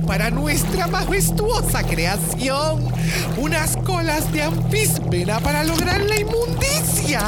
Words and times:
Para 0.00 0.30
nuestra 0.30 0.86
majestuosa 0.86 1.82
creación. 1.82 2.88
Unas 3.36 3.76
colas 3.78 4.32
de 4.32 4.42
anfíspera 4.42 5.38
para 5.40 5.64
lograr 5.64 6.00
la 6.00 6.18
inmundicia. 6.18 7.20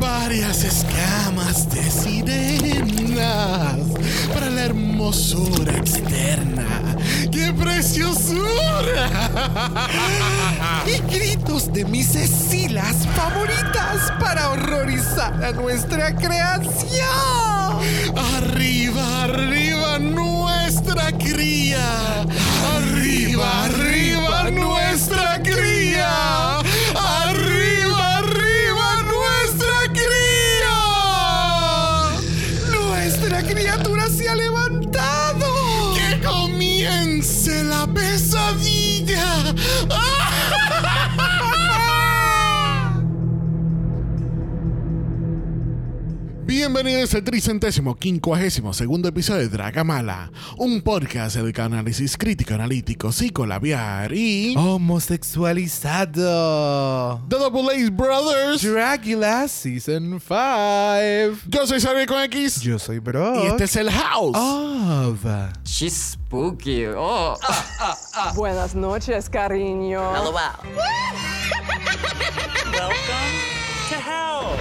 Varias 0.00 0.64
escamas 0.64 1.68
de 1.68 1.90
sirenas 1.90 3.80
para 4.32 4.48
la 4.48 4.64
hermosura 4.64 5.76
externa. 5.76 6.66
¡Qué 7.30 7.52
preciosura! 7.52 9.10
Y 10.86 11.12
gritos 11.12 11.70
de 11.72 11.84
mis 11.84 12.14
escilas 12.14 13.06
favoritas 13.14 14.10
para 14.18 14.50
horrorizar 14.50 15.44
a 15.44 15.52
nuestra 15.52 16.14
creación. 16.16 16.70
Arriba, 18.36 19.24
arriba 19.24 19.98
nuestra 20.94 21.12
cría. 21.18 22.22
Arriba, 22.76 23.64
arriba 23.64 23.89
Bienvenidos 46.60 47.14
al 47.14 47.24
tricentésimo 47.24 47.96
quincuagésimo 47.96 48.74
segundo 48.74 49.08
episodio 49.08 49.40
de 49.40 49.48
Dragamala, 49.48 50.30
un 50.58 50.82
podcast 50.82 51.36
dedicado 51.36 51.70
a 51.70 51.78
análisis 51.78 52.18
crítico, 52.18 52.52
analítico, 52.52 53.12
psicolabiar 53.12 54.12
y... 54.12 54.54
Homosexualizado. 54.58 57.22
The 57.30 57.36
Double 57.36 57.74
Ace 57.74 57.88
Brothers. 57.88 58.60
Dracula 58.60 59.48
Season 59.48 60.20
5. 60.20 61.48
Yo 61.48 61.66
soy 61.66 61.80
Xavier 61.80 62.06
con 62.06 62.20
X. 62.24 62.60
Yo 62.60 62.78
soy 62.78 62.98
Bro. 62.98 63.42
Y 63.42 63.46
este 63.46 63.64
es 63.64 63.76
el 63.76 63.90
House. 63.90 64.36
Of. 64.36 65.24
She's 65.64 66.12
spooky. 66.12 66.84
Oh. 66.94 67.38
Buenas 68.34 68.74
noches, 68.74 69.30
cariño. 69.30 70.12
Welcome 72.70 72.98
to 73.88 73.96
hell. 73.96 74.58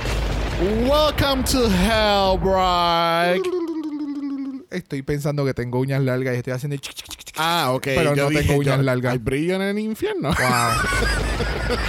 Welcome 0.60 1.46
to 1.46 1.70
Hell, 1.70 2.38
Bright. 2.38 3.42
Estoy 4.70 5.02
pensando 5.04 5.46
que 5.46 5.54
tengo 5.54 5.80
uñas 5.80 6.02
largas 6.04 6.36
y 6.36 6.40
estoy 6.40 6.52
haciendo. 6.52 6.76
Ah, 7.38 7.72
ok. 7.72 7.84
Pero 7.86 8.14
yo 8.14 8.24
no 8.24 8.30
dije, 8.30 8.44
tengo 8.44 8.60
uñas 8.60 8.76
yo- 8.78 8.84
largas. 8.84 9.14
Hay 9.14 9.20
brillo 9.20 9.56
en 9.56 9.62
el 9.62 9.80
infierno. 9.80 10.30
Wow. 10.30 10.38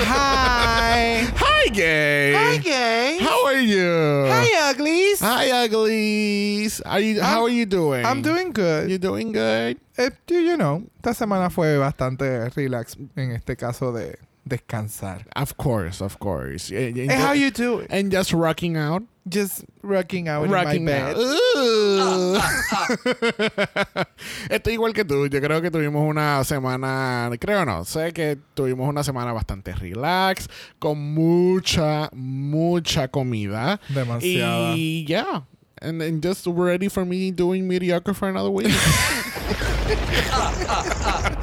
Hi. 0.07 1.27
Hi, 1.37 1.71
gay. 1.73 2.35
Hi, 2.35 2.59
gay. 2.59 3.19
How 3.21 3.47
are 3.49 3.67
you? 3.67 4.31
Hi, 4.31 4.73
uglies. 4.73 5.21
Hi, 5.21 5.67
uglies. 5.67 6.81
Are 6.87 7.01
you, 7.01 7.21
how 7.21 7.47
are 7.47 7.53
you 7.53 7.67
doing? 7.67 8.05
I'm 8.07 8.23
doing 8.23 8.53
good. 8.53 8.89
You 8.89 8.99
doing 8.99 9.33
good? 9.33 9.79
Eh, 9.99 10.11
you 10.29 10.57
know, 10.57 10.85
esta 10.99 11.13
semana 11.13 11.51
fue 11.51 11.77
bastante 11.77 12.49
relax 12.51 12.97
en 13.17 13.33
este 13.33 13.57
caso 13.57 13.91
de 13.93 14.17
descansar. 14.51 15.25
Of 15.35 15.57
course, 15.57 16.03
of 16.03 16.19
course. 16.19 16.71
And, 16.71 16.97
and, 16.99 17.11
Hey, 17.11 17.17
how 17.17 17.33
you 17.33 17.51
doing? 17.51 17.87
and 17.89 18.11
just 18.13 18.33
rocking 18.33 18.77
out. 18.77 19.03
Just 19.29 19.65
rocking 19.83 20.29
out 20.29 20.49
rocking 20.49 20.81
in 20.81 20.85
my 20.87 20.93
bed. 20.93 21.15
out. 21.15 21.19
Ooh. 21.19 22.41
Estoy 24.51 24.73
igual 24.75 24.93
que 24.93 25.05
tú. 25.05 25.27
Yo 25.29 25.41
creo 25.41 25.61
que 25.63 25.71
tuvimos 25.71 26.03
una 26.09 26.43
semana, 26.45 27.31
creo 27.39 27.65
no, 27.65 27.85
sé 27.85 28.13
que 28.13 28.39
tuvimos 28.55 28.89
una 28.89 29.05
semana 29.05 29.33
bastante 29.33 29.73
relax, 29.75 30.49
con 30.79 30.99
mucha, 31.15 32.09
mucha 32.13 33.09
comida. 33.09 33.81
Demasiada. 33.89 34.75
Y 34.75 35.05
yeah. 35.07 35.43
And, 35.83 36.03
and 36.03 36.23
just 36.23 36.47
ready 36.47 36.89
for 36.89 37.05
me 37.07 37.31
doing 37.31 37.67
mediocre 37.69 38.13
for 38.15 38.29
another 38.29 38.51
week. 38.51 38.69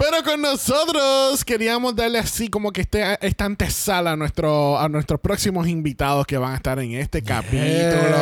Pero 0.00 0.24
con 0.24 0.40
nosotros 0.40 1.44
queríamos 1.44 1.94
darle 1.94 2.18
así 2.18 2.48
como 2.48 2.72
que 2.72 2.80
este, 2.80 3.18
esta 3.20 3.44
antesala 3.44 4.12
a, 4.12 4.16
nuestro, 4.16 4.78
a 4.78 4.88
nuestros 4.88 5.20
próximos 5.20 5.68
invitados 5.68 6.26
que 6.26 6.38
van 6.38 6.52
a 6.52 6.56
estar 6.56 6.78
en 6.78 6.92
este 6.92 7.22
capítulo. 7.22 8.16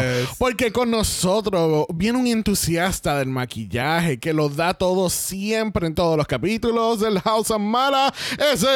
Yes. 0.00 0.30
Porque 0.38 0.72
con 0.72 0.90
nosotros 0.90 1.84
viene 1.92 2.18
un 2.18 2.26
entusiasta 2.26 3.18
del 3.18 3.28
maquillaje 3.28 4.18
que 4.18 4.32
lo 4.32 4.48
da 4.48 4.72
todo 4.72 5.10
siempre 5.10 5.86
en 5.86 5.94
todos 5.94 6.16
los 6.16 6.26
capítulos 6.26 7.00
del 7.00 7.20
House 7.20 7.50
of 7.50 7.60
Mara. 7.60 8.10
Ese 8.38 8.66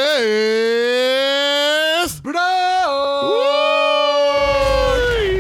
es... 2.05 2.21
¡Bro! 2.21 2.39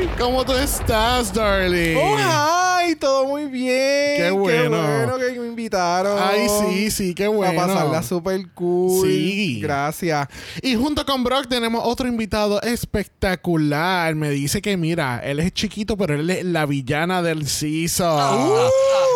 Uy, 0.00 0.08
¿Cómo 0.18 0.46
tú 0.46 0.54
estás, 0.54 1.30
darling? 1.34 1.94
¡Oh, 1.94 2.16
hi! 2.18 2.71
Todo 3.02 3.26
muy 3.26 3.46
bien. 3.46 4.16
Qué 4.16 4.30
bueno. 4.30 4.80
Qué 4.80 5.06
bueno 5.06 5.18
que 5.18 5.40
me 5.40 5.48
invitaron. 5.48 6.16
Ay, 6.22 6.46
sí, 6.48 6.88
sí, 6.92 7.14
qué 7.16 7.26
bueno. 7.26 7.60
A 7.60 7.66
pasarla 7.66 8.00
súper 8.00 8.48
cool. 8.54 9.04
Sí. 9.04 9.58
Gracias. 9.60 10.28
Y 10.62 10.76
junto 10.76 11.04
con 11.04 11.24
Brock 11.24 11.48
tenemos 11.48 11.82
otro 11.84 12.06
invitado 12.06 12.62
espectacular. 12.62 14.14
Me 14.14 14.30
dice 14.30 14.62
que, 14.62 14.76
mira, 14.76 15.18
él 15.18 15.40
es 15.40 15.52
chiquito, 15.52 15.96
pero 15.96 16.14
él 16.14 16.30
es 16.30 16.44
la 16.44 16.64
villana 16.64 17.22
del 17.22 17.48
season. 17.48 18.50
Uh. 18.52 18.70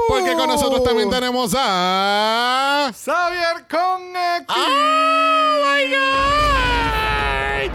Porque 0.09 0.35
con 0.35 0.49
nosotros 0.49 0.83
también 0.83 1.09
tenemos 1.09 1.55
a... 1.57 2.91
Xavier 2.93 3.69
con. 3.71 4.03
¡Oh, 4.49 5.63
my 5.63 5.91
God! 5.93 6.96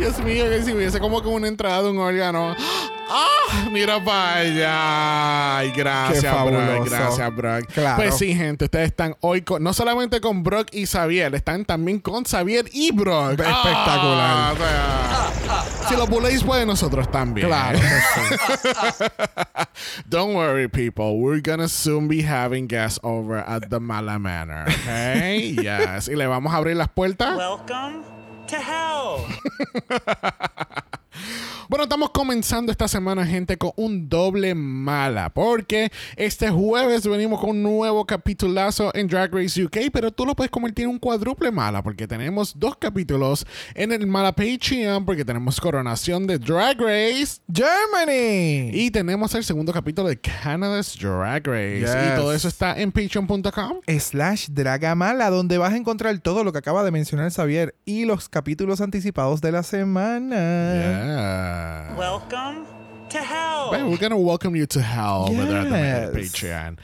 Dios 0.01 0.17
mío, 0.23 0.45
que 0.49 0.63
si 0.63 0.73
hubiese 0.73 0.99
como 0.99 1.21
que 1.21 1.27
una 1.27 1.47
entrada 1.47 1.83
de 1.83 1.91
un 1.91 1.99
órgano. 1.99 2.55
¡Ah! 2.57 3.67
Mira 3.71 4.03
para 4.03 4.37
allá. 4.37 5.57
Ay, 5.57 5.71
gracias, 5.75 6.33
Brock. 6.43 6.89
Gracias, 6.89 7.35
Brock. 7.35 7.65
Claro. 7.71 7.97
Pues 7.97 8.17
sí, 8.17 8.33
gente, 8.33 8.65
ustedes 8.65 8.87
están 8.87 9.15
hoy 9.19 9.43
con- 9.43 9.61
no 9.61 9.73
solamente 9.73 10.19
con 10.19 10.41
Brock 10.41 10.69
y 10.71 10.87
Xavier, 10.87 11.35
están 11.35 11.65
también 11.65 11.99
con 11.99 12.23
Xavier 12.25 12.65
y 12.71 12.91
Brock. 12.91 13.33
Espectacular. 13.33 14.25
Ah, 14.27 14.53
o 14.53 14.57
sea, 14.57 15.87
si 15.89 15.95
los 15.95 16.09
bulléis, 16.09 16.43
pues 16.43 16.65
nosotros 16.65 17.11
también. 17.11 17.45
Claro. 17.45 17.77
Don't 20.09 20.33
worry, 20.33 20.67
people. 20.67 21.17
We're 21.19 21.43
gonna 21.43 21.67
soon 21.67 22.07
be 22.07 22.23
having 22.23 22.67
guests 22.67 22.99
over 23.03 23.43
at 23.47 23.69
the 23.69 23.79
Mala 23.79 24.17
Manor. 24.17 24.65
Okay? 24.67 25.55
yes. 25.61 26.07
Y 26.07 26.15
le 26.15 26.25
vamos 26.25 26.51
a 26.51 26.57
abrir 26.57 26.75
las 26.75 26.87
puertas. 26.87 27.37
Welcome 27.37 28.10
to 28.51 28.59
hell. 28.59 29.25
Estamos 32.01 32.19
comenzando 32.19 32.71
esta 32.71 32.87
semana, 32.87 33.27
gente, 33.27 33.57
con 33.59 33.73
un 33.75 34.09
doble 34.09 34.55
mala. 34.55 35.29
Porque 35.29 35.91
este 36.15 36.49
jueves 36.49 37.07
venimos 37.07 37.39
con 37.39 37.51
un 37.51 37.61
nuevo 37.61 38.07
capitulazo 38.07 38.89
en 38.95 39.07
Drag 39.07 39.31
Race 39.31 39.63
UK. 39.63 39.91
Pero 39.93 40.09
tú 40.11 40.25
lo 40.25 40.35
puedes 40.35 40.49
convertir 40.49 40.85
en 40.85 40.89
un 40.89 40.97
cuádruple 40.97 41.51
mala. 41.51 41.83
Porque 41.83 42.07
tenemos 42.07 42.57
dos 42.57 42.75
capítulos 42.77 43.45
en 43.75 43.91
el 43.91 44.07
mala 44.07 44.31
Patreon. 44.31 45.05
Porque 45.05 45.23
tenemos 45.23 45.61
coronación 45.61 46.25
de 46.25 46.39
Drag 46.39 46.81
Race. 46.81 47.39
Germany. 47.53 48.71
Y 48.73 48.89
tenemos 48.89 49.35
el 49.35 49.43
segundo 49.43 49.71
capítulo 49.71 50.07
de 50.07 50.19
Canada's 50.19 50.97
Drag 50.99 51.45
Race. 51.45 51.81
Yes. 51.81 52.13
Y 52.13 52.15
todo 52.15 52.33
eso 52.33 52.47
está 52.47 52.81
en 52.81 52.91
patreon.com. 52.91 53.81
slash 53.99 54.47
Dragamala, 54.49 55.29
donde 55.29 55.59
vas 55.59 55.73
a 55.73 55.77
encontrar 55.77 56.17
todo 56.17 56.43
lo 56.43 56.51
que 56.51 56.57
acaba 56.57 56.83
de 56.83 56.89
mencionar 56.89 57.31
Xavier 57.31 57.75
y 57.85 58.05
los 58.05 58.27
capítulos 58.27 58.81
anticipados 58.81 59.39
de 59.39 59.51
la 59.51 59.61
semana. 59.61 60.35
Yeah. 60.35 61.90
Welcome 61.97 62.65
to 63.09 63.17
hell. 63.17 63.71
Well, 63.71 63.89
we're 63.89 63.97
gonna 63.97 64.17
welcome 64.17 64.55
you 64.55 64.65
to 64.67 64.81
hell 64.81 65.27
over 65.29 65.45
there 65.45 65.57
at 65.61 66.13
the 66.13 66.21
Yes. 66.21 66.31
Patreon. 66.31 66.77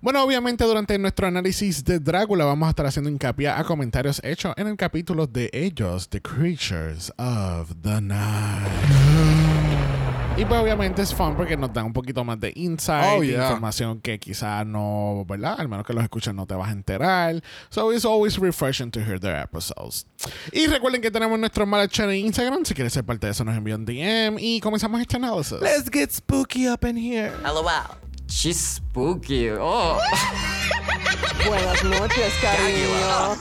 Bueno, 0.00 0.22
obviamente 0.22 0.64
durante 0.64 0.98
nuestro 0.98 1.26
análisis 1.26 1.84
de 1.84 1.98
Drácula 1.98 2.44
vamos 2.44 2.66
a 2.66 2.70
estar 2.70 2.86
haciendo 2.86 3.10
hincapié 3.10 3.48
a 3.48 3.62
comentarios 3.64 4.20
hechos 4.24 4.54
en 4.56 4.66
el 4.68 4.76
capítulo 4.76 5.26
de 5.26 5.50
ellos, 5.52 6.08
The 6.08 6.20
Creatures 6.20 7.12
of 7.18 7.72
the 7.82 8.00
Night. 8.00 9.55
Y 10.38 10.44
pues 10.44 10.60
obviamente 10.60 11.00
es 11.00 11.14
fun 11.14 11.34
porque 11.34 11.56
nos 11.56 11.72
da 11.72 11.82
un 11.82 11.94
poquito 11.94 12.22
más 12.22 12.38
de 12.38 12.52
insight, 12.56 13.18
Oh, 13.18 13.22
yeah. 13.22 13.44
información 13.44 14.00
que 14.02 14.18
quizás 14.18 14.66
no, 14.66 15.24
¿verdad? 15.26 15.56
Al 15.58 15.66
menos 15.66 15.86
que 15.86 15.94
los 15.94 16.02
escuches 16.04 16.34
no 16.34 16.46
te 16.46 16.54
vas 16.54 16.68
a 16.68 16.72
enterar. 16.72 17.42
So 17.70 17.90
it's 17.90 18.04
always 18.04 18.36
refreshing 18.38 18.90
to 18.90 19.00
hear 19.00 19.18
their 19.18 19.36
episodes. 19.36 20.06
Y 20.52 20.66
recuerden 20.66 21.00
que 21.00 21.10
tenemos 21.10 21.38
nuestro 21.38 21.64
Mala 21.64 21.88
Chat 21.88 22.10
en 22.10 22.26
Instagram. 22.26 22.66
Si 22.66 22.74
quieres 22.74 22.92
ser 22.92 23.04
parte 23.04 23.26
de 23.26 23.32
eso, 23.32 23.44
nos 23.44 23.56
envían 23.56 23.86
DM 23.86 24.36
y 24.38 24.60
comenzamos 24.60 25.00
este 25.00 25.16
análisis. 25.16 25.58
Let's 25.62 25.88
get 25.90 26.10
spooky 26.12 26.68
up 26.68 26.84
in 26.86 26.98
here. 26.98 27.32
LOL. 27.42 28.05
She's 28.28 28.76
spooky. 28.76 29.50
Oh. 29.50 29.98
Buenas 31.46 31.84
noches, 31.84 32.32
cariño. 32.42 33.36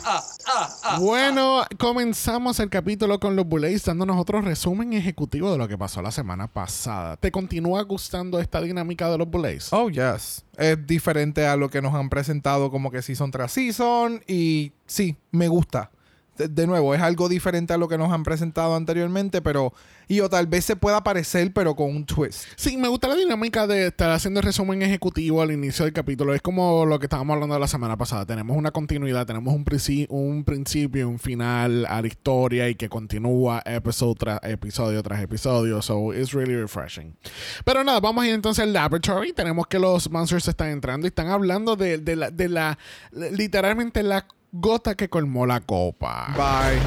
Bueno, 0.99 1.65
comenzamos 1.79 2.59
el 2.59 2.69
capítulo 2.69 3.19
con 3.19 3.35
los 3.35 3.47
Bullets 3.47 3.85
dándonos 3.85 4.17
otro 4.17 4.41
resumen 4.41 4.93
ejecutivo 4.93 5.51
de 5.51 5.57
lo 5.57 5.67
que 5.67 5.77
pasó 5.77 6.01
la 6.01 6.11
semana 6.11 6.47
pasada. 6.47 7.17
¿Te 7.17 7.31
continúa 7.31 7.81
gustando 7.81 8.39
esta 8.39 8.61
dinámica 8.61 9.09
de 9.09 9.17
los 9.17 9.27
Bullets? 9.27 9.73
Oh, 9.73 9.89
yes. 9.89 10.45
Es 10.57 10.85
diferente 10.85 11.47
a 11.47 11.55
lo 11.55 11.69
que 11.69 11.81
nos 11.81 11.93
han 11.95 12.09
presentado 12.09 12.69
como 12.69 12.91
que 12.91 13.01
season 13.01 13.31
tras 13.31 13.51
season. 13.51 14.23
Y 14.27 14.73
sí, 14.85 15.15
me 15.31 15.47
gusta. 15.47 15.89
De, 16.37 16.67
nuevo, 16.67 16.93
es 16.93 17.01
algo 17.01 17.29
diferente 17.29 17.73
a 17.73 17.77
lo 17.77 17.87
que 17.87 17.97
nos 17.97 18.11
han 18.11 18.23
presentado 18.23 18.75
anteriormente, 18.75 19.41
pero... 19.41 19.73
Y 20.07 20.19
o 20.19 20.29
tal 20.29 20.45
vez 20.45 20.65
se 20.65 20.75
pueda 20.75 21.03
parecer, 21.03 21.51
pero 21.51 21.75
con 21.75 21.89
un 21.89 22.05
twist. 22.05 22.45
Sí, 22.55 22.77
me 22.77 22.87
gusta 22.87 23.07
la 23.07 23.15
dinámica 23.15 23.65
de 23.65 23.87
estar 23.87 24.11
haciendo 24.11 24.39
el 24.39 24.45
resumen 24.45 24.83
ejecutivo 24.83 25.41
al 25.41 25.51
inicio 25.51 25.83
del 25.83 25.95
capítulo. 25.95 26.35
Es 26.35 26.43
como 26.43 26.85
lo 26.85 26.99
que 26.99 27.07
estábamos 27.07 27.33
hablando 27.33 27.57
la 27.57 27.67
semana 27.67 27.97
pasada. 27.97 28.23
Tenemos 28.23 28.55
una 28.55 28.69
continuidad, 28.69 29.25
tenemos 29.25 29.51
un, 29.55 29.65
princi- 29.65 30.05
un 30.09 30.43
principio, 30.43 31.09
un 31.09 31.17
final 31.17 31.87
a 31.87 32.03
la 32.03 32.07
historia 32.07 32.69
y 32.69 32.75
que 32.75 32.87
continúa 32.87 33.63
episodio 33.65 34.13
tras 34.13 34.39
episodio 34.43 35.01
tras 35.01 35.21
episodio. 35.23 35.81
So 35.81 36.13
it's 36.13 36.33
really 36.33 36.55
refreshing. 36.55 37.15
Pero 37.63 37.83
nada, 37.83 37.99
vamos 37.99 38.23
a 38.23 38.27
ir 38.27 38.35
entonces 38.35 38.61
al 38.61 38.73
laboratory. 38.73 39.33
Tenemos 39.33 39.65
que 39.65 39.79
los 39.79 40.11
monsters 40.11 40.47
están 40.47 40.69
entrando 40.69 41.07
y 41.07 41.09
están 41.09 41.29
hablando 41.29 41.75
de, 41.75 41.97
de 41.97 42.15
la, 42.15 42.29
de 42.29 42.49
la, 42.49 42.77
literalmente 43.11 44.03
la 44.03 44.27
gota 44.57 44.95
que 44.95 45.09
colmó 45.09 45.45
la 45.45 45.59
copa. 45.59 46.33
Bye. 46.35 46.79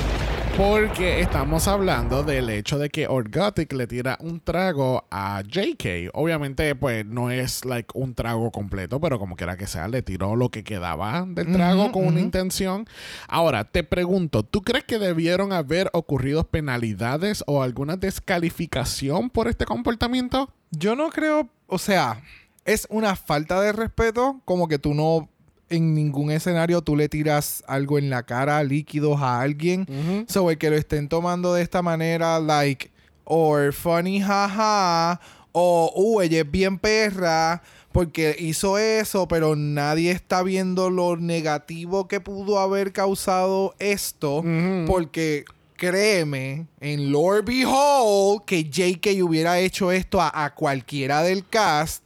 Porque 0.56 1.20
estamos 1.20 1.68
hablando 1.68 2.24
del 2.24 2.50
hecho 2.50 2.78
de 2.78 2.88
que 2.88 3.06
Orgotic 3.06 3.72
le 3.74 3.86
tira 3.86 4.18
un 4.20 4.40
trago 4.40 5.06
a 5.08 5.42
JK. 5.42 6.10
Obviamente, 6.14 6.74
pues 6.74 7.06
no 7.06 7.30
es 7.30 7.64
like 7.64 7.90
un 7.94 8.14
trago 8.14 8.50
completo, 8.50 9.00
pero 9.00 9.20
como 9.20 9.36
quiera 9.36 9.56
que 9.56 9.68
sea, 9.68 9.86
le 9.86 10.02
tiró 10.02 10.34
lo 10.34 10.48
que 10.48 10.64
quedaba 10.64 11.24
del 11.28 11.52
trago 11.52 11.92
con 11.92 12.06
una 12.06 12.20
intención. 12.20 12.86
Ahora, 13.28 13.64
te 13.64 13.84
pregunto, 13.84 14.42
¿tú 14.42 14.62
crees 14.62 14.84
que 14.84 14.98
debieron 14.98 15.52
haber 15.52 15.90
ocurrido 15.92 16.48
penalidades 16.48 17.44
o 17.46 17.62
alguna 17.62 17.96
descalificación 17.96 19.30
por 19.30 19.46
este 19.46 19.64
comportamiento? 19.64 20.52
Yo 20.72 20.96
no 20.96 21.10
creo, 21.10 21.50
o 21.68 21.78
sea, 21.78 22.22
es 22.64 22.88
una 22.90 23.14
falta 23.14 23.60
de 23.60 23.72
respeto, 23.72 24.40
como 24.44 24.66
que 24.66 24.80
tú 24.80 24.92
no 24.94 25.28
en 25.70 25.94
ningún 25.94 26.30
escenario 26.30 26.82
tú 26.82 26.96
le 26.96 27.08
tiras 27.08 27.62
algo 27.66 27.98
en 27.98 28.10
la 28.10 28.22
cara, 28.22 28.62
líquidos 28.62 29.20
a 29.20 29.40
alguien. 29.40 30.26
So, 30.28 30.50
el 30.50 30.58
que 30.58 30.70
lo 30.70 30.76
estén 30.76 31.08
tomando 31.08 31.54
de 31.54 31.62
esta 31.62 31.82
manera, 31.82 32.38
like, 32.40 32.90
or 33.24 33.72
funny, 33.72 34.20
jaja, 34.20 35.20
o, 35.52 35.92
uh, 35.94 36.20
ella 36.20 36.40
es 36.40 36.50
bien 36.50 36.78
perra 36.78 37.62
porque 37.92 38.36
hizo 38.38 38.78
eso, 38.78 39.26
pero 39.28 39.56
nadie 39.56 40.10
está 40.10 40.42
viendo 40.42 40.90
lo 40.90 41.16
negativo 41.16 42.06
que 42.06 42.20
pudo 42.20 42.60
haber 42.60 42.92
causado 42.92 43.74
esto, 43.78 44.44
porque 44.86 45.44
créeme, 45.76 46.66
en 46.80 47.10
Lord 47.10 47.46
Behold, 47.46 48.44
que 48.44 48.64
JK 48.64 49.22
hubiera 49.22 49.58
hecho 49.58 49.90
esto 49.90 50.20
a, 50.20 50.44
a 50.44 50.54
cualquiera 50.54 51.22
del 51.22 51.46
cast, 51.46 52.04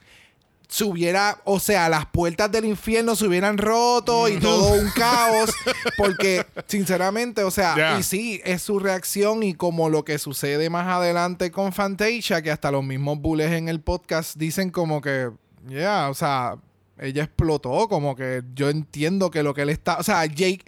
se 0.72 0.84
hubiera, 0.84 1.38
o 1.44 1.60
sea, 1.60 1.90
las 1.90 2.06
puertas 2.06 2.50
del 2.50 2.64
infierno 2.64 3.14
se 3.14 3.26
hubieran 3.26 3.58
roto 3.58 4.26
y 4.26 4.38
todo 4.38 4.72
un 4.72 4.88
caos. 4.96 5.50
Porque, 5.98 6.46
sinceramente, 6.66 7.44
o 7.44 7.50
sea, 7.50 7.98
y 7.98 8.02
sí, 8.02 8.40
es 8.42 8.62
su 8.62 8.78
reacción 8.78 9.42
y 9.42 9.52
como 9.52 9.90
lo 9.90 10.02
que 10.06 10.18
sucede 10.18 10.70
más 10.70 10.88
adelante 10.88 11.50
con 11.50 11.74
Fantasia, 11.74 12.40
que 12.40 12.50
hasta 12.50 12.70
los 12.70 12.82
mismos 12.82 13.18
bullies 13.18 13.52
en 13.52 13.68
el 13.68 13.82
podcast 13.82 14.36
dicen 14.38 14.70
como 14.70 15.02
que, 15.02 15.30
ya, 15.68 16.08
o 16.08 16.14
sea, 16.14 16.56
ella 16.98 17.24
explotó, 17.24 17.86
como 17.86 18.16
que 18.16 18.42
yo 18.54 18.70
entiendo 18.70 19.30
que 19.30 19.42
lo 19.42 19.52
que 19.52 19.62
él 19.62 19.68
está, 19.68 19.98
o 19.98 20.02
sea, 20.02 20.24
Jake, 20.24 20.64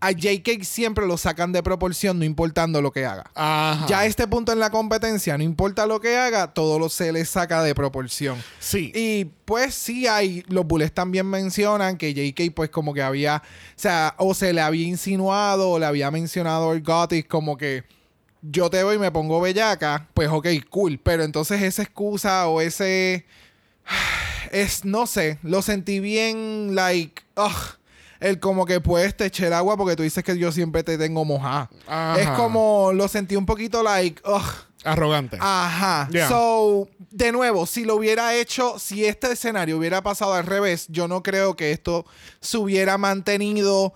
a 0.00 0.12
JK 0.12 0.62
siempre 0.62 1.06
lo 1.06 1.16
sacan 1.16 1.52
de 1.52 1.62
proporción, 1.62 2.18
no 2.18 2.24
importando 2.24 2.80
lo 2.80 2.92
que 2.92 3.04
haga. 3.04 3.30
Ajá. 3.34 3.86
Ya 3.88 4.00
a 4.00 4.06
este 4.06 4.26
punto 4.26 4.52
en 4.52 4.60
la 4.60 4.70
competencia, 4.70 5.36
no 5.36 5.44
importa 5.44 5.86
lo 5.86 6.00
que 6.00 6.16
haga, 6.16 6.52
todo 6.52 6.78
lo 6.78 6.88
se 6.88 7.12
le 7.12 7.24
saca 7.24 7.62
de 7.62 7.74
proporción. 7.74 8.42
Sí. 8.60 8.92
Y 8.94 9.24
pues 9.44 9.74
sí 9.74 10.06
hay, 10.06 10.44
los 10.48 10.66
bullets 10.66 10.94
también 10.94 11.26
mencionan 11.26 11.96
que 11.96 12.14
JK 12.14 12.54
pues 12.54 12.70
como 12.70 12.94
que 12.94 13.02
había, 13.02 13.42
o 13.44 13.80
sea, 13.80 14.14
o 14.18 14.34
se 14.34 14.52
le 14.52 14.60
había 14.60 14.86
insinuado 14.86 15.70
o 15.70 15.78
le 15.78 15.86
había 15.86 16.10
mencionado 16.10 16.70
al 16.70 16.80
Gothic 16.80 17.26
como 17.26 17.56
que 17.56 17.84
yo 18.42 18.70
te 18.70 18.82
voy 18.82 18.96
y 18.96 18.98
me 18.98 19.10
pongo 19.10 19.40
bellaca, 19.40 20.08
pues 20.14 20.28
ok, 20.28 20.46
cool, 20.70 21.00
pero 21.02 21.24
entonces 21.24 21.60
esa 21.62 21.82
excusa 21.82 22.46
o 22.48 22.60
ese, 22.60 23.26
es, 24.52 24.84
no 24.84 25.06
sé, 25.06 25.38
lo 25.42 25.62
sentí 25.62 25.98
bien, 26.00 26.74
like, 26.74 27.22
ugh, 27.36 27.77
el 28.20 28.40
como 28.40 28.64
que 28.66 28.80
puedes 28.80 29.16
te 29.16 29.26
eché 29.26 29.46
el 29.46 29.52
agua 29.52 29.76
porque 29.76 29.96
tú 29.96 30.02
dices 30.02 30.22
que 30.24 30.36
yo 30.38 30.50
siempre 30.52 30.82
te 30.82 30.98
tengo 30.98 31.24
mojada. 31.24 31.70
Ajá. 31.86 32.20
Es 32.20 32.28
como, 32.30 32.90
lo 32.92 33.08
sentí 33.08 33.36
un 33.36 33.46
poquito 33.46 33.82
like, 33.82 34.20
ugh, 34.28 34.42
Arrogante. 34.84 35.36
Ajá. 35.40 36.08
Yeah. 36.10 36.28
So, 36.28 36.88
de 37.10 37.32
nuevo, 37.32 37.66
si 37.66 37.84
lo 37.84 37.96
hubiera 37.96 38.34
hecho, 38.36 38.78
si 38.78 39.04
este 39.04 39.32
escenario 39.32 39.76
hubiera 39.76 40.02
pasado 40.02 40.34
al 40.34 40.46
revés, 40.46 40.86
yo 40.88 41.08
no 41.08 41.22
creo 41.22 41.56
que 41.56 41.72
esto 41.72 42.06
se 42.40 42.58
hubiera 42.58 42.96
mantenido 42.96 43.92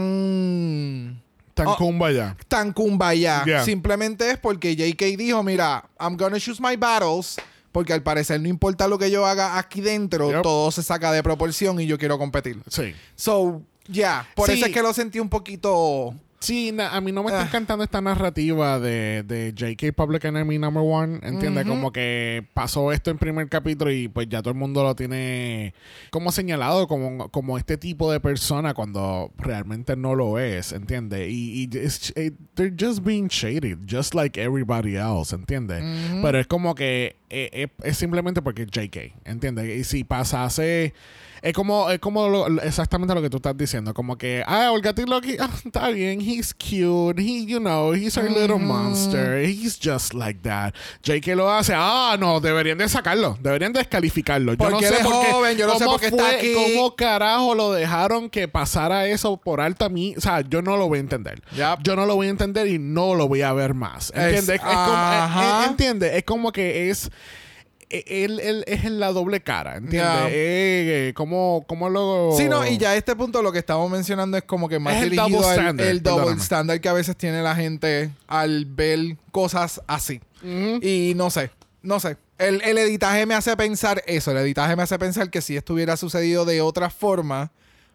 tan 0.00 1.22
Tan 1.54 1.66
Oh. 1.68 1.76
kumbaya. 1.76 2.36
tan 2.48 2.72
kumbaya. 2.72 3.44
Yeah. 3.44 3.64
Simplemente 3.64 4.30
es 4.30 4.38
porque 4.38 4.76
JK 4.76 5.16
dijo, 5.16 5.42
mira, 5.42 5.84
I'm 5.98 6.16
gonna 6.16 6.38
choose 6.38 6.60
my 6.62 6.76
battles. 6.76 7.36
Porque 7.72 7.92
al 7.92 8.02
parecer 8.02 8.40
no 8.40 8.48
importa 8.48 8.88
lo 8.88 8.98
que 8.98 9.10
yo 9.10 9.26
haga 9.26 9.58
aquí 9.58 9.80
dentro, 9.80 10.30
Yep. 10.30 10.42
todo 10.42 10.70
se 10.72 10.82
saca 10.82 11.12
de 11.12 11.22
proporción 11.22 11.80
y 11.80 11.86
yo 11.86 11.98
quiero 11.98 12.18
competir. 12.18 12.58
Sí. 12.68 12.94
So, 13.14 13.62
yeah. 13.86 14.28
Por 14.34 14.48
Sí. 14.48 14.56
eso 14.56 14.66
es 14.66 14.72
que 14.72 14.82
lo 14.82 14.92
sentí 14.92 15.20
un 15.20 15.28
poquito... 15.28 16.14
Sí, 16.42 16.72
na- 16.72 16.88
a 16.96 17.02
mí 17.02 17.12
no 17.12 17.22
me 17.22 17.28
está 17.28 17.42
Ah. 17.42 17.46
encantando 17.46 17.84
esta 17.84 18.00
narrativa 18.00 18.80
de, 18.80 19.22
de 19.24 19.52
JK 19.54 19.92
Public 19.94 20.24
Enemy 20.24 20.58
Number 20.58 20.82
One. 20.82 21.20
¿Entiendes? 21.22 21.66
Como 21.66 21.92
que 21.92 22.46
pasó 22.54 22.92
esto 22.92 23.10
en 23.10 23.18
primer 23.18 23.46
capítulo 23.50 23.92
y 23.92 24.08
pues 24.08 24.26
ya 24.30 24.40
todo 24.40 24.52
el 24.52 24.58
mundo 24.58 24.82
lo 24.82 24.96
tiene 24.96 25.74
como 26.10 26.32
señalado 26.32 26.88
como, 26.88 27.28
como 27.28 27.58
este 27.58 27.76
tipo 27.76 28.10
de 28.10 28.20
persona 28.20 28.72
cuando 28.72 29.30
realmente 29.36 29.96
no 29.96 30.14
lo 30.14 30.38
es. 30.38 30.72
¿Entiendes? 30.72 31.28
Y, 31.28 31.64
y 31.64 31.64
it's- 31.64 32.10
eh, 32.16 32.32
they're 32.54 32.74
just 32.74 33.04
being 33.04 33.26
shaded, 33.28 33.76
just 33.86 34.14
like 34.14 34.40
everybody 34.40 34.96
else. 34.96 35.34
¿Entiendes? 35.36 35.84
Pero 36.22 36.38
es 36.38 36.46
como 36.46 36.74
que 36.74 37.16
eh, 37.28 37.50
eh, 37.52 37.68
es 37.84 37.98
simplemente 37.98 38.40
porque 38.40 38.62
es 38.62 38.68
JK. 38.70 39.12
¿Entiendes? 39.26 39.68
Y 39.78 39.84
si 39.84 40.04
pasase. 40.04 40.94
Es 41.42 41.52
como, 41.54 41.90
es 41.90 41.98
como 41.98 42.28
lo- 42.28 42.60
exactamente 42.62 43.14
lo 43.14 43.22
que 43.22 43.30
tú 43.30 43.38
estás 43.38 43.56
diciendo. 43.56 43.94
Como 43.94 44.16
que, 44.18 44.42
ah, 44.46 44.70
Olga 44.72 44.92
Loki, 45.06 45.36
ah, 45.40 45.48
está 45.64 45.88
bien, 45.88 46.20
he's 46.20 46.52
cute, 46.54 47.20
he, 47.20 47.46
you 47.46 47.58
know, 47.58 47.94
he's 47.94 48.16
our 48.18 48.30
little 48.30 48.58
monster, 48.58 49.40
he's 49.42 49.78
just 49.82 50.14
like 50.14 50.40
that. 50.42 50.74
JK 51.02 51.34
lo 51.34 51.50
hace, 51.50 51.72
ah, 51.74 52.16
no, 52.18 52.40
deberían 52.40 52.78
de 52.78 52.88
sacarlo, 52.88 53.38
deberían 53.40 53.72
descalificarlo. 53.72 54.54
Yo 54.54 54.70
no 54.70 54.80
sé 54.80 54.88
es 54.88 54.98
por 55.00 55.24
qué, 55.24 55.32
joven, 55.32 55.56
yo 55.56 55.66
no 55.66 55.78
sé 55.78 55.84
por 55.84 56.00
qué 56.00 56.06
está 56.06 56.30
aquí. 56.30 56.52
¿Cómo 56.54 56.94
carajo 56.94 57.54
lo 57.54 57.72
dejaron 57.72 58.28
que 58.28 58.48
pasara 58.48 59.06
eso 59.06 59.36
por 59.38 59.60
alto 59.60 59.84
a 59.84 59.88
mí? 59.88 60.14
O 60.16 60.20
sea, 60.20 60.42
yo 60.42 60.62
no 60.62 60.76
lo 60.76 60.88
voy 60.88 60.98
a 60.98 61.00
entender. 61.00 61.42
Yep. 61.56 61.82
Yo 61.82 61.96
no 61.96 62.06
lo 62.06 62.16
voy 62.16 62.26
a 62.26 62.30
entender 62.30 62.66
y 62.68 62.78
no 62.78 63.14
lo 63.14 63.28
voy 63.28 63.42
a 63.42 63.52
ver 63.52 63.74
más. 63.74 64.10
¿Entiendes? 64.14 64.48
Es, 64.56 64.60
como, 64.60 64.72
ajá. 64.72 65.62
eh, 65.62 65.64
eh, 65.64 65.68
¿entiendes? 65.70 66.14
Es 66.14 66.24
como 66.24 66.52
que 66.52 66.90
es 66.90 67.10
él, 67.90 68.40
él 68.40 68.64
es 68.66 68.84
en 68.84 69.00
la 69.00 69.12
doble 69.12 69.40
cara, 69.40 69.76
¿entiendes? 69.76 70.14
Ya. 70.14 70.28
Eh, 70.30 71.12
¿cómo, 71.14 71.64
cómo 71.66 71.90
lo...? 71.90 72.32
Sí, 72.36 72.48
no, 72.48 72.66
y 72.66 72.78
ya 72.78 72.90
a 72.90 72.96
este 72.96 73.16
punto 73.16 73.42
lo 73.42 73.52
que 73.52 73.58
estamos 73.58 73.90
mencionando 73.90 74.36
es 74.36 74.44
como 74.44 74.68
que 74.68 74.78
más 74.78 74.94
Es 74.94 75.02
el 75.02 75.10
dirigido 75.10 75.38
double 75.40 75.48
al 75.48 75.58
standard, 75.58 75.88
el 75.88 76.02
double 76.02 76.36
standard 76.40 76.80
que 76.80 76.88
a 76.88 76.92
veces 76.92 77.16
tiene 77.16 77.42
la 77.42 77.56
gente 77.56 78.10
al 78.28 78.64
ver 78.64 79.16
cosas 79.32 79.82
así. 79.86 80.20
Y 80.42 81.12
no 81.16 81.30
sé, 81.30 81.50
no 81.82 82.00
sé. 82.00 82.16
El, 82.38 82.62
el 82.62 82.78
editaje 82.78 83.26
me 83.26 83.34
hace 83.34 83.54
pensar 83.56 84.02
eso. 84.06 84.30
El 84.30 84.38
editaje 84.38 84.74
me 84.74 84.82
hace 84.82 84.98
pensar 84.98 85.28
que 85.28 85.42
si 85.42 85.56
esto 85.56 85.74
hubiera 85.74 85.98
sucedido 85.98 86.46
de 86.46 86.62
otra 86.62 86.88
forma, 86.88 87.50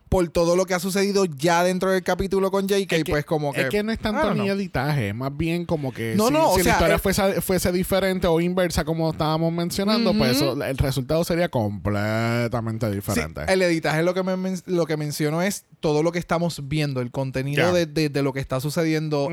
por 0.10 0.28
todo 0.30 0.56
lo 0.56 0.66
que 0.66 0.74
ha 0.76 0.80
sucedido 0.80 1.26
ya 1.26 1.64
dentro 1.64 1.90
del 1.92 2.04
capítulo 2.04 2.52
con 2.52 2.68
JK, 2.68 2.92
Es 2.94 3.04
que- 3.04 3.12
pues 3.12 3.26
como 3.26 3.52
que... 3.52 3.62
Es 3.62 3.70
que 3.70 3.82
no 3.84 3.92
es 3.92 4.00
tanto 4.00 4.34
ni 4.36 4.48
editaje, 4.50 5.10
es 5.10 5.16
más 5.16 5.36
bien 5.36 5.66
como 5.66 5.92
que 5.92 6.14
No, 6.16 6.28
si, 6.28 6.34
no, 6.34 6.52
o 6.52 6.58
si 6.58 6.64
sea, 6.64 6.74
la 6.74 6.78
historia 6.78 6.96
eh, 6.96 7.00
fuese, 7.00 7.42
fuese 7.42 7.72
diferente 7.72 8.28
o 8.28 8.40
inversa 8.40 8.86
como 8.86 9.10
estábamos 9.12 9.52
mencionando, 9.52 10.14
pues 10.14 10.38
eso- 10.38 10.62
el 10.64 10.78
resultado 10.78 11.24
sería 11.24 11.50
completamente 11.50 12.88
Sí, 12.90 12.96
diferente. 12.96 13.42
el 13.48 13.62
editaje 13.62 14.04
lo 14.04 14.14
que, 14.14 14.24
me 14.24 14.36
lo 14.68 14.86
que 14.86 14.98
menciono 14.98 15.42
es 15.42 15.66
todo 15.80 16.04
lo 16.04 16.12
que 16.12 16.20
estamos 16.20 16.62
viendo, 16.68 17.02
el 17.02 17.12
contenido 17.12 17.74
de, 17.74 17.86
de- 17.86 18.10
de 18.10 18.24
lo 18.24 18.34
que 18.34 18.40
está 18.40 18.60
sucediendo 18.60 19.30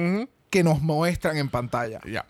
que 0.50 0.62
nos 0.64 0.80
muestran 0.82 1.36
en 1.38 1.48
pantalla. 1.48 2.00
Ya. 2.10 2.26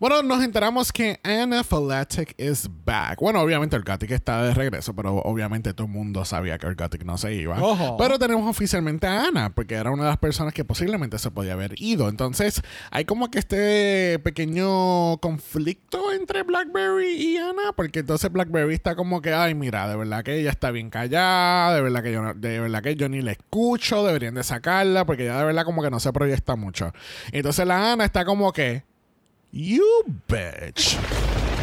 Bueno, 0.00 0.22
nos 0.22 0.42
enteramos 0.42 0.92
que 0.92 1.20
Anna 1.22 1.62
Falatic 1.62 2.34
is 2.38 2.66
back. 2.86 3.20
Bueno, 3.20 3.42
obviamente 3.42 3.76
el 3.76 3.82
Gothic 3.82 4.12
está 4.12 4.42
de 4.42 4.54
regreso, 4.54 4.96
pero 4.96 5.16
obviamente 5.16 5.74
todo 5.74 5.86
el 5.88 5.92
mundo 5.92 6.24
sabía 6.24 6.56
que 6.56 6.66
el 6.68 6.74
Gothic 6.74 7.04
no 7.04 7.18
se 7.18 7.34
iba. 7.34 7.62
Ojo. 7.62 7.98
Pero 7.98 8.18
tenemos 8.18 8.48
oficialmente 8.48 9.06
a 9.06 9.26
Anna, 9.26 9.50
porque 9.54 9.74
era 9.74 9.90
una 9.90 10.04
de 10.04 10.08
las 10.08 10.16
personas 10.16 10.54
que 10.54 10.64
posiblemente 10.64 11.18
se 11.18 11.30
podía 11.30 11.52
haber 11.52 11.74
ido. 11.76 12.08
Entonces, 12.08 12.62
hay 12.90 13.04
como 13.04 13.30
que 13.30 13.40
este 13.40 14.18
pequeño 14.20 15.18
conflicto 15.18 16.12
entre 16.14 16.44
Blackberry 16.44 17.10
y 17.22 17.36
Anna, 17.36 17.74
porque 17.76 17.98
entonces 17.98 18.32
Blackberry 18.32 18.72
está 18.72 18.94
como 18.96 19.20
que, 19.20 19.34
ay, 19.34 19.54
mira, 19.54 19.86
de 19.86 19.96
verdad 19.96 20.24
que 20.24 20.40
ella 20.40 20.48
está 20.50 20.70
bien 20.70 20.88
callada, 20.88 21.74
de 21.74 21.82
verdad 21.82 22.02
que 22.02 22.12
yo, 22.12 22.22
no- 22.22 22.32
de 22.32 22.58
verdad 22.58 22.82
que 22.82 22.96
yo 22.96 23.10
ni 23.10 23.20
la 23.20 23.32
escucho, 23.32 24.06
deberían 24.06 24.34
de 24.34 24.44
sacarla, 24.44 25.04
porque 25.04 25.26
ya 25.26 25.38
de 25.40 25.44
verdad 25.44 25.66
como 25.66 25.82
que 25.82 25.90
no 25.90 26.00
se 26.00 26.10
proyecta 26.10 26.56
mucho. 26.56 26.90
Entonces 27.32 27.66
la 27.66 27.92
Ana 27.92 28.06
está 28.06 28.24
como 28.24 28.50
que, 28.54 28.88
you 29.52 30.04
bitch. 30.28 30.96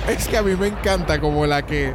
Es 0.07 0.27
que 0.27 0.37
a 0.37 0.43
mí 0.43 0.55
me 0.55 0.67
encanta 0.67 1.19
como 1.19 1.45
la 1.45 1.65
que 1.65 1.93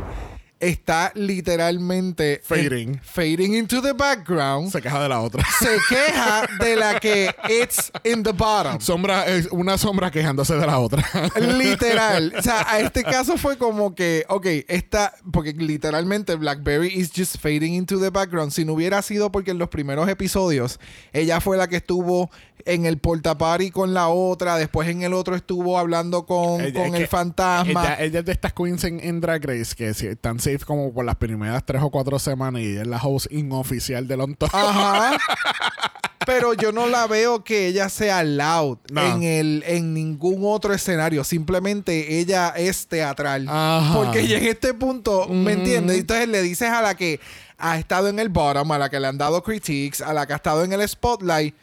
está 0.62 1.10
literalmente 1.14 2.40
Fading. 2.44 3.00
fading 3.02 3.54
into 3.54 3.82
the 3.82 3.92
background. 3.92 4.70
Se 4.70 4.80
queja 4.80 5.02
de 5.02 5.08
la 5.08 5.20
otra. 5.20 5.44
se 5.58 5.76
queja 5.88 6.46
de 6.60 6.76
la 6.76 6.98
que 7.00 7.34
it's 7.60 7.90
in 8.04 8.22
the 8.22 8.32
bottom. 8.32 8.80
Sombra, 8.80 9.26
es 9.26 9.46
una 9.50 9.76
sombra 9.76 10.10
quejándose 10.10 10.54
de 10.54 10.66
la 10.66 10.78
otra. 10.78 11.04
Literal. 11.40 12.32
O 12.38 12.42
sea, 12.42 12.64
a 12.68 12.80
este 12.80 13.02
caso 13.04 13.36
fue 13.36 13.56
como 13.58 13.94
que, 13.94 14.24
ok, 14.28 14.46
esta, 14.68 15.12
porque 15.32 15.52
literalmente 15.52 16.34
Blackberry 16.36 16.88
is 16.88 17.10
just 17.14 17.38
fading 17.38 17.74
into 17.74 18.00
the 18.00 18.10
background. 18.10 18.52
Si 18.52 18.64
no 18.64 18.72
hubiera 18.74 19.02
sido 19.02 19.30
porque 19.30 19.50
en 19.52 19.58
los 19.58 19.68
primeros 19.68 20.08
episodios 20.08 20.78
ella 21.12 21.40
fue 21.40 21.56
la 21.56 21.68
que 21.68 21.76
estuvo 21.76 22.30
en 22.64 22.86
el 22.86 22.98
portapari 22.98 23.70
con 23.72 23.92
la 23.92 24.06
otra, 24.08 24.56
después 24.56 24.88
en 24.88 25.02
el 25.02 25.14
otro 25.14 25.34
estuvo 25.34 25.78
hablando 25.80 26.26
con, 26.26 26.60
Ella- 26.60 26.80
con 26.84 26.94
el 26.94 27.02
que 27.02 27.06
fantasma. 27.08 27.82
Ella, 27.84 27.96
ella 28.04 28.18
es 28.20 28.24
de 28.24 28.32
estas 28.32 28.52
queens 28.52 28.84
en, 28.84 29.00
en 29.00 29.20
Drag 29.20 29.44
Race 29.44 29.74
que 29.76 29.92
si- 29.94 30.06
están 30.06 30.38
safe 30.52 30.64
como 30.64 30.92
por 30.92 31.04
las 31.04 31.16
primeras 31.16 31.64
tres 31.64 31.82
o 31.82 31.90
cuatro 31.90 32.18
semanas 32.18 32.62
y 32.62 32.76
es 32.76 32.86
la 32.86 32.98
host 32.98 33.26
inoficial 33.30 34.06
del 34.06 34.20
on 34.20 34.34
top. 34.34 34.50
Ajá. 34.54 35.16
Pero 36.26 36.54
yo 36.54 36.70
no 36.70 36.86
la 36.86 37.06
veo 37.08 37.42
que 37.42 37.66
ella 37.66 37.88
sea 37.88 38.22
loud 38.22 38.78
No. 38.92 39.02
en 39.04 39.22
el 39.24 39.64
en 39.66 39.92
ningún 39.92 40.42
otro 40.44 40.72
escenario. 40.72 41.24
Simplemente 41.24 42.18
ella 42.20 42.50
es 42.56 42.86
teatral. 42.86 43.48
Ajá. 43.48 43.94
Porque 43.94 44.26
ya 44.26 44.38
en 44.38 44.46
este 44.46 44.72
punto, 44.72 45.26
¿me 45.28 45.52
entiendes? 45.52 45.98
Entonces 45.98 46.28
le 46.28 46.42
dices 46.42 46.68
a 46.70 46.80
la 46.80 46.94
que 46.94 47.18
ha 47.58 47.76
estado 47.78 48.08
en 48.08 48.18
el 48.20 48.28
bottom, 48.28 48.70
a 48.70 48.78
la 48.78 48.88
que 48.88 49.00
le 49.00 49.08
han 49.08 49.18
dado 49.18 49.42
critiques, 49.42 50.00
a 50.00 50.12
la 50.12 50.26
que 50.26 50.32
ha 50.32 50.36
estado 50.36 50.62
en 50.64 50.72
el 50.72 50.88
spotlight, 50.88 51.54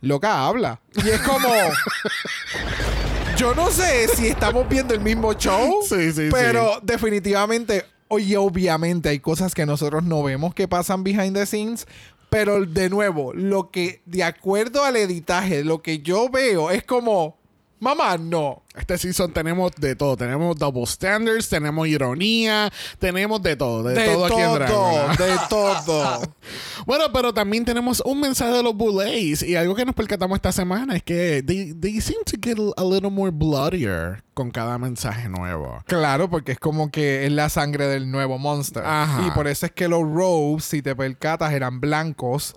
loca 0.00 0.46
habla. 0.46 0.80
Y 0.94 1.08
es 1.10 1.20
como. 1.20 1.48
yo 3.36 3.54
no 3.54 3.70
sé 3.70 4.08
si 4.08 4.28
estamos 4.28 4.68
viendo 4.68 4.94
el 4.94 5.00
mismo 5.00 5.32
show. 5.34 5.80
Sí, 5.88 6.12
sí, 6.12 6.28
Pero 6.32 6.80
definitivamente, 6.82 7.84
oye, 8.08 8.36
obviamente 8.36 9.08
hay 9.08 9.20
cosas 9.20 9.54
que 9.54 9.66
nosotros 9.66 10.04
no 10.04 10.22
vemos 10.22 10.54
que 10.54 10.68
pasan 10.68 11.04
behind 11.04 11.34
the 11.34 11.46
scenes. 11.46 11.86
Pero 12.30 12.66
de 12.66 12.90
nuevo, 12.90 13.32
lo 13.32 13.70
que, 13.70 14.02
de 14.04 14.22
acuerdo 14.22 14.84
al 14.84 14.96
editaje, 14.96 15.64
lo 15.64 15.80
que 15.80 16.00
yo 16.00 16.28
veo 16.28 16.70
es 16.70 16.84
como, 16.84 17.37
mamá, 17.80 18.16
no. 18.18 18.62
Este 18.76 18.96
season 18.96 19.32
tenemos 19.32 19.72
de 19.76 19.96
todo. 19.96 20.16
Tenemos 20.16 20.56
double 20.56 20.86
standards, 20.86 21.48
tenemos 21.48 21.86
ironía, 21.88 22.70
tenemos 22.98 23.42
de 23.42 23.56
todo. 23.56 23.82
De, 23.82 23.94
De 23.94 24.06
todo 24.06 24.26
aquí 24.26 24.40
en 24.40 24.54
Drag, 24.54 24.68
todo, 24.70 25.08
de 25.08 25.36
todo. 25.48 26.22
Bueno, 26.86 27.04
pero 27.12 27.34
también 27.34 27.64
tenemos 27.64 28.00
un 28.06 28.20
mensaje 28.20 28.52
de 28.52 28.62
los 28.62 28.74
Boulets 28.74 29.42
y 29.42 29.56
algo 29.56 29.74
que 29.74 29.84
nos 29.84 29.94
percatamos 29.94 30.36
esta 30.36 30.52
semana 30.52 30.96
es 30.96 31.02
que 31.02 31.42
they, 31.42 31.74
they 31.74 32.00
seem 32.00 32.22
to 32.24 32.36
get 32.40 32.56
a 32.76 32.84
little 32.84 33.10
more 33.10 33.30
bloodier 33.30 34.22
con 34.32 34.50
cada 34.50 34.78
mensaje 34.78 35.28
nuevo. 35.28 35.82
Claro, 35.86 36.30
porque 36.30 36.52
es 36.52 36.58
como 36.58 36.90
que 36.90 37.26
es 37.26 37.32
la 37.32 37.48
sangre 37.48 37.88
del 37.88 38.10
nuevo 38.10 38.38
monster. 38.38 38.84
Ajá. 38.86 39.26
Y 39.26 39.30
por 39.32 39.48
eso 39.48 39.66
es 39.66 39.72
que 39.72 39.88
los 39.88 40.02
robes, 40.02 40.64
si 40.64 40.80
te 40.80 40.94
percatas, 40.96 41.52
eran 41.52 41.80
blancos. 41.80 42.54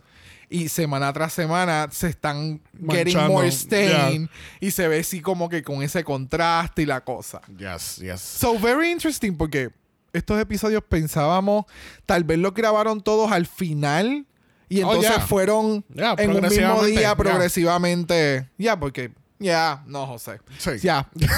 Y 0.53 0.67
semana 0.67 1.13
tras 1.13 1.31
semana 1.31 1.87
se 1.91 2.09
están 2.09 2.61
getting 2.73 3.15
Manchando, 3.15 3.29
more 3.31 3.47
stain. 3.47 4.29
Y 4.59 4.71
se 4.71 4.87
ve 4.89 4.99
así 4.99 5.21
como 5.21 5.47
que 5.47 5.63
con 5.63 5.81
ese 5.81 6.03
contraste 6.03 6.81
y 6.81 6.85
la 6.85 7.01
cosa. 7.05 7.39
Yes, 7.57 7.95
yes. 7.97 8.19
So, 8.19 8.59
very 8.59 8.91
interesting 8.91 9.37
porque 9.37 9.71
estos 10.11 10.37
episodios 10.41 10.83
pensábamos, 10.83 11.63
tal 12.05 12.25
vez 12.25 12.37
los 12.37 12.53
grabaron 12.53 12.99
todos 13.01 13.31
al 13.31 13.45
final. 13.45 14.25
Y 14.67 14.81
Oh, 14.83 14.87
entonces 14.91 15.15
yeah. 15.15 15.25
fueron 15.25 15.85
Yeah, 15.93 16.15
en 16.17 16.31
un 16.31 16.41
mismo 16.41 16.83
día 16.83 16.99
yeah. 16.99 17.15
progresivamente. 17.15 18.49
Ya, 18.57 18.77
porque. 18.77 19.11
Ya, 19.41 19.81
no, 19.87 20.05
José. 20.05 20.39
Sí. 20.59 20.71
Ya. 20.83 21.09
Ya. 21.15 21.29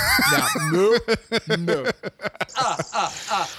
No. 0.71 0.89
No. 1.57 1.83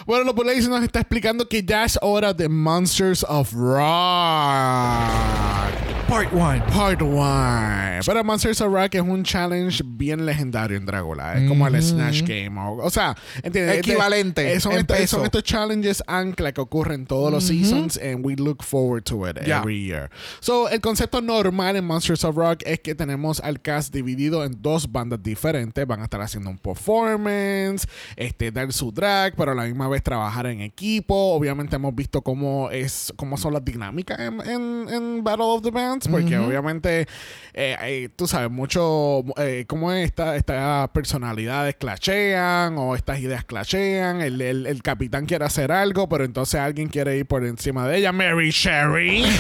Bueno, 0.07 0.25
los 0.25 0.35
Boulets 0.35 0.69
nos 0.69 0.83
está 0.83 1.01
explicando 1.01 1.49
que 1.49 1.63
ya 1.65 1.85
es 1.85 1.99
hora 2.03 2.35
de 2.35 2.49
Monsters 2.49 3.25
of 3.27 3.53
Rock. 3.55 3.85
Part 6.09 6.33
1. 6.33 6.67
Part 6.67 7.01
1. 7.03 8.01
Pero 8.07 8.23
Monsters 8.25 8.61
of 8.61 8.73
Rock 8.73 8.95
es 8.95 9.01
un 9.01 9.25
challenge 9.25 9.83
bien 9.85 10.25
legendario 10.27 10.77
en 10.77 10.85
Dragula. 10.87 11.35
Es 11.39 11.49
como 11.49 11.67
el 11.67 11.83
Snatch 11.83 12.23
Game. 12.23 12.51
O, 12.61 12.77
o 12.85 12.91
sea, 12.91 13.17
¿entiendes? 13.43 13.77
Este- 13.79 13.91
Equivalente 13.93 14.53
eh, 14.53 14.61
son, 14.61 14.73
estos- 14.73 14.97
peso. 14.97 15.17
son 15.17 15.25
estos 15.25 15.43
challenges 15.43 16.03
ancla 16.07 16.53
que 16.53 16.61
ocurren 16.61 17.07
todos 17.07 17.33
los 17.33 17.45
seasons 17.45 17.97
and 17.99 18.25
we 18.25 18.37
look 18.37 18.63
forward 18.63 19.03
to 19.05 19.29
it 19.29 19.39
Yeah. 19.45 19.61
every 19.61 19.83
year. 19.87 20.11
So, 20.41 20.69
el 20.69 20.81
concepto 20.81 21.21
normal 21.21 21.77
en 21.77 21.85
Monsters 21.87 22.23
of 22.25 22.37
Rock 22.37 22.63
es 22.67 22.81
que 22.81 22.95
tenemos 22.95 23.41
al 23.41 23.61
cast 23.61 23.93
dividido 23.93 24.45
en 24.45 24.61
dos 24.61 24.91
bandas 24.93 25.23
diferentes. 25.23 25.87
Van 25.87 26.01
a 26.01 26.05
estar 26.05 26.21
haciendo 26.21 26.51
un 26.51 26.59
performance, 26.59 27.87
este, 28.17 28.53
dar 28.53 28.73
su 28.73 28.93
drag, 28.93 29.35
pero 29.37 29.53
a 29.53 29.55
la 29.55 29.65
misma 29.65 29.89
vez 29.89 30.03
trabajar 30.03 30.47
en 30.47 30.61
equipo. 30.61 31.15
Obviamente 31.35 31.77
hemos 31.77 31.95
visto 31.95 32.23
cómo 32.23 32.71
es, 32.71 33.13
cómo 33.17 33.37
son 33.37 33.53
las 33.55 33.65
dinámicas 33.65 34.21
en, 34.21 34.41
en- 34.43 34.89
en 34.91 35.25
Battle 35.25 35.45
of 35.47 35.63
the 35.63 35.71
Bands, 35.71 35.94
porque 36.01 36.39
obviamente, 36.39 37.03
eh, 37.53 37.77
eh, 37.81 38.09
tú 38.15 38.27
sabes, 38.27 38.51
mucho, 38.51 39.25
eh, 39.37 39.65
cómo 39.67 39.93
es 39.93 40.05
esta- 40.07 40.37
estas 40.37 40.89
personalidades 40.91 41.77
clashean 41.77 42.77
o 42.79 42.95
estas 42.95 43.21
ideas 43.21 43.45
clashean. 43.45 44.21
El, 44.21 44.41
el- 44.41 44.67
el 44.67 44.83
capitán 44.83 45.27
quiere 45.27 45.45
hacer 45.45 45.73
algo, 45.73 46.09
pero 46.09 46.25
entonces 46.25 46.61
alguien 46.61 46.89
quiere 46.89 47.17
ir 47.17 47.27
por 47.27 47.45
encima 47.45 47.87
de 47.89 47.99
ella. 47.99 48.13
Mary 48.13 48.51
Sherry. 48.51 49.25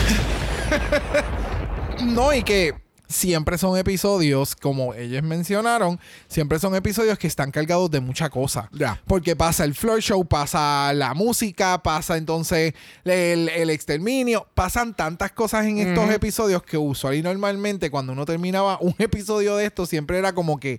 No, 2.04 2.34
y 2.34 2.42
que 2.42 2.75
siempre 3.08 3.58
son 3.58 3.76
episodios, 3.76 4.56
como 4.56 4.94
ellos 4.94 5.23
mencionaron, 5.23 6.00
siempre 6.28 6.58
son 6.58 6.75
episodios 6.75 7.18
que 7.18 7.26
están 7.26 7.50
cargados 7.50 7.90
de 7.90 8.00
mucha 8.00 8.30
cosa. 8.30 8.68
Ya. 8.73 9.00
Porque 9.06 9.37
pasa 9.37 9.64
el 9.64 9.75
floor 9.75 10.00
show, 10.00 10.25
pasa 10.25 10.92
la 10.94 11.14
música, 11.14 11.82
pasa 11.82 12.16
entonces 12.16 12.75
el, 13.04 13.49
el 13.49 13.70
exterminio, 13.70 14.46
pasan 14.54 14.94
tantas 14.94 15.32
cosas 15.32 15.66
en 15.66 15.78
estos 15.78 16.11
episodios 16.11 16.62
que 16.62 16.76
usual 16.76 17.14
y 17.14 17.23
normalmente 17.23 17.90
cuando 17.90 18.12
uno 18.12 18.25
terminaba 18.25 18.78
un 18.80 18.94
episodio 18.99 19.56
de 19.56 19.66
esto 19.66 19.87
siempre 19.87 20.18
era 20.18 20.32
como 20.32 20.58
que 20.58 20.78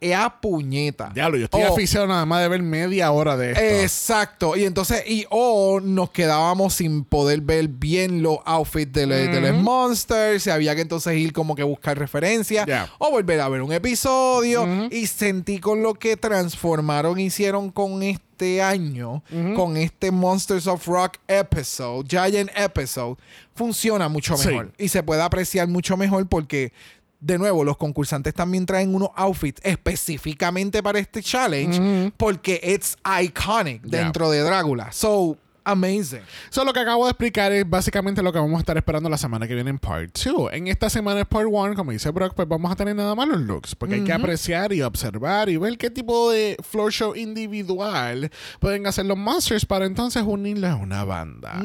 es 0.00 0.14
a 0.14 0.40
puñeta. 0.40 1.10
Diablo, 1.14 1.38
yo 1.38 1.44
estoy 1.44 1.62
O- 1.62 1.72
aficionado 1.72 2.08
nada 2.08 2.26
más 2.26 2.42
de 2.42 2.48
ver 2.48 2.62
media 2.62 3.10
hora 3.12 3.36
de 3.36 3.52
esto. 3.52 3.62
Exacto. 3.62 4.56
Y 4.56 4.64
entonces, 4.64 5.02
y 5.06 5.24
o 5.30 5.80
nos 5.80 6.10
quedábamos 6.10 6.74
sin 6.74 7.04
poder 7.04 7.40
ver 7.40 7.68
bien 7.68 8.22
los 8.22 8.38
outfits 8.44 8.92
de, 8.92 9.06
los- 9.06 9.18
de 9.18 9.40
los 9.40 9.54
monsters. 9.62 10.46
Y 10.46 10.50
había 10.50 10.74
que 10.74 10.82
entonces 10.82 11.16
ir 11.16 11.32
como 11.32 11.54
que 11.54 11.62
buscar 11.62 11.98
referencias. 11.98 12.66
Yeah. 12.66 12.90
O 12.98 13.10
volver 13.10 13.40
a 13.40 13.48
ver 13.48 13.62
un 13.62 13.72
episodio. 13.72 14.88
Y 14.90 15.06
sentí 15.06 15.58
con 15.60 15.82
lo 15.82 15.94
que 15.94 16.16
transformaron, 16.16 17.18
hicieron 17.18 17.70
con 17.70 18.02
este 18.02 18.60
año, 18.62 19.22
con 19.54 19.76
este 19.78 20.10
Monsters 20.10 20.66
of 20.66 20.86
Rock 20.86 21.16
episode, 21.26 22.06
Giant 22.08 22.50
episode, 22.54 23.16
funciona 23.54 24.08
mucho 24.08 24.36
Sí. 24.36 24.48
mejor. 24.48 24.72
Y 24.76 24.88
se 24.88 25.02
puede 25.02 25.22
apreciar 25.22 25.68
mucho 25.68 25.96
mejor 25.96 26.26
porque. 26.28 26.72
De 27.18 27.38
nuevo, 27.38 27.64
los 27.64 27.76
concursantes 27.76 28.34
también 28.34 28.66
traen 28.66 28.94
unos 28.94 29.08
outfits 29.16 29.60
específicamente 29.64 30.82
para 30.82 30.98
este 30.98 31.22
challenge 31.22 32.12
porque 32.16 32.60
it's 32.62 32.96
iconic 33.22 33.82
Yeah. 33.84 34.02
dentro 34.04 34.30
de 34.30 34.40
Drácula. 34.40 34.92
So, 34.92 35.36
amazing. 35.66 36.22
So, 36.50 36.64
lo 36.64 36.72
que 36.72 36.80
acabo 36.80 37.04
de 37.04 37.10
explicar 37.10 37.52
es 37.52 37.68
básicamente 37.68 38.22
lo 38.22 38.32
que 38.32 38.38
vamos 38.38 38.56
a 38.56 38.60
estar 38.60 38.76
esperando 38.76 39.08
la 39.08 39.18
semana 39.18 39.46
que 39.46 39.54
viene 39.54 39.70
en 39.70 39.78
Part 39.78 40.16
2. 40.18 40.52
En 40.52 40.68
esta 40.68 40.88
semana 40.88 41.20
es 41.20 41.26
Part 41.26 41.48
1, 41.50 41.74
como 41.74 41.90
dice 41.90 42.10
Brock, 42.10 42.34
pues 42.34 42.48
vamos 42.48 42.70
a 42.70 42.76
tener 42.76 42.94
nada 42.94 43.14
más 43.14 43.28
los 43.28 43.40
looks, 43.40 43.74
porque 43.74 43.96
hay 43.96 44.04
que 44.04 44.12
apreciar 44.12 44.72
y 44.72 44.82
observar 44.82 45.48
y 45.48 45.56
ver 45.56 45.76
qué 45.76 45.90
tipo 45.90 46.30
de 46.30 46.56
floor 46.62 46.92
show 46.92 47.14
individual 47.14 48.30
pueden 48.60 48.86
hacer 48.86 49.06
los 49.06 49.18
Monsters 49.18 49.66
para 49.66 49.86
entonces 49.86 50.22
unirlos 50.24 50.70
a 50.70 50.76
una 50.76 51.04
banda. 51.04 51.60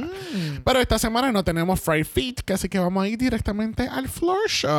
Pero 0.63 0.79
esta 0.79 0.98
semana 1.00 1.31
no 1.31 1.43
tenemos 1.43 1.79
Fried 1.79 2.05
Feet, 2.05 2.51
así 2.51 2.67
que 2.67 2.79
vamos 2.79 3.03
a 3.03 3.08
ir 3.08 3.17
directamente 3.17 3.88
al 3.88 4.10
floor 4.10 4.48
show. 4.48 4.72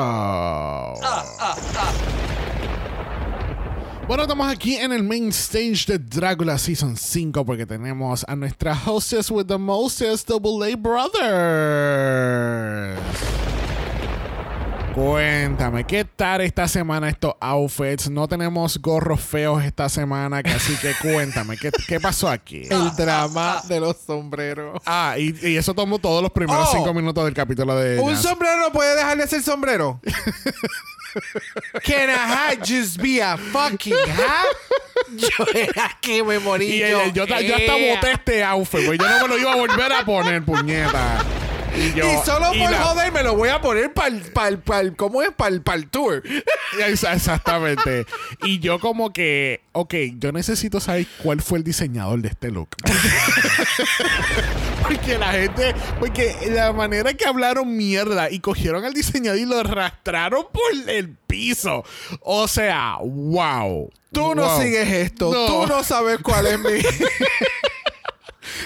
Bueno, 4.13 4.25
estamos 4.25 4.53
aquí 4.53 4.77
en 4.77 4.93
el 4.93 5.03
main 5.03 5.29
stage 5.29 5.87
de 5.87 5.99
Dracula 5.99 6.59
Season 6.59 6.99
5 6.99 7.47
porque 7.47 7.65
tenemos 7.65 8.27
a 8.29 8.37
nuestra 8.37 8.75
hostess 8.75 9.31
with 9.31 9.47
the 9.47 9.57
mostest, 9.57 10.29
Double 10.29 10.71
A 10.71 10.77
Brothers. 10.77 11.23
Cuéntame, 14.95 15.85
¿qué 15.85 16.05
tal 16.05 16.43
esta 16.43 16.69
semana 16.69 17.09
estos 17.09 17.35
outfits? 17.41 18.11
No 18.11 18.29
tenemos 18.29 18.77
gorros 18.79 19.21
feos 19.23 19.65
esta 19.65 19.89
semana, 19.89 20.43
así 20.45 20.77
que 20.77 20.93
cuéntame, 21.01 21.57
¿qué, 21.57 21.71
qué 21.89 21.99
pasó 21.99 22.29
aquí? 22.29 22.63
El 22.71 22.95
drama 22.95 23.63
de 23.69 23.81
los 23.81 23.97
sombreros. 23.97 24.83
Ah, 24.85 25.15
y, 25.19 25.35
y 25.49 25.57
eso 25.57 25.73
tomó 25.73 25.99
todos 25.99 26.23
los 26.23 26.31
primeros 26.31 26.69
Oh. 26.69 26.73
cinco 26.77 26.93
minutos 26.93 27.25
del 27.25 27.33
capítulo 27.35 27.75
de 27.77 27.99
Un 28.01 28.11
Jazz. 28.13 28.23
sombrero 28.23 28.59
no 28.61 28.71
puede 28.73 28.95
dejar 28.95 29.17
de 29.17 29.27
ser 29.27 29.43
sombrero. 29.43 29.99
Can 31.85 32.11
a 32.11 32.51
hat 32.51 32.59
just 32.61 32.99
be 33.01 33.23
a 33.23 33.37
fucking 33.37 33.95
hat? 33.95 34.47
Yo 35.17 35.45
era 35.55 35.91
que 36.01 36.23
me 36.23 36.39
morí. 36.39 36.67
Y 36.67 36.79
yo, 36.79 37.07
yo, 37.13 37.27
ta- 37.27 37.41
yo 37.41 37.55
hasta 37.57 37.77
"Ea". 37.77 37.95
boté 37.97 38.13
este 38.13 38.45
outfit, 38.45 38.87
pues 38.87 38.99
yo 38.99 39.09
no 39.09 39.23
me 39.23 39.29
lo 39.29 39.39
iba 39.39 39.53
a 39.53 39.57
volver 39.57 39.93
a 39.93 40.05
poner, 40.05 40.43
puñeta. 40.43 41.25
Y, 41.75 41.93
yo, 41.95 42.05
y 42.07 42.17
solo 42.27 42.55
y 42.55 42.61
por 42.61 42.71
la- 42.71 42.83
joder 42.83 43.13
me 43.13 43.23
lo 43.23 43.35
voy 43.37 43.49
a 43.49 43.61
poner 43.61 43.93
para 43.93 44.09
el, 44.09 44.21
para 44.33 44.49
el, 44.49 44.59
para 44.59 44.81
el- 44.81 44.97
¿cómo 44.97 45.23
es? 45.23 45.31
Para 45.33 45.49
el, 45.55 45.63
el 45.75 45.89
tour. 45.89 46.23
Ex- 46.87 47.05
Exactamente. 47.05 48.07
Y 48.43 48.59
yo 48.59 48.79
como 48.79 49.13
que, 49.13 49.63
ok, 49.73 49.95
yo 50.19 50.33
necesito 50.33 50.81
saber 50.81 51.07
cuál 51.23 51.41
fue 51.41 51.59
el 51.59 51.65
diseñador 51.65 52.21
de 52.21 52.29
este 52.29 52.51
look. 52.51 52.69
Porque 54.83 55.17
la 55.17 55.33
gente, 55.33 55.75
porque 56.01 56.35
la 56.51 56.73
manera 56.73 57.15
que 57.15 57.25
hablaron 57.25 57.77
mierda 57.77 58.31
y 58.31 58.41
cogieron 58.41 58.85
al 58.85 58.93
diseñador 58.93 59.39
y 59.39 59.47
lo 59.47 59.59
arrastraron 59.61 60.45
por 60.53 60.91
el 60.91 61.11
piso. 61.27 61.85
O 62.21 62.49
sea, 62.49 62.97
wow. 63.01 63.91
Tú 64.13 64.35
no 64.35 64.43
Wow. 64.43 64.61
sigues 64.61 64.89
esto. 64.89 65.33
No. 65.33 65.47
Tú 65.47 65.67
no 65.69 65.83
sabes 65.85 66.19
cuál 66.23 66.47
es 66.49 66.59
mi... 66.59 66.73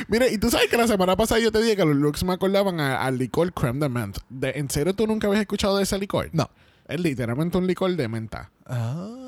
Mira, 0.08 0.28
y 0.28 0.38
tú 0.38 0.50
sabes 0.50 0.68
que 0.68 0.76
la 0.76 0.86
semana 0.86 1.16
pasada 1.16 1.40
yo 1.40 1.50
te 1.52 1.60
dije 1.62 1.76
que 1.76 1.84
los 1.84 1.96
looks 1.96 2.24
me 2.24 2.32
acordaban 2.34 2.80
al 2.80 3.18
licor 3.18 3.52
creme 3.52 3.80
de 3.80 3.88
mentha. 3.88 4.20
De- 4.28 4.52
¿En 4.56 4.70
serio 4.70 4.94
tú 4.94 5.06
nunca 5.06 5.26
habías 5.26 5.40
escuchado 5.42 5.76
de 5.76 5.82
ese 5.84 5.98
licor? 5.98 6.28
No. 6.32 6.50
Es 6.88 7.00
literalmente 7.00 7.58
un 7.58 7.66
licor 7.66 7.94
de 7.96 8.08
menta. 8.08 8.50
Ah. 8.64 9.25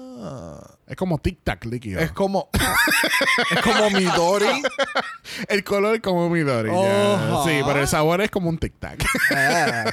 Es 0.86 0.96
como 0.96 1.18
tic-tac 1.18 1.64
líquido. 1.66 2.00
Es 2.00 2.10
como... 2.12 2.48
es 3.50 3.60
como 3.62 3.90
Midori. 3.90 4.62
El 5.48 5.62
color 5.62 5.96
es 5.96 6.00
como 6.00 6.28
Midori. 6.30 6.70
Ojo. 6.70 7.44
Sí, 7.46 7.60
pero 7.66 7.80
el 7.80 7.86
sabor 7.88 8.20
es 8.22 8.30
como 8.30 8.48
un 8.48 8.58
tic-tac. 8.58 9.04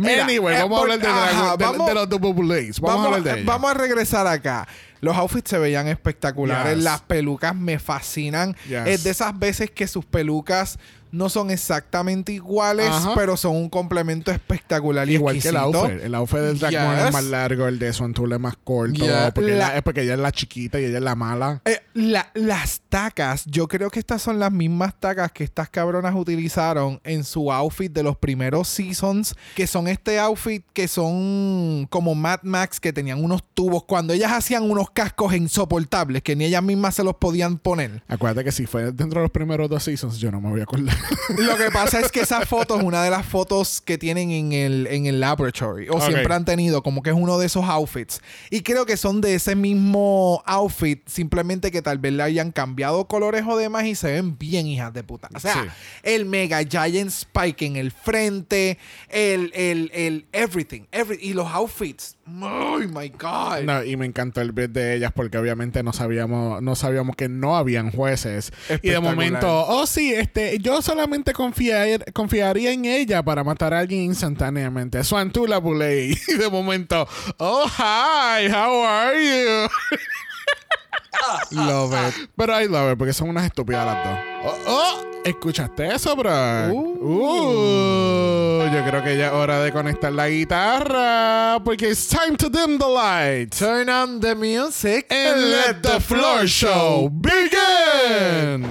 Mira, 0.00 0.24
anyway, 0.24 0.56
eh, 0.56 0.62
vamos 0.62 0.78
a 0.78 0.82
hablar 0.82 0.98
de, 1.00 1.06
ajá, 1.06 1.30
Dragon- 1.30 1.58
de- 1.58 1.64
vamos- 1.64 1.86
de 1.88 1.94
los 1.94 2.08
Double. 2.08 2.70
Vamos, 2.80 3.02
a 3.02 3.06
hablar 3.06 3.22
de 3.22 3.32
ellos. 3.32 3.44
vamos 3.46 3.70
a 3.70 3.74
regresar 3.74 4.26
acá. 4.26 4.66
Los 5.00 5.16
outfits 5.16 5.50
se 5.50 5.58
veían 5.58 5.88
espectaculares. 5.88 6.76
Yes. 6.76 6.84
Las 6.84 7.00
pelucas 7.02 7.54
me 7.54 7.78
fascinan. 7.78 8.54
Yes. 8.68 8.86
Es 8.86 9.04
de 9.04 9.10
esas 9.10 9.38
veces 9.38 9.70
que 9.70 9.86
sus 9.86 10.04
pelucas 10.04 10.78
no 11.12 11.28
son 11.28 11.50
exactamente 11.50 12.32
iguales, 12.32 12.88
Ajá. 12.88 13.12
pero 13.14 13.36
son 13.36 13.56
un 13.56 13.68
complemento 13.68 14.30
espectacular 14.30 15.08
y 15.08 15.14
Igual 15.14 15.40
que 15.40 15.48
el 15.48 15.56
outfit. 15.56 16.00
El 16.02 16.14
outfit 16.14 16.38
del 16.38 16.58
Dragón 16.58 16.96
es 16.98 17.04
Yes. 17.04 17.12
más 17.12 17.24
largo, 17.24 17.66
el 17.68 17.78
de 17.78 17.92
Suantula 17.92 18.36
es 18.36 18.40
más 18.40 18.54
corto. 18.62 19.04
Porque, 19.34 19.50
La- 19.52 19.66
ella- 19.68 19.76
es 19.76 19.82
porque 19.82 20.02
ella 20.02 20.14
es 20.14 20.20
la 20.20 20.32
chiquita 20.32 20.80
y 20.80 20.84
ella 20.84 20.98
es 20.98 21.02
la 21.04 21.14
mala. 21.14 21.60
Eh, 21.64 21.80
la- 21.94 22.30
las 22.34 22.80
tacas, 22.88 23.44
yo 23.46 23.66
creo 23.68 23.90
que 23.90 23.98
estas 23.98 24.22
son 24.22 24.38
las 24.38 24.52
mismas 24.52 24.98
tacas 24.98 25.32
que 25.32 25.44
estas 25.44 25.68
cabronas 25.70 26.14
utilizaron 26.14 27.00
en 27.04 27.24
su 27.24 27.52
outfit 27.52 27.92
de 27.92 28.02
los 28.02 28.16
primeros 28.16 28.68
seasons, 28.68 29.34
que 29.54 29.66
son 29.66 29.88
este 29.88 30.18
outfit 30.18 30.64
que 30.72 30.88
son 30.88 31.86
como 31.90 32.14
Mad 32.14 32.40
Max, 32.42 32.80
que 32.80 32.92
tenían 32.92 33.22
unos 33.22 33.42
tubos, 33.54 33.84
cuando 33.84 34.12
ellas 34.12 34.32
hacían 34.32 34.70
unos 34.70 34.90
cascos 34.90 35.34
insoportables, 35.34 36.22
que 36.22 36.36
ni 36.36 36.44
ellas 36.44 36.62
mismas 36.62 36.94
se 36.94 37.04
los 37.04 37.14
podían 37.16 37.58
poner. 37.58 38.02
Acuérdate 38.08 38.44
que 38.44 38.52
si 38.52 38.66
fue 38.66 38.92
dentro 38.92 39.20
de 39.20 39.24
los 39.24 39.30
primeros 39.30 39.68
dos 39.68 39.82
seasons, 39.82 40.18
yo 40.18 40.30
no 40.30 40.40
me 40.40 40.50
voy 40.50 40.60
a 40.60 40.64
acordar. 40.64 40.96
Lo 41.38 41.56
que 41.56 41.70
pasa 41.72 42.00
es 42.00 42.10
que 42.10 42.20
esa 42.20 42.44
foto 42.46 42.76
es 42.78 42.84
una 42.84 43.02
de 43.02 43.10
las 43.10 43.26
fotos 43.26 43.80
que 43.80 43.98
tienen 43.98 44.30
en 44.30 44.52
el, 44.52 44.86
en 44.88 45.06
el 45.06 45.20
laboratory, 45.20 45.88
o 45.88 46.00
siempre 46.00 46.34
han 46.34 46.44
tenido, 46.44 46.82
como 46.82 47.02
que 47.02 47.10
es 47.10 47.16
uno 47.16 47.38
de 47.38 47.46
esos 47.46 47.64
outfits. 47.64 48.20
Y 48.50 48.62
creo 48.62 48.86
que 48.86 48.96
son 48.96 49.20
de 49.20 49.34
ese 49.34 49.54
mismo 49.54 50.42
outfit, 50.46 51.06
simplemente 51.08 51.70
que 51.70 51.79
tal 51.82 51.98
vez 51.98 52.12
le 52.12 52.22
hayan 52.22 52.52
cambiado 52.52 53.06
colores 53.06 53.44
o 53.46 53.56
demás 53.56 53.84
y 53.84 53.94
se 53.94 54.12
ven 54.12 54.36
bien 54.38 54.66
hijas 54.66 54.92
de 54.92 55.02
puta. 55.02 55.28
O 55.34 55.40
sea, 55.40 55.54
Sí. 55.54 55.68
el 56.02 56.24
Mega 56.26 56.60
Giant 56.64 57.10
Spike 57.10 57.66
en 57.66 57.76
el 57.76 57.90
frente, 57.92 58.78
el, 59.08 59.50
el, 59.54 59.90
el 59.94 60.26
everything, 60.32 60.82
every- 60.92 61.18
y 61.20 61.32
los 61.34 61.46
outfits. 61.48 62.16
Oh 62.42 62.78
my 62.78 63.08
God. 63.08 63.62
No, 63.64 63.82
y 63.82 63.96
me 63.96 64.06
encantó 64.06 64.40
el 64.40 64.52
beat 64.52 64.70
de 64.70 64.94
ellas 64.94 65.10
porque 65.12 65.36
obviamente 65.36 65.82
no 65.82 65.92
sabíamos, 65.92 66.62
no 66.62 66.76
sabíamos 66.76 67.16
que 67.16 67.28
no 67.28 67.56
habían 67.56 67.90
jueces. 67.90 68.52
Y 68.82 68.90
de 68.90 69.00
momento, 69.00 69.48
oh 69.66 69.84
sí, 69.86 70.14
este, 70.14 70.58
yo 70.60 70.80
solamente 70.80 71.32
confiar- 71.32 72.12
confiaría 72.12 72.70
en 72.72 72.84
ella 72.84 73.24
para 73.24 73.42
matar 73.42 73.74
a 73.74 73.80
alguien 73.80 74.02
instantáneamente. 74.02 75.02
Suantula 75.02 75.58
Buley. 75.58 76.16
Y 76.28 76.34
de 76.34 76.48
momento, 76.48 77.08
oh 77.38 77.66
hi, 77.66 78.46
how 78.52 78.84
are 78.84 79.18
you? 79.20 79.68
Love 81.52 81.94
it. 81.94 82.30
Pero 82.36 82.60
I 82.60 82.68
love 82.68 82.92
it 82.92 82.98
porque 82.98 83.12
son 83.12 83.28
unas 83.28 83.44
estúpidas 83.44 83.84
las 83.86 84.04
dos. 84.04 84.18
Oh, 84.44 84.56
oh, 84.66 85.06
¿escuchaste 85.24 85.94
eso, 85.94 86.16
bro? 86.16 86.30
Uh. 86.72 86.90
Uh, 87.02 88.72
yo 88.72 88.84
creo 88.84 89.02
que 89.02 89.16
ya 89.16 89.26
es 89.28 89.32
hora 89.32 89.60
de 89.60 89.72
conectar 89.72 90.12
la 90.12 90.28
guitarra 90.28 91.58
porque 91.64 91.90
it's 91.90 92.08
time 92.08 92.36
to 92.36 92.48
dim 92.48 92.78
the 92.78 92.86
lights. 92.86 93.58
Turn 93.58 93.88
on 93.88 94.20
the 94.20 94.34
music 94.34 95.06
and 95.10 95.50
let 95.50 95.82
the 95.82 96.00
floor 96.00 96.46
show 96.46 97.10
begin. 97.10 98.66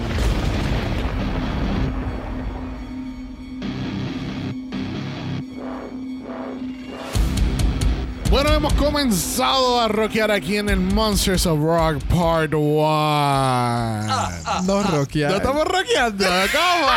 Bueno, 8.30 8.54
hemos 8.54 8.74
comenzado 8.74 9.82
a 9.82 9.88
rockear 9.88 10.30
aquí 10.30 10.58
en 10.58 10.70
el 10.70 10.80
Monsters 10.80 11.48
of 11.48 11.60
Rock 11.62 12.00
Part 12.04 12.54
1. 12.54 12.62
No, 14.66 14.84
Rocky. 14.84 15.22
¿No 15.22 15.38
estamos 15.38 15.66
rockeando? 15.66 16.26
¿Cómo? 16.52 16.88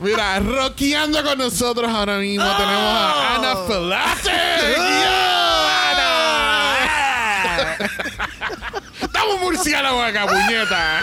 Mira, 0.00 0.40
rockeando 0.40 1.22
con 1.22 1.38
nosotros 1.38 1.88
ahora 1.88 2.16
mismo 2.18 2.44
tenemos 2.56 2.82
a 2.82 3.36
Ana 3.36 3.54
Felate. 3.68 4.74
¡Ana! 5.92 6.16
¡Estamos 9.02 9.40
murciélagos 9.40 10.04
acá, 10.04 10.26
puñeta! 10.26 11.02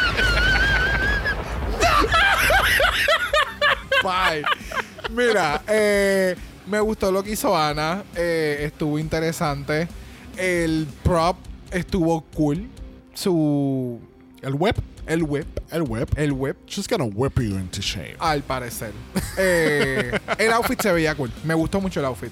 Bye. 4.03 4.43
Mira, 5.09 5.61
eh, 5.67 6.35
me 6.67 6.80
gustó 6.80 7.12
lo 7.12 7.23
que 7.23 7.32
hizo 7.32 7.56
Ana. 7.58 8.03
eh, 8.15 8.60
estuvo 8.62 8.99
interesante. 8.99 9.88
El 10.38 10.88
prop 11.03 11.38
estuvo 11.71 12.21
cool. 12.36 12.67
Su. 13.13 13.99
El 14.41 14.53
whip. 14.56 14.77
El 15.08 15.23
whip. 15.23 15.47
El 15.71 15.84
whip. 15.84 16.10
El 16.17 16.32
whip. 16.34 16.58
She's 16.67 16.88
gonna 16.88 17.06
whip 17.06 17.39
you 17.39 17.56
into 17.58 17.82
shape. 17.82 18.17
Al 18.19 18.43
parecer. 18.43 18.91
Eh, 19.38 20.17
el 20.38 20.51
outfit 20.51 20.80
se 20.82 20.91
veía 20.91 21.15
cool. 21.15 21.32
Me 21.43 21.53
gustó 21.53 21.80
mucho 21.82 21.99
el 21.99 22.06
outfit. 22.06 22.32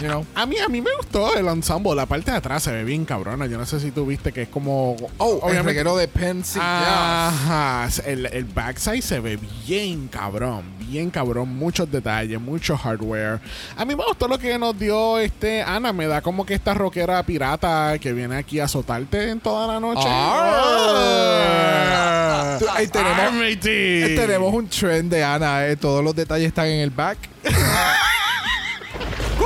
You 0.00 0.08
know? 0.08 0.26
A 0.34 0.44
mí, 0.46 0.56
a 0.58 0.68
mí 0.68 0.80
me 0.82 0.90
gustó 0.96 1.34
el 1.36 1.46
ensemble. 1.48 1.94
La 1.94 2.04
parte 2.06 2.30
de 2.30 2.36
atrás 2.36 2.62
se 2.62 2.70
ve 2.72 2.84
bien 2.84 3.04
cabrona. 3.06 3.46
Yo 3.46 3.56
no 3.56 3.64
sé 3.64 3.80
si 3.80 3.90
tú 3.90 4.04
viste 4.06 4.30
que 4.32 4.42
es 4.42 4.48
como... 4.48 4.94
Oh, 5.18 5.48
el 5.50 5.64
reguero 5.64 5.96
de 5.96 6.06
Pensy. 6.08 6.58
Ajá. 6.62 7.88
El, 8.04 8.26
el 8.26 8.44
backside 8.44 9.00
se 9.02 9.20
ve 9.20 9.38
bien 9.66 10.08
cabrón. 10.08 10.64
Bien 10.80 11.10
cabrón. 11.10 11.48
Muchos 11.56 11.90
detalles, 11.90 12.38
mucho 12.40 12.76
hardware. 12.76 13.40
A 13.76 13.84
mí 13.86 13.96
me 13.96 14.04
gustó 14.04 14.28
lo 14.28 14.38
que 14.38 14.58
nos 14.58 14.78
dio 14.78 15.18
este 15.18 15.62
Ana. 15.62 15.92
Me 15.94 16.06
da 16.06 16.20
como 16.20 16.44
que 16.44 16.54
esta 16.54 16.74
rockera 16.74 17.22
pirata 17.22 17.96
que 17.98 18.12
viene 18.12 18.36
aquí 18.36 18.60
a 18.60 18.64
azotarte 18.64 19.30
en 19.30 19.40
toda 19.40 19.66
la 19.66 19.80
noche. 19.80 20.02
Ah. 21.26 22.56
Tú- 22.58 22.66
ahí 22.74 22.86
tenemos- 22.88 23.16
Ay, 23.18 23.54
matey. 23.56 24.14
Tenemos 24.16 24.52
un 24.52 24.68
trend 24.68 25.10
de 25.10 25.24
Ana, 25.24 25.66
eh. 25.66 25.76
Todos 25.76 26.04
los 26.04 26.14
detalles 26.14 26.48
están 26.48 26.66
en 26.66 26.80
el 26.80 26.90
back. 26.90 27.16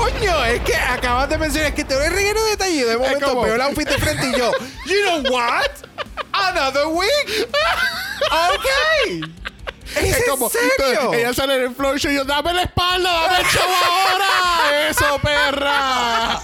Coño, 0.01 0.45
es 0.47 0.61
que 0.63 0.75
acabas 0.75 1.29
de 1.29 1.37
mencionar 1.39 1.75
que 1.75 1.85
te 1.85 1.95
doy 1.95 2.09
reguero 2.09 2.43
de 2.45 2.51
detalle. 2.51 2.85
De 2.87 2.97
momento 2.97 3.41
veo 3.43 3.55
el 3.55 3.61
outfit 3.61 3.87
de 3.89 3.99
frente 3.99 4.29
y 4.31 4.39
yo, 4.39 4.51
you 4.87 4.97
know 5.03 5.33
what? 5.33 5.67
Another 6.33 6.87
week. 6.87 7.49
Ok. 8.31 9.31
¿Es, 9.97 10.17
Es 10.19 10.25
como, 10.31 10.49
serio? 10.49 11.13
ella 11.13 11.35
sale 11.35 11.57
en 11.57 11.63
el 11.63 11.75
flow 11.75 11.99
show 11.99 12.13
y 12.13 12.15
yo, 12.15 12.25
dame 12.25 12.53
la 12.55 12.63
espalda, 12.63 13.11
dame 13.13 13.39
el 13.41 13.45
show 13.47 13.69
ahora. 13.69 14.89
Eso, 14.89 15.19
perra. 15.21 16.41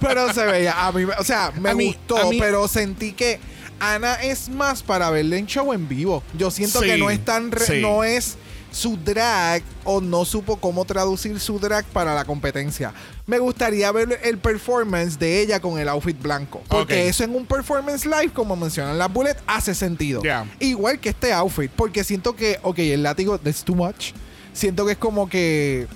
Pero 0.00 0.32
se 0.32 0.46
veía, 0.46 0.86
a 0.86 0.92
mí, 0.92 1.04
o 1.18 1.24
sea, 1.24 1.52
me 1.56 1.70
A 1.70 1.72
gustó, 1.74 2.30
mí- 2.30 2.38
pero 2.38 2.68
sentí 2.68 3.12
que 3.12 3.40
Ana 3.80 4.14
es 4.22 4.48
más 4.48 4.82
para 4.84 5.10
verle 5.10 5.38
en 5.38 5.46
show 5.46 5.72
en 5.72 5.88
vivo. 5.88 6.22
Yo 6.34 6.50
siento 6.52 6.80
Sí, 6.80 6.86
que 6.86 6.96
no 6.96 7.10
es 7.10 7.24
tan, 7.24 7.50
re- 7.50 7.66
sí. 7.66 7.80
no 7.82 8.04
es 8.04 8.36
su 8.70 8.96
drag 8.96 9.62
o 9.84 10.00
no 10.00 10.24
supo 10.24 10.56
cómo 10.56 10.84
traducir 10.84 11.38
su 11.40 11.58
drag 11.58 11.84
para 11.86 12.14
la 12.14 12.24
competencia. 12.24 12.92
Me 13.26 13.38
gustaría 13.38 13.90
ver 13.92 14.20
el 14.22 14.38
performance 14.38 15.18
de 15.18 15.40
ella 15.40 15.60
con 15.60 15.78
el 15.78 15.88
outfit 15.88 16.20
blanco. 16.20 16.62
Porque 16.68 17.08
eso 17.08 17.24
en 17.24 17.34
un 17.34 17.46
performance 17.46 18.04
live, 18.04 18.30
como 18.32 18.56
mencionan 18.56 18.98
las 18.98 19.12
bullet, 19.12 19.36
hace 19.46 19.74
sentido. 19.74 20.22
Yeah. 20.22 20.46
Igual 20.58 20.98
que 21.00 21.10
este 21.10 21.32
outfit, 21.32 21.70
porque 21.70 22.04
siento 22.04 22.34
que, 22.34 22.58
ok, 22.62 22.78
el 22.78 23.02
látigo, 23.02 23.38
that's 23.38 23.64
too 23.64 23.74
much. 23.74 24.12
Siento 24.52 24.84
que 24.86 24.92
es 24.92 24.98
como 24.98 25.28
que 25.28 25.86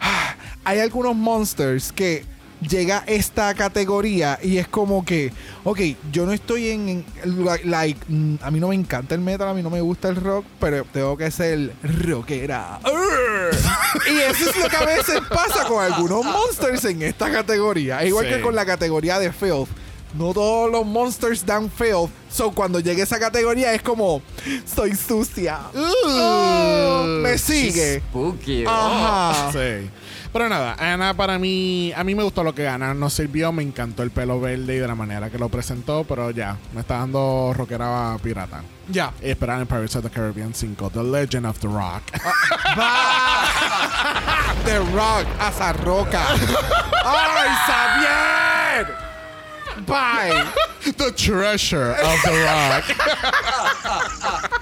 hay 0.64 0.78
algunos 0.80 1.14
monsters 1.16 1.92
que 1.92 2.24
llega 2.68 3.02
esta 3.06 3.52
categoría 3.54 4.38
y 4.42 4.58
es 4.58 4.68
como 4.68 5.04
que, 5.04 5.32
ok, 5.64 5.80
yo 6.12 6.26
no 6.26 6.32
estoy 6.32 6.68
en, 6.70 6.88
en- 6.88 7.04
like, 7.64 8.00
mm, 8.08 8.36
a 8.42 8.50
mí 8.50 8.60
no 8.60 8.68
me 8.68 8.74
encanta 8.74 9.14
el 9.14 9.20
metal, 9.20 9.48
a 9.48 9.54
mí 9.54 9.62
no 9.62 9.70
me 9.70 9.80
gusta 9.80 10.08
el 10.08 10.16
rock, 10.16 10.44
pero 10.60 10.84
tengo 10.92 11.16
que 11.16 11.30
ser 11.30 11.72
rockera. 11.82 12.78
Y 14.10 14.18
eso 14.20 14.48
es 14.50 14.56
lo 14.56 14.68
que 14.68 14.76
a 14.76 14.84
veces 14.86 15.20
pasa 15.28 15.64
con 15.66 15.82
algunos 15.84 16.24
monsters 16.24 16.84
en 16.86 17.02
esta 17.02 17.30
categoría, 17.30 18.04
igual 18.04 18.26
Sí. 18.26 18.32
que 18.32 18.40
con 18.40 18.54
la 18.54 18.64
categoría 18.64 19.18
de 19.18 19.32
filth. 19.32 19.68
No 20.14 20.32
todos 20.34 20.70
los 20.70 20.84
monsters 20.84 21.44
dan 21.44 21.70
filth. 21.70 22.10
So 22.30 22.52
cuando 22.52 22.80
llegue 22.80 23.02
esa 23.02 23.18
categoría 23.18 23.72
es 23.74 23.80
como 23.82 24.20
soy 24.66 24.94
sucia. 24.94 25.58
Oh, 25.74 27.04
me 27.22 27.38
sigue. 27.38 28.00
Spooky. 28.00 28.64
Oh. 28.66 28.70
Ajá. 28.70 29.52
Sí. 29.52 29.90
Pero 30.32 30.48
nada, 30.48 30.76
Ana 30.78 31.12
para 31.14 31.38
mí, 31.38 31.92
a 31.94 32.02
mí 32.04 32.14
me 32.14 32.22
gustó 32.22 32.42
lo 32.42 32.54
que 32.54 32.66
Ana 32.66 32.94
nos 32.94 33.12
sirvió, 33.12 33.52
me 33.52 33.62
encantó 33.62 34.02
el 34.02 34.10
pelo 34.10 34.40
verde 34.40 34.76
y 34.76 34.78
de 34.78 34.88
la 34.88 34.94
manera 34.94 35.28
que 35.28 35.36
lo 35.38 35.50
presentó, 35.50 36.04
pero 36.04 36.30
ya, 36.30 36.56
me 36.72 36.80
está 36.80 36.98
dando 36.98 37.52
rockera 37.54 38.16
pirata. 38.22 38.62
Ya. 38.88 39.12
Y 39.20 39.28
esperar 39.28 39.60
en 39.60 39.66
Pirates 39.66 39.94
of 39.96 40.04
the 40.04 40.10
Caribbean 40.10 40.54
5, 40.54 40.90
The 40.90 41.02
Legend 41.02 41.44
of 41.46 41.58
the 41.58 41.68
Rock. 41.68 42.02
The 44.64 44.78
Rock, 44.78 45.26
asa 45.40 45.72
roca. 45.72 46.24
¡Ay, 47.04 47.48
Xavier! 47.66 48.86
Bye. 49.86 50.46
the 50.96 51.10
Treasure 51.12 51.92
of 51.92 52.22
the 52.22 52.32
Rock. 52.44 52.84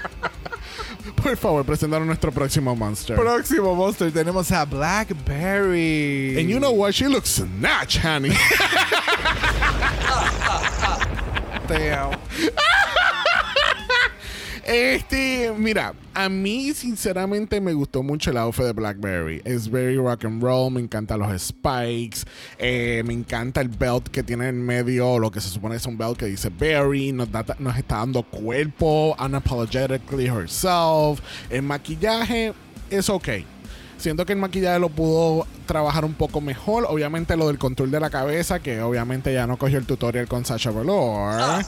Por 1.21 1.37
favor, 1.37 1.63
presentar 1.63 2.01
a 2.01 2.05
nuestro 2.05 2.31
próximo 2.31 2.75
monster. 2.75 3.15
Próximo 3.15 3.75
monster 3.75 4.11
tenemos 4.11 4.51
a 4.51 4.65
Blackberry. 4.65 6.39
And 6.39 6.49
you 6.49 6.59
know 6.59 6.71
what? 6.71 6.93
She 6.95 7.07
looks 7.07 7.29
snatch, 7.29 7.97
honey. 7.97 8.31
Damn. 11.67 12.17
Este, 14.65 15.51
mira, 15.57 15.93
a 16.13 16.29
mí 16.29 16.71
sinceramente 16.73 17.59
me 17.59 17.73
gustó 17.73 18.03
mucho 18.03 18.29
el 18.31 18.37
outfit 18.37 18.65
de 18.65 18.73
Blackberry. 18.73 19.41
Es 19.43 19.69
very 19.69 19.97
rock 19.97 20.25
and 20.25 20.41
roll, 20.41 20.71
me 20.71 20.79
encantan 20.79 21.19
los 21.19 21.41
spikes, 21.41 22.25
eh, 22.59 23.01
me 23.05 23.13
encanta 23.13 23.61
el 23.61 23.69
belt 23.69 24.07
que 24.09 24.21
tiene 24.23 24.49
en 24.49 24.63
medio, 24.63 25.17
lo 25.19 25.31
que 25.31 25.41
se 25.41 25.49
supone 25.49 25.75
es 25.75 25.85
un 25.85 25.97
belt 25.97 26.17
que 26.17 26.25
dice 26.27 26.49
Berry, 26.49 27.11
nos, 27.11 27.31
da- 27.31 27.55
nos 27.59 27.75
está 27.77 27.97
dando 27.97 28.23
cuerpo, 28.23 29.15
unapologetically 29.19 30.27
herself. 30.27 31.19
El 31.49 31.63
maquillaje 31.63 32.53
es 32.89 33.09
ok. 33.09 33.29
Siento 34.01 34.25
que 34.25 34.33
el 34.33 34.39
maquillaje 34.39 34.79
lo 34.79 34.89
pudo 34.89 35.45
trabajar 35.67 36.03
un 36.05 36.13
poco 36.15 36.41
mejor. 36.41 36.85
Obviamente 36.89 37.37
lo 37.37 37.47
del 37.47 37.57
control 37.59 37.91
de 37.91 37.99
la 37.99 38.09
cabeza, 38.09 38.59
que 38.59 38.81
obviamente 38.81 39.31
ya 39.33 39.45
no 39.47 39.57
cogió 39.57 39.77
el 39.77 39.85
tutorial 39.85 40.27
con 40.27 40.43
Sasha 40.43 40.71
Velour. 40.71 41.63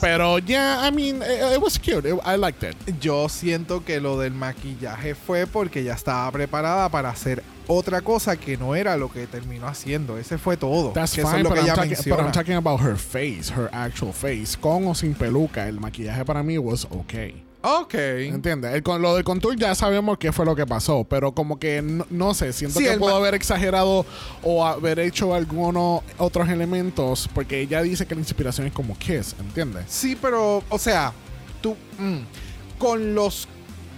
Pero 0.00 0.38
ya, 0.40 0.86
I 0.88 0.92
mean, 0.92 1.16
it, 1.22 1.56
it 1.56 1.62
was 1.62 1.78
cute. 1.78 2.08
It- 2.08 2.20
I 2.26 2.36
liked 2.36 2.62
it. 2.68 2.76
Yo 3.00 3.28
siento 3.28 3.84
que 3.84 4.00
lo 4.00 4.18
del 4.18 4.32
maquillaje 4.34 5.14
fue 5.14 5.46
porque 5.46 5.84
ya 5.84 5.94
estaba 5.94 6.30
preparada 6.32 6.88
para 6.88 7.10
hacer 7.10 7.42
otra 7.68 8.00
cosa 8.00 8.36
que 8.36 8.56
no 8.56 8.74
era 8.74 8.96
lo 8.96 9.10
que 9.12 9.28
terminó 9.28 9.68
haciendo. 9.68 10.18
Ese 10.18 10.38
fue 10.38 10.56
todo. 10.56 10.90
That's 10.90 11.12
que 11.14 11.20
eso 11.20 11.28
fine, 11.30 11.38
es 11.42 11.44
lo 11.44 11.50
but 11.50 11.54
que 11.54 11.60
I'm, 11.60 11.66
ella 11.66 11.74
talking, 11.76 11.90
but 11.90 11.98
menciona. 11.98 12.22
I'm 12.24 12.32
talking 12.32 12.54
about 12.56 12.80
her 12.80 12.96
face, 12.96 13.52
her 13.56 13.70
actual 13.72 14.12
face. 14.12 14.56
Con 14.60 14.88
o 14.88 14.94
sin 14.94 15.14
peluca, 15.14 15.68
el 15.68 15.78
maquillaje 15.78 16.24
para 16.24 16.42
mí 16.42 16.58
was 16.58 16.86
okay. 16.90 17.44
Ok. 17.62 17.94
¿Entiendes? 17.94 18.72
El 18.74 18.82
con- 18.82 19.02
lo 19.02 19.14
del 19.14 19.24
contour 19.24 19.54
ya 19.56 19.74
sabemos 19.74 20.16
qué 20.18 20.32
fue 20.32 20.46
lo 20.46 20.56
que 20.56 20.66
pasó, 20.66 21.04
pero 21.04 21.32
como 21.32 21.58
que 21.58 21.82
no, 21.82 22.06
no 22.08 22.32
sé, 22.32 22.52
siento 22.54 22.78
Sí, 22.78 22.86
que 22.86 22.96
pudo 22.96 23.14
haber 23.14 23.34
exagerado 23.34 24.06
o 24.42 24.64
haber 24.66 24.98
hecho 24.98 25.34
algunos 25.34 26.02
otros 26.16 26.48
elementos, 26.48 27.28
porque 27.34 27.60
ella 27.60 27.82
dice 27.82 28.06
que 28.06 28.14
la 28.14 28.20
inspiración 28.22 28.66
es 28.66 28.72
como 28.72 28.96
Kiss, 28.96 29.34
¿entiendes? 29.38 29.84
Sí, 29.88 30.16
pero, 30.20 30.62
o 30.70 30.78
sea, 30.78 31.12
tú 31.60 31.76
mm, 31.98 32.78
con 32.78 33.14
los 33.14 33.46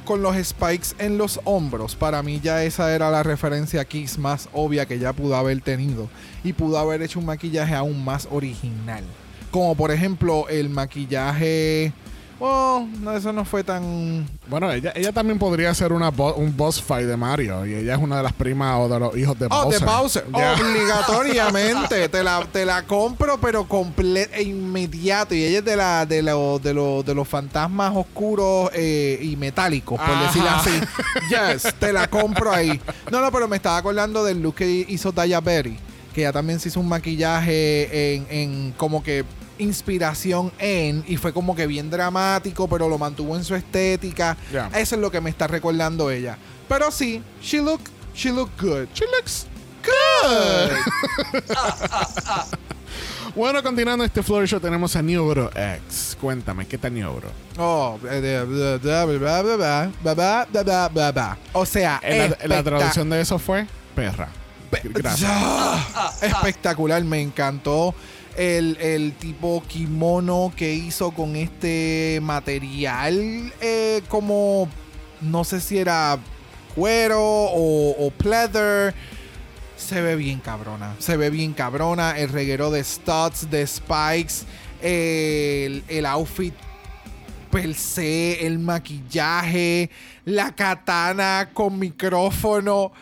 con 0.04 0.20
los 0.20 0.34
spikes 0.44 0.88
en 0.98 1.16
los 1.16 1.38
hombros, 1.44 1.94
para 1.94 2.20
mí 2.24 2.40
ya 2.42 2.64
esa 2.64 2.92
era 2.92 3.08
la 3.12 3.22
referencia 3.22 3.84
Kiss 3.84 4.18
más 4.18 4.48
obvia 4.52 4.84
que 4.84 4.98
ya 4.98 5.12
pudo 5.12 5.36
haber 5.36 5.60
tenido 5.60 6.08
y 6.42 6.52
pudo 6.54 6.76
haber 6.80 7.02
hecho 7.02 7.20
un 7.20 7.26
maquillaje 7.26 7.72
aún 7.76 8.04
más 8.04 8.26
original. 8.32 9.04
Como 9.52 9.76
por 9.76 9.92
ejemplo 9.92 10.48
el 10.48 10.70
maquillaje 10.70 11.92
Oh, 12.44 12.88
no, 13.00 13.16
eso 13.16 13.32
no 13.32 13.44
fue 13.44 13.62
tan. 13.62 14.26
Bueno, 14.48 14.72
ella, 14.72 14.92
ella 14.96 15.12
también 15.12 15.38
podría 15.38 15.72
ser 15.74 15.92
una 15.92 16.10
bo- 16.10 16.34
un 16.34 16.56
boss 16.56 16.82
fight 16.82 17.06
de 17.06 17.16
Mario 17.16 17.64
y 17.64 17.72
ella 17.74 17.94
es 17.94 18.00
una 18.02 18.16
de 18.16 18.24
las 18.24 18.32
primas 18.32 18.78
o 18.80 18.88
de 18.88 18.98
los 18.98 19.16
hijos 19.16 19.38
de 19.38 19.46
Oh, 19.48 19.64
Bowser. 19.66 19.78
de 19.80 19.86
Bowser. 19.86 20.24
Ya. 20.36 20.52
Obligatoriamente. 20.54 22.08
te, 22.08 22.22
la, 22.24 22.44
te 22.52 22.64
la 22.64 22.82
compro, 22.82 23.38
pero 23.40 23.68
completo 23.68 24.32
e 24.34 24.42
inmediato. 24.42 25.36
Y 25.36 25.44
ella 25.44 25.58
es 25.60 25.64
de, 25.64 25.76
la, 25.76 26.04
de, 26.04 26.20
lo- 26.22 26.58
de, 26.58 26.74
lo- 26.74 27.02
de 27.04 27.14
los 27.14 27.28
fantasmas 27.28 27.92
oscuros 27.94 28.70
eh, 28.74 29.20
y 29.22 29.36
metálicos, 29.36 30.00
por 30.00 30.10
Ajá. 30.10 30.24
decirlo 30.24 30.50
así. 30.50 30.70
Yes, 31.30 31.74
te 31.78 31.92
la 31.92 32.08
compro 32.08 32.50
ahí. 32.52 32.80
No, 33.10 33.20
no, 33.20 33.30
pero 33.30 33.46
me 33.46 33.54
estaba 33.56 33.76
acordando 33.76 34.24
del 34.24 34.42
look 34.42 34.56
que 34.56 34.68
hizo 34.88 35.12
Daya 35.12 35.40
Berry. 35.40 35.78
Que 36.12 36.22
ella 36.22 36.32
también 36.32 36.58
se 36.60 36.68
hizo 36.68 36.80
un 36.80 36.88
maquillaje 36.88 38.14
en, 38.16 38.26
en 38.28 38.72
como 38.76 39.02
que 39.02 39.24
inspiración 39.62 40.52
en 40.58 41.04
y 41.06 41.16
fue 41.16 41.32
como 41.32 41.54
que 41.54 41.66
bien 41.66 41.90
dramático, 41.90 42.68
pero 42.68 42.88
lo 42.88 42.98
mantuvo 42.98 43.36
en 43.36 43.44
su 43.44 43.54
estética. 43.54 44.36
Yeah. 44.50 44.70
Eso 44.74 44.96
es 44.96 45.00
lo 45.00 45.10
que 45.10 45.20
me 45.20 45.30
está 45.30 45.46
recordando 45.46 46.10
ella. 46.10 46.36
Pero 46.68 46.90
sí, 46.90 47.22
she 47.40 47.58
look, 47.58 47.80
she 48.14 48.30
look 48.30 48.50
good. 48.60 48.88
She 48.94 49.04
looks 49.16 49.46
good. 49.84 50.72
Bueno, 53.34 53.62
continuando 53.62 54.04
este 54.04 54.22
floor 54.22 54.46
show 54.46 54.60
tenemos 54.60 54.94
a 54.94 55.00
Niobro 55.00 55.50
X. 55.54 56.18
Cuéntame, 56.20 56.66
¿qué 56.66 56.76
tal 56.76 56.92
Niobro? 56.92 57.30
Oh, 57.56 57.98
o 61.52 61.66
sea, 61.66 62.00
la, 62.02 62.36
la 62.46 62.62
traducción 62.62 63.08
de 63.08 63.20
eso 63.22 63.38
fue 63.38 63.66
perra. 63.94 64.28
Gracias. 64.84 66.22
Espectacular, 66.22 67.02
me 67.04 67.22
encantó 67.22 67.94
el, 68.36 68.76
el 68.80 69.12
tipo 69.14 69.62
kimono 69.66 70.52
que 70.56 70.74
hizo 70.74 71.10
con 71.10 71.36
este 71.36 72.20
material 72.22 73.52
eh, 73.60 74.02
como 74.08 74.68
no 75.20 75.44
sé 75.44 75.60
si 75.60 75.78
era 75.78 76.18
cuero 76.74 77.20
o, 77.20 78.06
o 78.06 78.10
pleather. 78.10 78.94
Se 79.76 80.00
ve 80.00 80.16
bien 80.16 80.40
cabrona. 80.40 80.94
Se 80.98 81.16
ve 81.16 81.30
bien 81.30 81.52
cabrona. 81.52 82.18
El 82.18 82.28
reguero 82.28 82.70
de 82.70 82.84
studs, 82.84 83.50
de 83.50 83.66
spikes. 83.66 84.44
El, 84.80 85.84
el 85.88 86.06
outfit 86.06 86.54
per 87.50 87.74
se, 87.74 88.46
el 88.46 88.58
maquillaje, 88.58 89.90
la 90.24 90.54
katana 90.54 91.50
con 91.52 91.78
micrófono. 91.78 92.92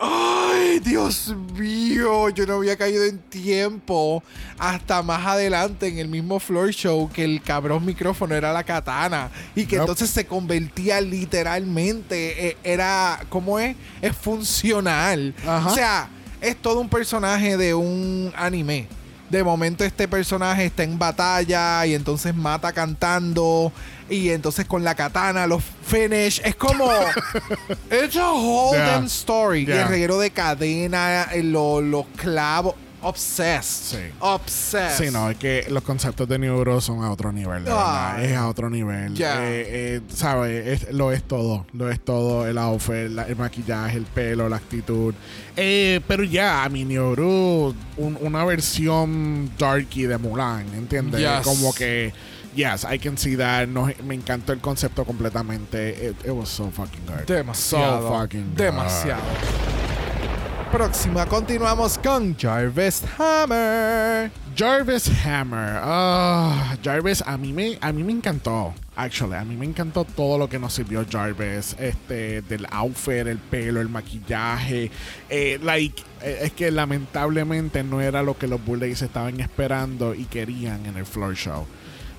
Ay, 0.00 0.78
Dios 0.78 1.34
mío, 1.54 2.28
yo 2.28 2.46
no 2.46 2.54
había 2.54 2.76
caído 2.76 3.04
en 3.04 3.18
tiempo 3.18 4.22
hasta 4.56 5.02
más 5.02 5.26
adelante 5.26 5.88
en 5.88 5.98
el 5.98 6.06
mismo 6.06 6.38
floor 6.38 6.70
show 6.70 7.10
que 7.12 7.24
el 7.24 7.42
cabrón 7.42 7.84
micrófono 7.84 8.34
era 8.36 8.52
la 8.52 8.62
katana 8.62 9.28
y 9.56 9.66
que 9.66 9.76
entonces 9.76 10.08
se 10.10 10.24
convertía 10.24 11.00
literalmente, 11.00 12.48
eh, 12.48 12.56
era, 12.62 13.24
¿cómo 13.28 13.58
es? 13.58 13.74
Es 14.00 14.16
funcional. 14.16 15.34
Ajá. 15.44 15.68
O 15.68 15.74
sea, 15.74 16.08
es 16.40 16.56
todo 16.56 16.78
un 16.78 16.88
personaje 16.88 17.56
de 17.56 17.74
un 17.74 18.32
anime. 18.36 18.86
De 19.30 19.42
momento 19.44 19.84
este 19.84 20.08
personaje 20.08 20.66
está 20.66 20.84
en 20.84 20.98
batalla 20.98 21.84
y 21.84 21.94
entonces 21.94 22.34
mata 22.34 22.72
cantando 22.72 23.72
y 24.10 24.30
entonces 24.30 24.66
con 24.66 24.84
la 24.84 24.94
katana 24.94 25.46
los 25.46 25.62
finish. 25.86 26.40
Es 26.44 26.54
como... 26.56 26.88
It's 27.90 28.16
a 28.16 28.30
whole 28.32 28.76
Yeah. 28.76 28.86
damn 28.92 29.06
story. 29.06 29.60
Y 29.62 29.66
Yeah. 29.66 29.82
el 29.82 29.88
reguero 29.88 30.18
de 30.18 30.30
cadena, 30.30 31.24
eh, 31.32 31.42
lo- 31.42 31.80
los 31.80 32.06
clavos. 32.16 32.74
Obsessed. 33.00 33.96
Sí. 33.96 34.12
Obsessed. 34.18 35.06
Sí, 35.06 35.12
no, 35.12 35.30
es 35.30 35.36
que 35.38 35.66
los 35.70 35.84
conceptos 35.84 36.28
de 36.28 36.36
Neuro 36.36 36.80
son 36.80 37.04
a 37.04 37.12
otro 37.12 37.30
nivel, 37.30 37.64
de 37.64 37.70
verdad. 37.70 38.16
Ay. 38.16 38.24
Es 38.26 38.36
a 38.36 38.48
otro 38.48 38.68
nivel. 38.68 39.14
Ya. 39.14 39.36
Eh, 39.44 39.64
eh, 39.68 40.00
¿Sabes? 40.12 40.66
Es- 40.82 40.92
lo 40.92 41.12
es 41.12 41.22
todo. 41.22 41.64
Lo 41.74 41.88
es 41.90 42.00
todo. 42.04 42.44
El 42.44 42.58
outfit, 42.58 43.08
la- 43.10 43.22
el 43.28 43.36
maquillaje, 43.36 43.96
el 43.98 44.04
pelo, 44.04 44.48
la 44.48 44.56
actitud. 44.56 45.14
Eh, 45.56 46.00
pero 46.08 46.24
ya, 46.24 46.64
a 46.64 46.68
mi 46.68 46.84
Neuro, 46.84 47.72
un- 47.98 48.18
una 48.20 48.44
versión 48.44 49.48
darky 49.56 50.02
de 50.06 50.18
Mulan, 50.18 50.66
¿entiendes? 50.74 51.20
Yes. 51.20 51.44
Como 51.44 51.72
que. 51.72 52.12
Yes, 52.54 52.84
I 52.84 52.98
can 52.98 53.16
see 53.16 53.36
that. 53.36 53.68
No, 53.68 53.86
me 54.04 54.14
encantó 54.14 54.52
el 54.52 54.60
concepto 54.60 55.04
completamente. 55.04 55.90
It, 55.90 56.16
it 56.24 56.32
was 56.32 56.48
so 56.48 56.70
fucking 56.70 57.06
good. 57.06 57.26
Demasiado. 57.26 58.02
So 58.02 58.10
fucking 58.10 58.50
good. 58.50 58.56
Demasiado. 58.56 59.22
próxima 60.70 61.24
continuamos 61.26 61.98
con 61.98 62.36
Jarvis 62.36 63.02
Hammer. 63.18 64.30
Jarvis 64.56 65.08
Hammer. 65.24 65.80
Ah, 65.82 66.76
Jarvis, 66.82 67.22
a 67.26 67.38
mí 67.38 67.52
me, 67.52 67.78
a 67.80 67.92
mí 67.92 68.02
me 68.02 68.12
encantó. 68.12 68.74
Actually, 68.94 69.36
a 69.36 69.44
mí 69.44 69.56
me 69.56 69.64
encantó 69.64 70.04
todo 70.04 70.36
lo 70.36 70.48
que 70.48 70.58
nos 70.58 70.74
sirvió 70.74 71.06
Jarvis. 71.08 71.74
Este, 71.78 72.42
del 72.42 72.66
outfit, 72.70 73.26
el 73.26 73.38
pelo, 73.38 73.80
el 73.80 73.88
maquillaje. 73.88 74.90
Eh, 75.30 75.58
like, 75.62 76.02
eh, 76.22 76.40
es 76.42 76.52
que 76.52 76.70
lamentablemente 76.70 77.82
no 77.82 78.00
era 78.00 78.22
lo 78.22 78.36
que 78.36 78.46
los 78.46 78.62
Bullets 78.62 79.02
estaban 79.02 79.40
esperando 79.40 80.14
y 80.14 80.24
querían 80.24 80.84
en 80.86 80.96
el 80.96 81.06
floor 81.06 81.34
show. 81.34 81.66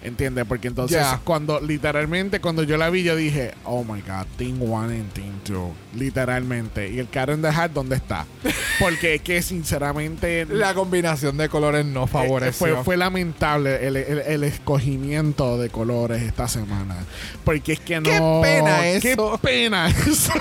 ¿Entiendes? 0.01 0.45
Porque 0.47 0.69
entonces, 0.69 1.05
cuando 1.25 1.59
literalmente, 1.59 2.39
cuando 2.39 2.63
yo 2.63 2.77
la 2.77 2.89
vi, 2.89 3.03
yo 3.03 3.17
dije, 3.17 3.53
oh 3.65 3.83
my 3.83 3.99
god, 4.01 4.25
Team 4.37 4.61
1 4.61 4.93
y 4.93 5.01
Team 5.13 5.31
2. 5.45 5.69
Literalmente. 5.97 6.89
¿Y 6.89 6.99
el 6.99 7.09
Cat 7.09 7.29
in 7.31 7.41
the 7.41 7.49
Hat 7.49 7.71
dónde 7.71 7.97
está? 7.97 8.25
Porque 8.79 9.15
es 9.15 9.21
que, 9.21 9.41
sinceramente, 9.41 10.45
La 10.49 10.73
combinación 10.73 11.35
de 11.35 11.49
colores 11.49 11.85
no 11.85 12.05
eh, 12.05 12.07
favoreció. 12.07 12.75
Fue, 12.75 12.83
fue 12.85 12.97
lamentable 12.97 13.85
el, 13.87 13.97
el- 13.97 14.19
el 14.19 14.43
escogimiento 14.45 15.57
de 15.57 15.69
colores 15.69 16.21
esta 16.21 16.47
semana. 16.47 16.95
Porque 17.43 17.73
es 17.73 17.79
que 17.81 17.99
no. 17.99 18.03
¡Qué 18.03 18.39
pena 18.41 18.81
¡Qué 19.01 19.11
eso! 19.11 19.37
pena 19.41 19.87
eso! 20.07 20.31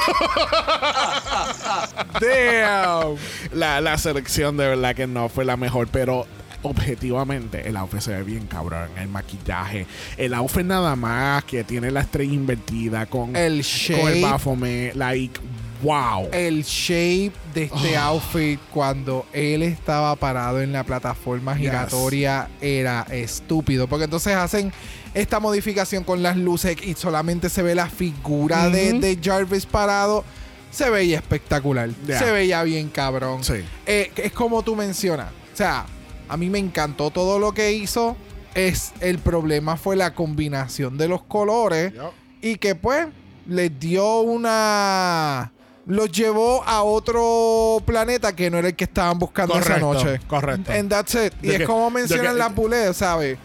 Damn. 2.21 3.17
la, 3.53 3.81
la 3.81 3.99
selección 3.99 4.57
de 4.57 4.69
verdad 4.69 4.95
que 4.95 5.07
no 5.07 5.29
fue 5.29 5.45
la 5.45 5.57
mejor, 5.57 5.89
pero. 5.89 6.27
Objetivamente, 6.63 7.69
el 7.69 7.77
outfit 7.77 8.01
se 8.01 8.13
ve 8.13 8.23
bien 8.23 8.47
cabrón. 8.47 8.89
El 8.99 9.09
maquillaje, 9.09 9.87
el 10.17 10.35
outfit 10.35 10.65
nada 10.65 10.97
más 10.97 11.45
que 11.45 11.65
tiene 11.65 11.91
la 11.91 12.01
estrella 12.01 12.33
invertida 12.35 13.07
con 13.07 13.37
El 13.37 13.65
con 14.01 14.09
el 14.13 14.23
Baphomet, 14.23 14.95
like, 14.95 15.41
wow. 15.83 16.29
el 16.33 16.63
shape 16.65 17.33
de 17.55 17.65
este 17.65 17.97
Oh. 17.99 18.03
outfit 18.03 18.59
cuando 18.73 19.27
él 19.33 19.63
estaba 19.63 20.17
parado 20.17 20.61
en 20.61 20.73
la 20.73 20.83
plataforma 20.85 21.53
Yes. 21.55 21.61
giratoria 21.63 22.49
era 22.61 23.07
estúpido. 23.11 23.87
Porque 23.87 24.05
entonces 24.05 24.35
hacen 24.35 24.73
esta 25.15 25.39
modificación 25.41 26.03
con 26.05 26.23
las 26.23 26.37
luces 26.37 26.77
y 26.83 26.95
solamente 26.95 27.49
se 27.49 27.63
ve 27.63 27.75
la 27.75 27.89
figura 27.89 28.69
de, 28.69 28.95
de 28.95 29.19
Jarvis 29.23 29.67
parado. 29.67 30.25
Se 30.71 30.91
veía 30.91 31.17
espectacular. 31.17 31.89
Yeah. 32.07 32.19
Se 32.19 32.31
veía 32.31 32.63
bien 32.65 32.89
cabrón. 32.89 33.43
Sí. 33.45 33.55
Eh, 33.87 34.11
es 34.17 34.33
como 34.33 34.63
tú 34.63 34.77
mencionas. 34.77 35.29
O 35.55 35.57
sea, 35.57 35.87
a 36.29 36.37
mí 36.37 36.51
me 36.51 36.59
encantó 36.59 37.11
todo 37.11 37.39
lo 37.39 37.53
que 37.53 37.73
hizo. 37.73 38.17
Es, 38.55 38.93
el 39.01 39.19
problema 39.19 39.77
fue 39.77 39.97
la 39.97 40.15
combinación 40.15 40.99
de 40.99 41.09
los 41.09 41.23
colores. 41.23 41.93
Y 42.41 42.57
que 42.57 42.75
pues 42.75 43.07
les 43.47 43.79
dio 43.79 44.21
una... 44.21 45.53
Los 45.87 46.13
llevó 46.13 46.63
a 46.65 46.83
otro 46.83 47.83
planeta 47.87 48.37
que 48.37 48.51
no 48.51 48.59
era 48.59 48.69
el 48.69 48.77
que 48.77 48.85
estaban 48.85 49.19
buscando 49.19 49.59
esa 49.59 49.79
noche. 49.79 50.21
correcto. 50.27 50.71
And 50.71 50.91
that's 50.91 51.15
it. 51.15 51.33
Y 51.43 51.47
De 51.49 51.53
es 51.55 51.59
que- 51.61 51.65
como 51.65 51.91
mencionan 51.91 52.35
que- 52.35 52.39
las 52.39 52.97
¿sabes? 52.97 53.39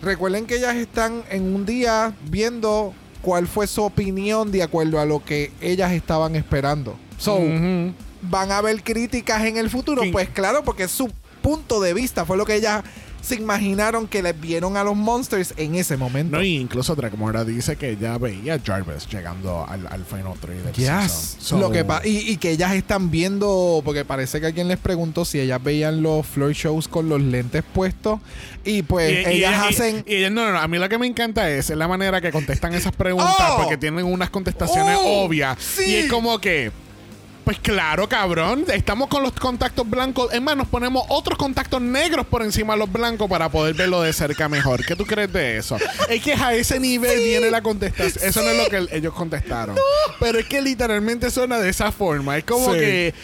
Recuerden 0.00 0.46
que 0.46 0.56
ellas 0.58 0.76
están 0.76 1.24
en 1.28 1.52
un 1.52 1.66
día 1.66 2.14
viendo 2.30 2.94
cuál 3.20 3.48
fue 3.48 3.66
su 3.66 3.82
opinión 3.82 4.52
de 4.52 4.62
acuerdo 4.62 5.00
a 5.00 5.04
lo 5.04 5.24
que 5.24 5.50
ellas 5.60 5.90
estaban 5.90 6.36
esperando. 6.36 6.96
So, 7.18 7.40
van 8.22 8.52
a 8.52 8.58
haber 8.58 8.82
críticas 8.84 9.44
en 9.44 9.56
el 9.56 9.68
futuro. 9.68 10.02
Sí. 10.02 10.12
Pues 10.12 10.28
claro, 10.28 10.62
porque 10.64 10.84
es 10.84 10.90
su 10.92 11.10
punto 11.38 11.80
de 11.80 11.94
vista. 11.94 12.24
Fue 12.24 12.36
lo 12.36 12.44
que 12.44 12.54
ellas 12.56 12.82
se 13.20 13.34
imaginaron 13.34 14.06
que 14.06 14.22
les 14.22 14.40
vieron 14.40 14.76
a 14.76 14.84
los 14.84 14.96
monsters 14.96 15.52
en 15.56 15.74
ese 15.74 15.96
momento. 15.96 16.36
No, 16.36 16.42
y 16.42 16.56
incluso 16.56 16.94
Dracmora 16.94 17.44
dice 17.44 17.74
que 17.76 17.96
ya 17.96 18.16
veía 18.16 18.54
a 18.54 18.60
Jarvis 18.64 19.06
llegando 19.08 19.66
al, 19.68 19.86
al 19.88 20.04
Final 20.04 20.34
3 20.40 20.64
del 20.64 20.72
Yes. 20.72 21.36
So- 21.40 21.58
Lo 21.58 21.70
que 21.70 21.84
y, 22.04 22.30
y 22.32 22.36
que 22.36 22.52
ellas 22.52 22.72
están 22.74 23.10
viendo, 23.10 23.82
porque 23.84 24.04
parece 24.04 24.40
que 24.40 24.46
alguien 24.46 24.68
les 24.68 24.78
preguntó 24.78 25.24
si 25.24 25.40
ellas 25.40 25.62
veían 25.62 26.00
los 26.00 26.24
floor 26.26 26.52
shows 26.52 26.86
con 26.88 27.08
los 27.08 27.20
lentes 27.20 27.64
puestos. 27.74 28.20
Y 28.64 28.82
pues 28.82 29.10
y- 29.26 29.30
ellas 29.30 29.64
y- 29.64 29.74
hacen. 29.74 30.04
no, 30.34 30.44
no, 30.46 30.52
no. 30.52 30.58
A 30.60 30.68
mí 30.68 30.78
lo 30.78 30.88
que 30.88 30.96
me 30.96 31.06
encanta 31.06 31.50
es 31.50 31.68
la 31.70 31.88
manera 31.88 32.20
que 32.20 32.30
contestan 32.30 32.72
esas 32.74 32.94
preguntas 32.94 33.34
Oh. 33.50 33.56
porque 33.58 33.76
tienen 33.76 34.04
unas 34.06 34.30
contestaciones 34.30 34.96
Oh, 35.02 35.24
obvias. 35.24 35.58
sí. 35.60 35.84
Y 35.90 35.94
es 35.96 36.10
como 36.10 36.38
que. 36.40 36.70
Pues 37.48 37.60
claro, 37.60 38.06
cabrón. 38.10 38.66
Estamos 38.70 39.08
con 39.08 39.22
los 39.22 39.32
contactos 39.32 39.88
blancos. 39.88 40.30
Es 40.34 40.42
más, 40.42 40.54
nos 40.54 40.68
ponemos 40.68 41.02
otros 41.08 41.38
contactos 41.38 41.80
negros 41.80 42.26
por 42.26 42.42
encima 42.42 42.74
de 42.74 42.80
los 42.80 42.92
blancos 42.92 43.26
para 43.26 43.48
poder 43.48 43.74
verlo 43.74 44.02
de 44.02 44.12
cerca 44.12 44.50
mejor. 44.50 44.84
¿Qué 44.84 44.94
tú 44.94 45.06
crees 45.06 45.32
de 45.32 45.56
eso? 45.56 45.78
Es 46.10 46.22
que 46.22 46.34
a 46.34 46.52
ese 46.52 46.78
nivel 46.78 47.18
viene 47.20 47.50
la 47.50 47.62
contestación. 47.62 48.22
Eso 48.22 48.42
no 48.42 48.50
es 48.50 48.58
lo 48.64 48.68
que 48.68 48.76
el- 48.76 48.88
ellos 48.92 49.14
contestaron. 49.14 49.76
Pero 50.20 50.38
es 50.40 50.44
que 50.44 50.60
literalmente 50.60 51.30
suena 51.30 51.58
de 51.58 51.70
esa 51.70 51.90
forma. 51.90 52.36
Es 52.36 52.44
como 52.44 52.74
Sí. 52.74 52.80
que 52.80 53.14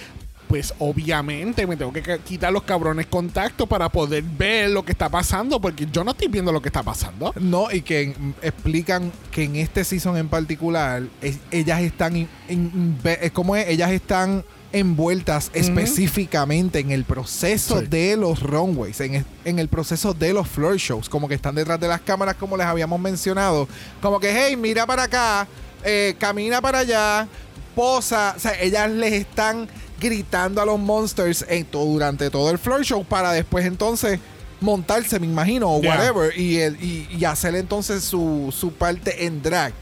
pues 0.49 0.75
obviamente 0.79 1.67
me 1.67 1.77
tengo 1.77 1.93
que 1.93 2.03
quitar 2.25 2.53
los 2.53 2.63
cabrones 2.63 3.07
contactos 3.07 3.69
para 3.69 3.89
poder 3.89 4.23
ver 4.23 4.71
lo 4.71 4.85
que 4.85 4.93
está 4.93 5.09
pasando, 5.09 5.61
porque 5.61 5.87
yo 5.91 6.05
no 6.05 6.11
estoy 6.13 6.29
viendo 6.29 6.53
lo 6.53 6.61
que 6.63 6.69
está 6.69 6.83
pasando. 6.83 7.33
No, 7.41 7.71
y 7.71 7.83
que 7.83 8.15
explican 8.43 9.11
que 9.31 9.45
en 9.45 9.57
este 9.57 9.85
season 9.85 10.17
en 10.17 10.29
particular, 10.29 11.03
es- 11.23 11.39
ellas 11.51 11.81
están. 11.81 12.17
in- 12.17 12.29
in- 12.49 12.99
es 13.05 13.33
ellas 13.69 13.91
están 13.91 14.45
envueltas 14.73 15.51
específicamente 15.55 16.81
en 16.81 16.91
el 16.91 17.05
proceso 17.05 17.81
Sí. 17.81 17.87
de 17.87 18.17
los 18.17 18.41
runways, 18.43 19.01
en, 19.01 19.25
en 19.45 19.59
el 19.61 19.69
proceso 19.69 20.15
de 20.15 20.33
los 20.33 20.49
floor 20.49 20.77
shows, 20.77 21.09
como 21.09 21.29
que 21.29 21.35
están 21.37 21.55
detrás 21.55 21.79
de 21.79 21.87
las 21.89 22.01
cámaras, 22.01 22.35
como 22.35 22.57
les 22.57 22.67
habíamos 22.67 22.99
mencionado. 23.01 23.69
Como 24.03 24.19
que, 24.19 24.33
hey, 24.33 24.57
mira 24.57 24.85
para 24.85 25.05
acá, 25.05 25.47
eh, 25.85 26.17
camina 26.19 26.61
para 26.61 26.81
allá, 26.81 27.29
posa. 27.77 28.35
O 28.37 28.41
sea, 28.41 28.61
ellas 28.61 28.91
les 28.91 29.13
están 29.13 29.69
gritando 30.01 30.61
a 30.61 30.65
los 30.67 30.79
monsters 30.79 31.45
en 31.49 31.65
todo, 31.65 31.85
durante 31.87 32.31
todo 32.31 32.51
el 32.51 32.59
floor 32.59 32.83
show 32.85 33.05
para 33.05 33.33
después 33.33 33.65
entonces 33.67 34.19
montarse, 34.61 35.19
me 35.21 35.27
imagino, 35.27 35.71
o 35.71 35.81
Yeah. 35.81 35.97
whatever, 35.97 36.39
y, 36.39 36.59
y, 36.63 37.09
y 37.19 37.25
hacer 37.25 37.55
entonces 37.55 38.03
su, 38.05 38.53
su 38.57 38.73
parte 38.73 39.27
en 39.27 39.43
drag. 39.43 39.73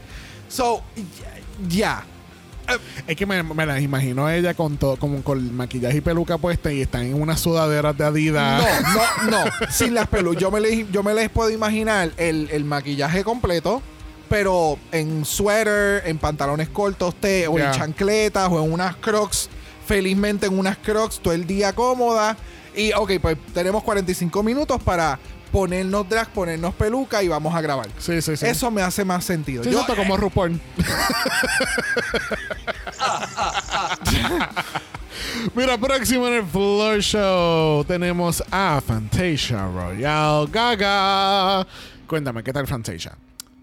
So, 0.49 0.81
ya. 1.69 2.03
Es 3.07 3.15
que 3.17 3.25
me, 3.25 3.43
me 3.43 3.65
las 3.65 3.81
imagino 3.81 4.25
a 4.25 4.35
ella 4.35 4.53
con 4.53 4.77
todo, 4.77 4.95
como 4.97 5.21
con 5.21 5.53
maquillaje 5.55 5.97
y 5.97 6.01
peluca 6.01 6.37
puesta 6.37 6.71
y 6.71 6.81
están 6.81 7.03
en 7.03 7.21
unas 7.21 7.41
sudaderas 7.41 7.97
de 7.97 8.05
Adidas. 8.05 8.63
No, 9.23 9.29
no, 9.29 9.45
no. 9.45 9.51
Sin 9.69 9.93
las 9.93 10.07
pelucas. 10.07 10.41
Yo 10.41 10.49
me 10.51 10.61
les, 10.61 10.89
yo 10.91 11.03
me 11.03 11.13
les 11.13 11.29
puedo 11.29 11.49
imaginar 11.49 12.11
el, 12.17 12.49
el 12.51 12.63
maquillaje 12.63 13.23
completo, 13.25 13.81
pero 14.29 14.77
en 14.93 15.25
suéter, 15.25 16.03
en 16.07 16.17
pantalones 16.17 16.69
cortos, 16.69 17.15
te, 17.15 17.47
o 17.47 17.59
en 17.59 17.71
chancletas, 17.71 18.49
o 18.49 18.63
en 18.63 18.71
unas 18.71 18.95
crocs. 18.95 19.49
Felizmente 19.85 20.45
en 20.47 20.57
unas 20.57 20.77
crocs 20.77 21.19
todo 21.19 21.33
el 21.33 21.45
día 21.47 21.73
cómoda. 21.73 22.37
Y, 22.75 22.91
ok, 22.93 23.11
pues 23.21 23.37
tenemos 23.53 23.83
45 23.83 24.41
minutos 24.43 24.81
para 24.81 25.19
ponernos 25.51 26.09
drag, 26.09 26.29
ponernos 26.29 26.73
peluca 26.73 27.21
y 27.21 27.27
vamos 27.27 27.53
a 27.53 27.61
grabar. 27.61 27.87
Sí, 27.99 28.19
sí, 28.21 28.35
sí. 28.35 28.45
Eso 28.47 28.71
me 28.71 28.81
hace 28.81 29.05
más 29.05 29.23
sentido. 29.23 29.63
Sí, 29.63 29.69
Yo- 29.69 29.81
exacto, 29.81 30.01
como 30.01 30.17
RuPaul. 30.17 30.59
Mira, 35.55 35.77
próximo 35.77 36.27
en 36.27 36.33
el 36.35 36.45
Floor 36.45 36.99
Show 37.01 37.83
tenemos 37.85 38.43
a 38.51 38.81
Fantasia 38.85 39.65
Royal 39.67 40.47
Gaga. 40.47 41.65
Cuéntame, 42.07 42.43
¿qué 42.43 42.53
tal 42.53 42.67
Fantasia? 42.67 43.13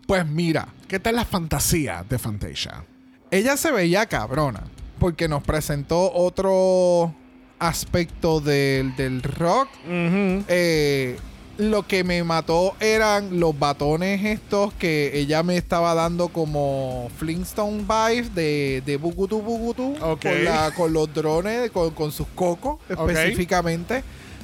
pues 0.06 0.26
mira, 0.26 0.66
¿Qué 0.88 0.98
tal 0.98 1.14
la 1.14 1.24
fantasía 1.24 2.04
de 2.08 2.18
Fantasia? 2.18 2.84
ella 3.30 3.56
se 3.56 3.70
veía 3.70 4.06
cabrona 4.06 4.64
porque 5.00 5.26
nos 5.26 5.42
presentó 5.42 6.12
otro 6.12 7.12
aspecto 7.58 8.40
del, 8.40 8.94
del 8.94 9.22
rock. 9.22 9.68
Eh, 9.88 11.18
lo 11.58 11.86
que 11.86 12.04
me 12.04 12.24
mató 12.24 12.74
eran 12.80 13.38
los 13.38 13.58
batones 13.58 14.24
estos 14.24 14.72
que 14.74 15.10
ella 15.18 15.42
me 15.42 15.56
estaba 15.58 15.92
dando 15.94 16.28
como 16.28 17.10
Flintstone 17.18 17.82
vibes 17.82 18.34
de, 18.34 18.82
de 18.86 18.96
Bugutu 18.96 19.42
Bugutu. 19.42 19.94
Ok. 20.00 20.22
Con, 20.22 20.44
la- 20.44 20.70
con 20.74 20.92
los 20.92 21.12
drones, 21.12 21.70
con, 21.70 21.90
con 21.90 22.12
sus 22.12 22.26
cocos 22.34 22.78
específicamente. 22.88 24.02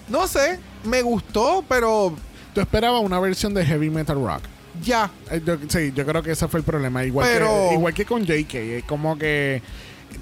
No 0.08 0.26
sé, 0.28 0.58
me 0.84 1.02
gustó, 1.02 1.64
pero 1.68 2.12
Tú 2.54 2.60
esperabas 2.62 3.02
una 3.02 3.18
versión 3.20 3.52
de 3.54 3.64
Heavy 3.66 3.90
Metal 3.90 4.16
Rock. 4.16 4.42
ya. 4.82 5.10
Eh, 5.30 5.40
yo- 5.44 5.56
sí, 5.68 5.92
yo 5.94 6.04
creo 6.06 6.22
que 6.22 6.32
ese 6.32 6.48
fue 6.48 6.60
el 6.60 6.64
problema. 6.64 7.02
Igual, 7.04 7.28
Pero- 7.32 7.68
que, 7.70 7.74
igual 7.74 7.94
que 7.94 8.04
con 8.04 8.24
JK. 8.24 8.54
Es 8.54 8.84
como 8.84 9.16
que 9.18 9.62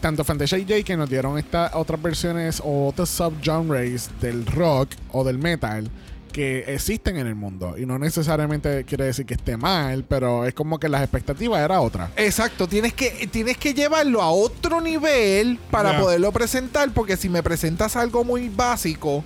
tanto 0.01 0.25
Fantasia 0.25 0.59
y 0.59 0.65
JK 0.65 0.97
nos 0.97 1.09
dieron 1.09 1.39
estas 1.39 1.75
otras 1.75 2.01
versiones 2.01 2.61
o 2.65 2.89
otros 2.89 3.09
subgenres 3.09 4.11
del 4.21 4.47
rock 4.47 4.91
o 5.13 5.25
del 5.25 5.39
metal 5.39 5.91
que 6.35 6.65
existen 6.67 7.17
en 7.17 7.29
el 7.29 7.37
mundo. 7.37 7.77
Y 7.79 7.87
no 7.87 7.97
necesariamente 7.97 8.85
quiere 8.85 9.05
decir 9.05 9.25
que 9.25 9.35
esté 9.35 9.57
mal, 9.57 10.05
pero 10.05 10.45
es 10.45 10.53
como 10.53 10.81
que 10.81 10.89
las 10.89 11.01
expectativas 11.01 11.65
era 11.65 11.81
otra. 11.81 12.11
Exacto, 12.17 12.67
tienes 12.67 12.93
que, 12.93 13.29
tienes 13.31 13.57
que 13.57 13.73
llevarlo 13.73 14.21
a 14.21 14.31
otro 14.31 14.81
nivel 14.81 15.59
para 15.71 15.99
poderlo 15.99 16.33
presentar, 16.33 16.91
porque 16.93 17.17
si 17.17 17.29
me 17.29 17.43
presentas 17.45 17.95
algo 17.95 18.25
muy 18.25 18.49
básico, 18.49 19.23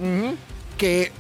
que 0.77 1.11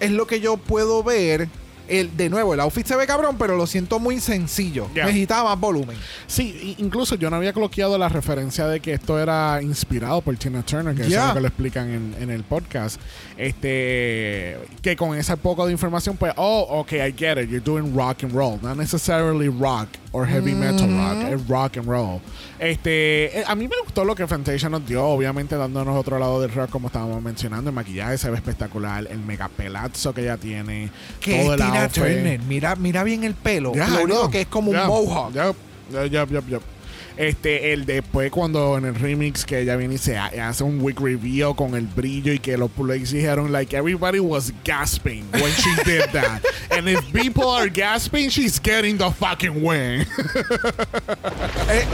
es 0.00 0.10
lo 0.10 0.26
que 0.26 0.40
yo 0.40 0.58
puedo 0.58 1.02
ver, 1.02 1.48
el, 1.88 2.16
de 2.16 2.28
nuevo, 2.28 2.54
el 2.54 2.60
outfit 2.60 2.86
se 2.86 2.96
ve 2.96 3.06
cabrón, 3.06 3.36
pero 3.38 3.56
lo 3.56 3.66
siento 3.66 3.98
muy 3.98 4.20
sencillo. 4.20 4.88
Ya. 4.94 5.06
Necesitaba 5.06 5.50
más 5.50 5.60
volumen. 5.60 5.96
Sí, 6.26 6.74
incluso 6.78 7.14
yo 7.14 7.30
no 7.30 7.36
había 7.36 7.52
cloqueado 7.52 7.96
la 7.98 8.08
referencia 8.08 8.66
de 8.66 8.80
que 8.80 8.92
esto 8.94 9.18
era 9.18 9.60
inspirado 9.62 10.20
por 10.20 10.36
Tina 10.36 10.62
Turner, 10.62 10.94
que 10.94 11.08
Ya. 11.08 11.22
es 11.22 11.28
lo 11.28 11.34
que 11.34 11.40
lo 11.40 11.48
explican 11.48 11.88
en, 11.90 12.14
en 12.20 12.30
el 12.30 12.44
podcast. 12.44 13.00
Este, 13.36 14.58
que 14.82 14.96
con 14.96 15.16
ese 15.16 15.36
poco 15.36 15.66
de 15.66 15.72
información, 15.72 16.16
pues, 16.16 16.32
oh, 16.36 16.66
okay, 16.80 17.00
I 17.08 17.12
get 17.16 17.38
it, 17.38 17.48
you're 17.48 17.60
doing 17.64 17.94
rock 17.96 18.22
and 18.24 18.32
roll, 18.32 18.58
not 18.62 18.76
necessarily 18.76 19.48
rock 19.48 19.88
or 20.12 20.26
heavy 20.26 20.54
metal 20.54 20.86
rock, 20.88 21.16
es 21.32 21.48
rock 21.48 21.76
and 21.76 21.86
roll. 21.86 22.20
Este, 22.58 23.38
eh, 23.40 23.44
a 23.46 23.54
mí 23.54 23.68
me 23.68 23.76
gustó 23.84 24.04
lo 24.04 24.14
que 24.14 24.26
Fantasia 24.26 24.68
nos 24.68 24.86
dio, 24.86 25.04
obviamente 25.04 25.56
dándonos 25.56 25.96
otro 25.96 26.18
lado 26.18 26.40
del 26.40 26.50
rock, 26.50 26.70
como 26.70 26.88
estábamos 26.88 27.22
mencionando, 27.22 27.70
el 27.70 27.76
maquillaje 27.76 28.18
se 28.18 28.30
ve 28.30 28.36
espectacular, 28.36 29.06
el 29.08 29.20
mega 29.20 29.48
pelazo 29.48 30.12
que 30.12 30.22
ella 30.22 30.36
tiene, 30.36 30.90
Que 31.20 31.42
todo 31.42 31.54
es 31.54 31.60
el 31.60 31.66
Tina. 31.66 31.88
Turner. 31.88 32.40
Mira, 32.42 32.76
mira 32.76 33.04
bien 33.04 33.24
el 33.24 33.34
pelo. 33.34 33.72
Lo 33.74 34.02
único 34.02 34.30
que 34.30 34.42
es 34.42 34.46
como 34.48 34.70
un 34.70 34.76
mohawk. 34.76 35.32
Este, 37.18 37.72
el 37.72 37.84
después 37.84 38.30
cuando 38.30 38.78
en 38.78 38.84
el 38.84 38.94
remix 38.94 39.44
que 39.44 39.58
ella 39.60 39.74
viene 39.74 39.96
y 39.96 39.98
se 39.98 40.16
ha- 40.16 40.30
hace 40.48 40.62
un 40.62 40.80
wig 40.80 40.98
reveal 41.00 41.54
con 41.56 41.74
el 41.74 41.86
brillo 41.88 42.32
y 42.32 42.38
que 42.38 42.56
los 42.56 42.70
plugs 42.70 43.10
dijeron 43.10 43.50
like 43.50 43.76
everybody 43.76 44.20
was 44.20 44.52
gasping 44.64 45.24
when 45.32 45.52
she 45.52 45.74
did 45.84 46.04
that. 46.12 46.40
And 46.70 46.88
if 46.88 47.00
people 47.12 47.48
are 47.50 47.68
gasping, 47.68 48.28
she's 48.30 48.60
getting 48.62 48.96
the 48.98 49.10
fucking 49.10 49.62
win. 49.64 50.06
Eh, 51.70 51.84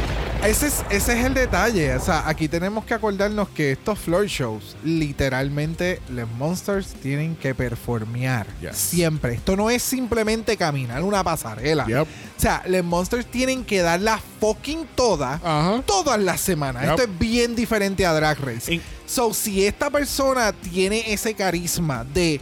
ese, 0.45 0.67
es, 0.69 0.85
ese 0.91 1.19
es 1.19 1.25
el 1.25 1.35
detalle. 1.35 1.95
O 1.97 2.01
sea, 2.01 2.29
aquí 2.29 2.49
tenemos 2.49 2.85
que 2.85 2.95
acordarnos 2.95 3.49
que 3.49 3.73
estos 3.73 3.99
floor 3.99 4.27
shows, 4.27 4.77
literalmente, 4.85 6.01
los 6.11 6.29
monsters 6.39 6.89
tienen 6.95 7.35
que 7.35 7.55
performear. 7.55 8.47
Yes. 8.61 8.77
Siempre. 8.77 9.35
Esto 9.35 9.57
no 9.57 9.71
es 9.71 9.83
simplemente 9.83 10.57
caminar 10.57 11.03
una 11.03 11.25
pasarela. 11.25 11.87
Yep. 11.87 12.03
O 12.03 12.41
sea, 12.41 12.63
los 12.67 12.85
monsters 12.85 13.27
tienen 13.27 13.65
que 13.65 13.81
dar 13.81 14.01
la 14.01 14.21
fucking 14.41 14.87
Ajá. 15.23 15.83
todas 15.87 16.21
las 16.21 16.41
semanas. 16.41 16.83
Yep. 16.83 16.91
Esto 16.91 17.03
es 17.03 17.19
bien 17.19 17.55
diferente 17.55 18.05
a 18.07 18.13
Drag 18.13 18.39
Race. 18.41 18.81
So, 19.07 19.35
si 19.35 19.67
esta 19.67 19.91
persona 19.91 20.53
tiene 20.53 21.13
ese 21.13 21.35
carisma 21.35 22.05
de 22.05 22.41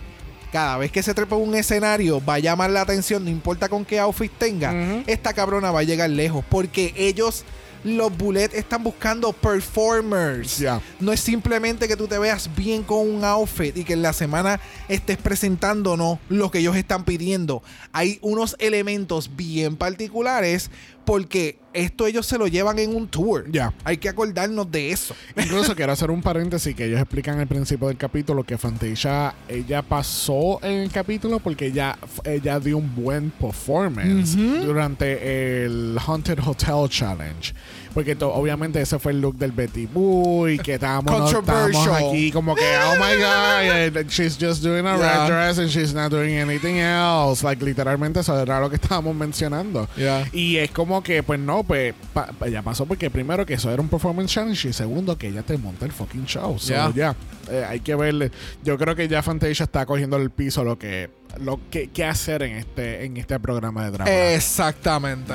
cada 0.53 0.77
vez 0.77 0.93
que 0.93 1.03
se 1.03 1.15
trepa 1.15 1.35
un 1.35 1.55
escenario 1.55 2.23
va 2.25 2.35
a 2.35 2.39
llamar 2.39 2.71
la 2.71 2.83
atención, 2.83 3.25
no 3.25 3.31
importa 3.31 3.69
con 3.69 3.85
qué 3.85 3.99
outfit 3.99 4.31
tenga, 4.37 5.03
esta 5.07 5.33
cabrona 5.33 5.71
va 5.73 5.81
a 5.81 5.83
llegar 5.83 6.11
lejos. 6.11 6.45
Porque 6.49 6.93
ellos, 6.95 7.45
los 7.85 8.17
Bullet, 8.17 8.51
están 8.53 8.85
buscando 8.85 9.33
performers. 9.33 10.63
No 11.01 11.11
es 11.11 11.21
simplemente 11.21 11.89
que 11.89 11.97
tú 11.97 12.07
te 12.07 12.19
veas 12.19 12.55
bien 12.55 12.83
con 12.83 12.99
un 12.99 13.25
outfit 13.25 13.75
y 13.77 13.85
que 13.85 13.95
en 13.95 14.03
la 14.03 14.13
semana 14.13 14.61
estés 14.89 15.17
presentándonos 15.17 16.19
lo 16.29 16.51
que 16.51 16.59
ellos 16.59 16.77
están 16.77 17.05
pidiendo. 17.05 17.63
Hay 17.93 18.19
unos 18.21 18.55
elementos 18.59 19.35
bien 19.35 19.77
particulares 19.77 20.71
porque 21.05 21.59
esto 21.73 22.07
ellos 22.07 22.27
se 22.27 22.39
lo 22.39 22.47
llevan 22.47 22.79
en 22.79 22.95
un 22.95 23.09
tour. 23.09 23.51
Ya. 23.51 23.73
Hay 23.85 23.97
que 23.97 24.09
acordarnos 24.09 24.71
de 24.71 24.91
eso. 24.91 25.15
Incluso 25.37 25.75
quiero 25.75 25.93
hacer 25.93 26.11
un 26.11 26.23
paréntesis 26.23 26.75
que 26.75 26.87
ellos 26.87 27.01
explican 27.01 27.41
al 27.41 27.47
principio 27.47 27.89
del 27.89 27.97
capítulo 27.97 28.45
que 28.45 28.59
Fantasia 28.59 29.35
ella 29.49 29.83
pasó 29.83 30.63
en 30.63 30.81
el 30.81 30.91
capítulo 30.91 31.39
porque 31.39 31.67
ella, 31.67 31.99
ella 32.25 32.61
dio 32.61 32.79
un 32.79 32.95
buen 32.95 33.31
performance 33.31 34.37
durante 34.37 35.65
el 35.65 35.99
Haunted 36.05 36.39
Hotel 36.45 36.89
Challenge. 36.89 37.55
Porque 37.95 38.17
to- 38.17 38.33
obviamente 38.33 38.81
ese 38.81 38.99
fue 38.99 39.13
el 39.13 39.21
look 39.21 39.37
del 39.37 39.53
Betty 39.53 39.87
Boo 39.87 40.49
y 40.49 40.59
que 40.59 40.75
estábamos, 40.75 41.33
estábamos 41.33 41.89
aquí 41.89 42.31
como 42.33 42.55
que, 42.55 42.63
oh 42.87 42.95
my 42.95 43.17
god, 43.21 43.99
eh, 44.01 44.07
she's 44.09 44.39
just 44.41 44.63
doing 44.63 44.87
a 44.87 44.97
Yeah. 44.97 45.27
red 45.27 45.35
dress 45.35 45.59
and 45.59 45.69
she's 45.69 45.93
not 45.93 46.11
doing 46.11 46.37
anything 46.39 46.77
else. 46.79 47.45
Like 47.45 47.63
literalmente 47.65 48.21
eso 48.21 48.39
era 48.41 48.61
lo 48.61 48.71
que 48.71 48.77
estábamos 48.77 49.15
mencionando. 49.15 49.89
Yeah. 49.97 50.27
Y 50.33 50.57
es 50.57 50.71
como 50.71 51.03
que, 51.03 51.23
pues 51.23 51.39
no, 51.39 51.65
pues 51.65 51.95
pa- 52.15 52.27
pa- 52.39 52.49
ya 52.49 52.63
pasó 52.63 52.87
porque 52.87 53.11
primero 53.11 53.45
que 53.45 53.55
eso 53.55 53.71
era 53.71 53.83
un 53.83 53.89
performance 53.89 54.33
challenge 54.33 54.69
y 54.69 54.73
segundo 54.73 55.19
que 55.19 55.29
ella 55.29 55.43
te 55.43 55.59
monta 55.59 55.85
el 55.85 55.93
fucking 55.93 56.25
show. 56.27 56.59
So, 56.59 56.73
Yeah. 56.73 56.93
ya, 56.95 57.17
eh, 57.51 57.67
hay 57.69 57.81
que 57.81 57.95
verle. 57.95 58.31
Yo 58.65 58.79
creo 58.79 58.97
que 58.97 59.07
ya 59.09 59.23
Fantasia 59.23 59.65
está 59.65 59.85
cogiendo 59.87 60.17
el 60.17 60.31
piso 60.31 60.65
lo 60.65 60.79
que 60.79 61.11
lo 61.41 61.59
que, 61.71 61.89
que 61.89 62.05
hacer 62.05 62.43
en 62.43 62.57
este 62.57 63.05
en 63.07 63.17
este 63.17 63.39
programa 63.41 63.85
de 63.85 63.91
drama. 63.91 64.11
Exactamente. 64.35 65.33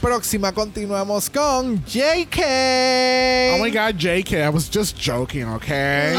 Próxima 0.00 0.52
continuamos 0.52 1.28
con 1.28 1.84
JK. 1.84 2.38
Oh 3.54 3.58
my 3.64 3.70
god, 3.70 3.96
JK, 3.98 4.44
I 4.44 4.48
was 4.48 4.70
just 4.72 4.96
joking, 4.96 5.44
okay? 5.44 6.14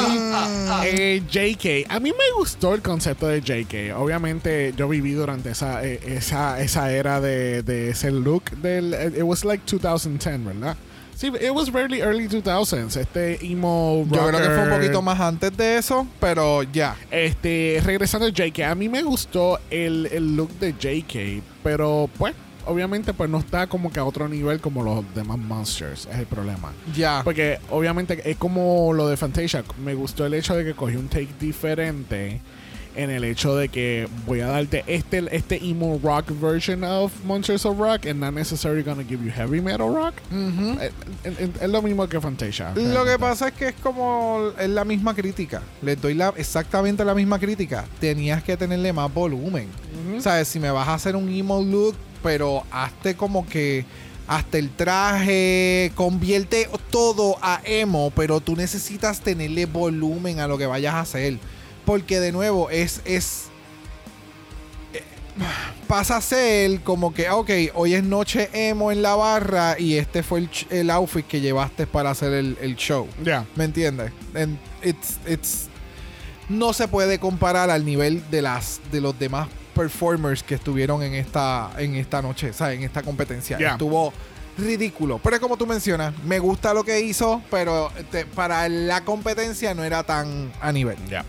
Eh, 0.84 1.22
JK, 1.32 1.86
a 1.90 1.98
mí 2.02 2.12
me 2.12 2.26
gustó 2.38 2.74
el 2.74 2.82
concepto 2.82 3.28
de 3.28 3.40
JK. 3.42 3.96
Obviamente, 3.98 4.74
yo 4.76 4.90
viví 4.90 5.14
durante 5.14 5.52
esa, 5.52 5.82
eh, 5.86 5.98
esa, 6.06 6.60
esa 6.60 6.92
era 6.92 7.22
de, 7.22 7.64
de 7.64 7.90
ese 7.92 8.12
look 8.12 8.52
del. 8.62 8.94
eh, 8.94 9.14
It 9.18 9.24
was 9.24 9.46
like 9.46 9.64
2010, 9.66 10.44
¿verdad? 10.44 10.76
Sí, 11.16 11.28
it 11.28 11.52
was 11.54 11.70
very 11.72 12.02
early 12.02 12.28
2000s. 12.28 12.98
Este 12.98 13.40
emo. 13.46 14.06
Yo 14.12 14.28
creo 14.28 14.42
que 14.42 14.46
fue 14.48 14.58
un 14.58 14.66
rocker. 14.66 14.80
poquito 14.82 15.02
más 15.02 15.20
antes 15.22 15.56
de 15.56 15.78
eso, 15.78 16.06
pero 16.20 16.64
ya. 16.64 16.98
Este, 17.12 17.82
regresando 17.84 18.28
a 18.28 18.30
JK, 18.30 18.60
a 18.64 18.76
mí 18.76 18.90
me 18.90 19.04
gustó 19.04 19.58
el, 19.70 20.06
el 20.12 20.36
look 20.36 20.50
de 20.60 20.74
JK, 20.74 21.42
pero 21.64 22.10
pues, 22.18 22.34
obviamente, 22.70 23.14
pues 23.14 23.30
no 23.30 23.40
está 23.40 23.68
como 23.68 23.92
que 23.92 24.00
a 24.00 24.06
otro 24.06 24.28
nivel 24.28 24.60
como 24.62 24.84
los 24.84 25.04
demás 25.16 25.38
monsters, 25.38 26.08
es 26.12 26.18
el 26.20 26.26
problema. 26.26 26.72
Ya. 26.96 27.22
Porque 27.24 27.60
obviamente 27.70 28.22
es 28.30 28.38
como 28.38 28.94
lo 28.94 29.08
de 29.08 29.18
Fantasia. 29.18 29.64
Me 29.84 29.94
gustó 29.94 30.26
el 30.26 30.34
hecho 30.34 30.56
de 30.56 30.64
que 30.64 30.74
cogí 30.74 30.96
un 30.96 31.08
take 31.08 31.30
diferente. 31.40 32.42
En 32.96 33.12
el 33.12 33.24
hecho 33.24 33.56
de 33.56 33.70
que 33.70 34.10
voy 34.26 34.42
a 34.42 34.48
darte 34.48 34.84
este, 34.88 35.24
este 35.32 35.64
emo 35.64 36.00
rock 36.04 36.32
version 36.42 36.84
of 36.84 37.14
Monsters 37.24 37.66
of 37.66 37.78
Rock 37.78 38.08
and 38.08 38.20
not 38.20 38.34
necessarily 38.34 38.82
gonna 38.82 39.04
give 39.04 39.24
you 39.24 39.32
heavy 39.32 39.62
metal 39.62 39.94
rock. 39.94 40.16
Eh, 40.34 40.92
Es, 41.24 41.70
lo 41.70 41.82
mismo 41.82 42.10
que 42.10 42.20
Fantasia. 42.20 42.74
Lo 42.76 43.06
que 43.06 43.18
pasa 43.18 43.50
es 43.50 43.54
que 43.54 43.68
es 43.70 43.76
como 43.76 44.52
es 44.60 44.70
la 44.70 44.84
misma 44.84 45.14
crítica. 45.14 45.62
Les 45.82 46.02
doy 46.02 46.16
la, 46.16 46.34
exactamente 46.36 47.06
la 47.06 47.14
misma 47.14 47.40
crítica. 47.40 47.86
Tenías 48.02 48.44
que 48.44 48.58
tenerle 48.58 48.92
más 48.92 49.14
volumen. 49.14 49.68
Ujú. 50.12 50.22
¿Sabes? 50.22 50.48
Si 50.48 50.60
me 50.60 50.72
vas 50.72 50.88
a 50.88 50.96
hacer 50.96 51.16
un 51.16 51.30
emo 51.30 51.62
look, 51.62 51.96
pero 52.22 52.64
hazte 52.72 53.16
como 53.16 53.48
que 53.48 53.86
hasta 54.30 54.60
el 54.60 54.70
traje, 54.70 55.92
convierte 55.96 56.70
todo 56.92 57.38
a 57.42 57.62
emo, 57.66 58.12
pero 58.16 58.40
tú 58.40 58.56
necesitas 58.56 59.22
tenerle 59.22 59.66
volumen 59.66 60.40
a 60.40 60.48
lo 60.48 60.60
que 60.60 60.68
vayas 60.68 60.94
a 60.94 61.00
hacer. 61.00 61.40
Porque 61.84 62.20
de 62.20 62.32
nuevo, 62.32 62.70
es, 62.70 63.02
es 63.06 63.46
eh, 64.94 65.02
pasa 65.88 66.18
a 66.18 66.22
ser 66.22 66.82
como 66.82 67.12
que, 67.12 67.32
ok, 67.32 67.50
hoy 67.74 67.96
es 67.96 68.04
noche 68.04 68.52
emo 68.54 68.92
en 68.92 69.02
la 69.02 69.16
barra 69.16 69.80
y 69.80 69.96
este 69.96 70.22
fue 70.22 70.42
el, 70.42 70.50
el 70.70 70.92
outfit 70.92 71.26
que 71.26 71.42
llevaste 71.42 71.88
para 71.88 72.12
hacer 72.12 72.32
el, 72.34 72.56
el 72.62 72.76
show. 72.76 73.08
Ya. 73.24 73.48
¿Me 73.56 73.64
entiendes? 73.64 74.12
And 74.36 74.60
it's, 74.84 75.18
it's, 75.28 75.70
no 76.50 76.74
se 76.74 76.88
puede 76.88 77.18
comparar 77.18 77.72
al 77.72 77.84
nivel 77.84 78.22
de 78.30 78.44
las 78.44 78.80
de 78.92 79.02
los 79.02 79.18
demás 79.18 79.48
performers 79.84 80.44
que 80.44 80.56
estuvieron 80.56 81.02
en 81.04 81.14
esta 81.14 81.72
en 81.78 81.96
esta 81.96 82.22
noche, 82.22 82.50
o 82.50 82.54
sea, 82.54 82.74
en 82.74 82.84
esta 82.84 83.02
competencia. 83.02 83.58
Yeah. 83.58 83.72
Estuvo 83.72 84.12
ridículo. 84.58 85.20
Pero 85.24 85.36
es 85.38 85.42
como 85.42 85.56
tú 85.56 85.66
mencionas, 85.66 86.14
me 86.26 86.38
gusta 86.40 86.74
lo 86.74 86.84
que 86.84 87.00
hizo, 87.00 87.42
pero 87.50 87.90
te- 88.12 88.26
para 88.26 88.68
la 88.68 89.06
competencia 89.06 89.74
no 89.74 89.84
era 89.86 90.04
tan 90.04 90.52
a 90.62 90.72
nivel. 90.74 90.98
Ya. 91.10 91.24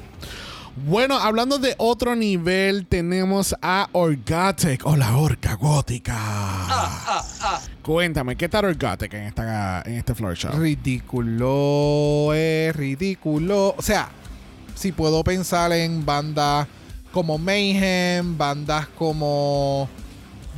Bueno, 0.87 1.17
hablando 1.19 1.59
de 1.59 1.75
otro 1.79 2.17
nivel, 2.17 2.87
tenemos 2.87 3.55
a 3.63 3.89
Orgatic 3.93 4.85
o 4.87 4.97
la 4.97 5.17
orca 5.17 5.55
gótica. 5.55 6.17
Cuéntame, 7.83 8.37
¿qué 8.37 8.49
tal 8.49 8.65
Orgatic 8.65 9.13
en, 9.15 9.25
esta, 9.25 9.83
en 9.85 9.95
este 9.95 10.15
floor 10.15 10.37
show? 10.37 10.53
Ridículo, 10.59 12.33
es 12.35 12.75
ridículo. 12.75 13.75
O 13.77 13.83
sea, 13.83 14.09
si 14.75 14.93
puedo 14.93 15.23
pensar 15.25 15.73
en 15.73 16.05
bandas 16.07 16.67
como 17.13 17.37
Mayhem, 17.39 18.37
bandas 18.39 18.87
como 18.99 19.89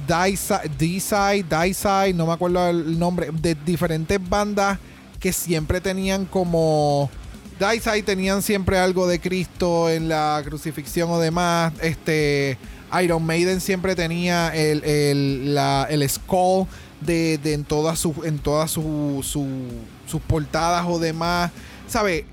D-Side, 0.06 2.14
no 2.14 2.26
me 2.26 2.32
acuerdo 2.32 2.68
el 2.70 2.98
nombre, 2.98 3.30
de 3.32 3.54
diferentes 3.54 4.18
bandas 4.28 4.78
que 5.20 5.32
siempre 5.32 5.80
tenían 5.80 6.24
como... 6.26 7.10
D-Side 7.58 8.02
tenían 8.02 8.42
siempre 8.42 8.78
algo 8.78 9.06
de 9.06 9.20
Cristo 9.20 9.88
en 9.88 10.08
la 10.08 10.42
crucifixión 10.44 11.10
o 11.10 11.20
demás. 11.20 11.72
Este, 11.80 12.58
Iron 13.02 13.24
Maiden 13.24 13.60
siempre 13.60 13.94
tenía 13.94 14.48
el, 14.48 14.82
el, 14.82 15.54
la- 15.54 15.86
el 15.88 16.08
skull 16.08 16.66
de, 17.00 17.38
en 17.44 17.64
todas 17.64 17.98
sus 18.00 18.16
en 18.24 18.38
todas 18.38 18.70
su- 18.70 19.20
su- 19.22 19.68
sus 20.08 20.20
portadas 20.22 20.84
o 20.88 20.98
demás. 20.98 21.52
¿Sabe? 21.86 22.24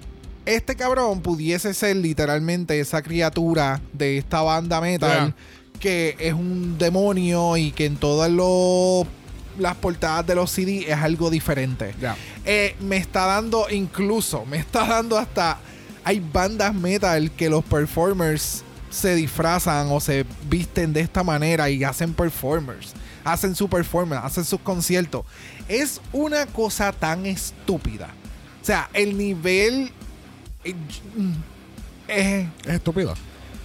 Este 0.49 0.75
cabrón 0.75 1.21
pudiese 1.21 1.73
ser 1.75 1.95
literalmente 1.97 2.79
esa 2.79 3.01
criatura 3.03 3.81
de 3.93 4.17
esta 4.17 4.41
banda 4.41 4.81
metal 4.81 5.35
que 5.79 6.15
es 6.19 6.33
un 6.33 6.77
demonio 6.77 7.55
y 7.55 7.71
que 7.71 7.85
en 7.85 7.97
todas 7.97 8.29
los- 8.31 9.05
las 9.59 9.75
portadas 9.75 10.25
de 10.25 10.35
los 10.35 10.49
CD 10.51 10.85
es 10.91 10.97
algo 10.97 11.29
diferente. 11.29 11.93
Eh, 12.45 12.75
me 12.79 12.97
está 12.97 13.25
dando, 13.27 13.67
incluso, 13.69 14.43
me 14.45 14.57
está 14.57 14.85
dando 14.87 15.17
hasta. 15.17 15.59
Hay 16.03 16.19
bandas 16.19 16.73
metal 16.73 17.29
que 17.31 17.49
los 17.49 17.63
performers 17.63 18.63
se 18.89 19.13
disfrazan 19.15 19.87
o 19.91 19.99
se 19.99 20.25
visten 20.49 20.93
de 20.93 21.01
esta 21.01 21.23
manera 21.23 21.69
y 21.69 21.83
hacen 21.83 22.13
performers. 22.13 22.93
Hacen 23.23 23.53
su 23.55 23.69
performance, 23.69 24.23
hacen 24.25 24.45
sus 24.45 24.59
conciertos. 24.61 25.25
Es 25.67 26.01
una 26.11 26.45
cosa 26.47 26.91
tan 26.91 27.25
estúpida. 27.27 28.09
O 28.61 28.65
sea, 28.65 28.89
el 28.93 29.17
nivel. 29.17 29.91
Eh, 30.63 30.75
eh, 32.07 32.49
Es 32.65 32.73
estúpido. 32.75 33.13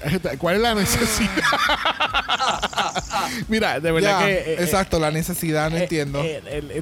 Es 0.05 0.13
est- 0.15 0.37
¿Cuál 0.39 0.57
es 0.57 0.61
la 0.63 0.75
necesidad? 0.75 1.31
Mira, 3.49 3.81
de 3.81 3.91
verdad 3.91 4.21
ya, 4.21 4.27
que. 4.27 4.33
eh, 4.35 4.57
exacto, 4.63 4.99
la 4.99 5.11
necesidad, 5.11 5.71
no 5.71 5.77
eh, 5.79 5.83
entiendo. 5.85 6.23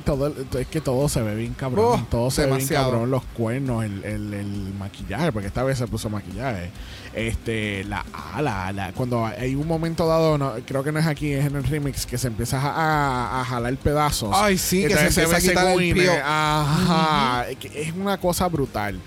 todo, 0.05 0.35
es 0.59 0.67
que 0.67 0.81
todo 0.81 1.09
se 1.09 1.23
ve 1.23 1.37
bien 1.37 1.55
cabrón. 1.55 2.01
Oh, 2.03 2.07
todo 2.11 2.31
se 2.33 2.41
ve 2.43 2.47
bien 2.49 2.59
demasiado. 2.59 2.91
cabrón. 2.91 3.11
Los 3.11 3.23
cuernos, 3.37 3.85
el, 3.85 4.05
el- 4.05 4.35
el 4.35 4.75
maquillaje, 4.79 5.31
porque 5.31 5.47
esta 5.47 5.63
vez 5.63 5.79
se 5.79 5.87
puso 5.87 6.11
maquillaje. 6.11 6.71
Este, 7.15 7.85
la 7.85 8.05
ala, 8.35 8.73
la, 8.73 8.93
cuando 8.93 9.25
hay 9.27 9.55
un 9.55 9.67
momento 9.69 10.07
dado, 10.07 10.37
no, 10.39 10.55
creo 10.67 10.83
que 10.83 10.91
no 10.93 10.99
es 10.99 11.07
aquí, 11.07 11.33
es 11.33 11.45
en 11.47 11.55
el 11.57 11.65
remix, 11.65 12.07
que 12.07 12.19
se 12.19 12.27
empieza 12.29 12.59
a, 12.61 13.41
a 13.41 13.45
jalar 13.45 13.77
pedazos. 13.77 14.31
Ay, 14.35 14.59
sí, 14.59 14.83
que 14.83 14.95
se 14.95 15.07
Entonces 15.07 15.19
empieza 15.25 15.37
a 15.37 15.41
quitar 15.51 15.67
el 15.69 15.75
Gwyneth, 15.75 15.95
pío. 16.03 16.13
Ajá. 16.25 17.47
Es 17.75 17.93
una 17.95 18.19
cosa 18.19 18.49
brutal. 18.49 18.99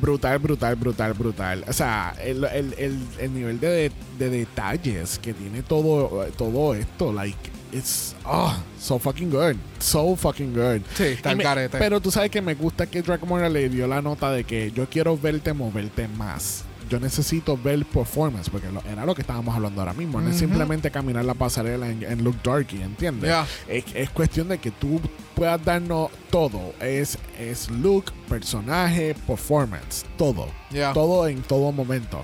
Brutal, 0.00 0.38
brutal, 0.38 0.74
brutal, 0.76 1.12
brutal. 1.12 1.64
O 1.68 1.72
sea, 1.72 2.14
el, 2.22 2.44
el- 2.44 2.74
el- 2.78 2.98
el 3.18 3.34
nivel 3.34 3.60
de, 3.60 3.68
de- 3.68 3.92
de 4.18 4.30
detalles 4.30 5.18
que 5.18 5.32
tiene 5.32 5.62
todo, 5.62 6.26
todo 6.36 6.74
esto, 6.74 7.12
like, 7.12 7.38
it's 7.72 8.14
oh, 8.24 8.54
so 8.80 8.98
fucking 8.98 9.30
good. 9.30 9.56
So 9.78 10.16
fucking 10.16 10.52
good. 10.54 10.80
Sí, 10.96 11.04
está 11.04 11.34
me- 11.34 11.44
garete. 11.44 11.78
Pero 11.78 12.00
tú 12.00 12.10
sabes 12.10 12.30
que 12.30 12.42
me 12.42 12.54
gusta 12.54 12.86
que 12.86 13.00
Dragon 13.02 13.52
le 13.52 13.68
dio 13.68 13.86
la 13.86 14.02
nota 14.02 14.30
de 14.32 14.44
que 14.44 14.72
yo 14.72 14.88
quiero 14.88 15.16
verte 15.16 15.52
moverte 15.52 16.08
más. 16.08 16.64
Yo 16.92 17.00
necesito 17.00 17.56
ver 17.56 17.86
performance, 17.86 18.50
porque 18.50 18.70
lo- 18.70 18.82
era 18.82 19.06
lo 19.06 19.14
que 19.14 19.22
estábamos 19.22 19.54
hablando 19.56 19.80
ahora 19.80 19.94
mismo. 19.94 20.20
No 20.20 20.28
es 20.28 20.36
simplemente 20.38 20.90
caminar 20.90 21.24
la 21.24 21.32
pasarela 21.32 21.88
en, 21.88 22.02
en 22.02 22.22
Look 22.22 22.36
Darky, 22.44 22.82
¿entiendes? 22.82 23.30
Ya. 23.30 23.46
Es, 23.66 23.84
es 23.94 24.10
cuestión 24.10 24.48
de 24.48 24.58
que 24.58 24.70
tú 24.70 25.00
puedas 25.34 25.64
darnos 25.64 26.10
todo. 26.28 26.74
Es, 26.80 27.16
es 27.38 27.70
look, 27.70 28.12
personaje, 28.28 29.14
performance. 29.26 30.04
Todo. 30.18 30.48
Todo 30.92 31.28
en 31.28 31.40
todo 31.42 31.72
momento. 31.72 32.22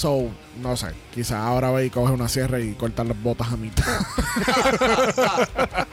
So, 0.00 0.30
no 0.62 0.78
sé. 0.78 0.86
Quizá 1.12 1.46
ahora 1.46 1.70
va 1.70 1.82
y 1.82 1.90
coge 1.90 2.10
una 2.10 2.26
sierra 2.26 2.58
y 2.58 2.72
corta 2.72 3.04
las 3.04 3.22
botas 3.22 3.52
a 3.52 3.56
mitad. 3.58 3.84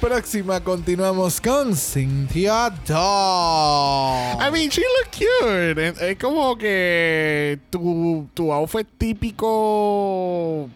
Próxima, 0.00 0.62
continuamos 0.62 1.40
con 1.40 1.74
Cynthia 1.74 2.70
Dog. 2.86 4.40
I 4.40 4.52
mean, 4.52 4.70
she 4.70 4.82
look 4.82 5.10
cute. 5.10 5.88
Es, 5.88 6.00
es 6.00 6.16
como 6.16 6.56
que 6.56 7.58
tu, 7.70 8.28
tu 8.32 8.52
outfit 8.52 8.86
típico. 8.96 10.70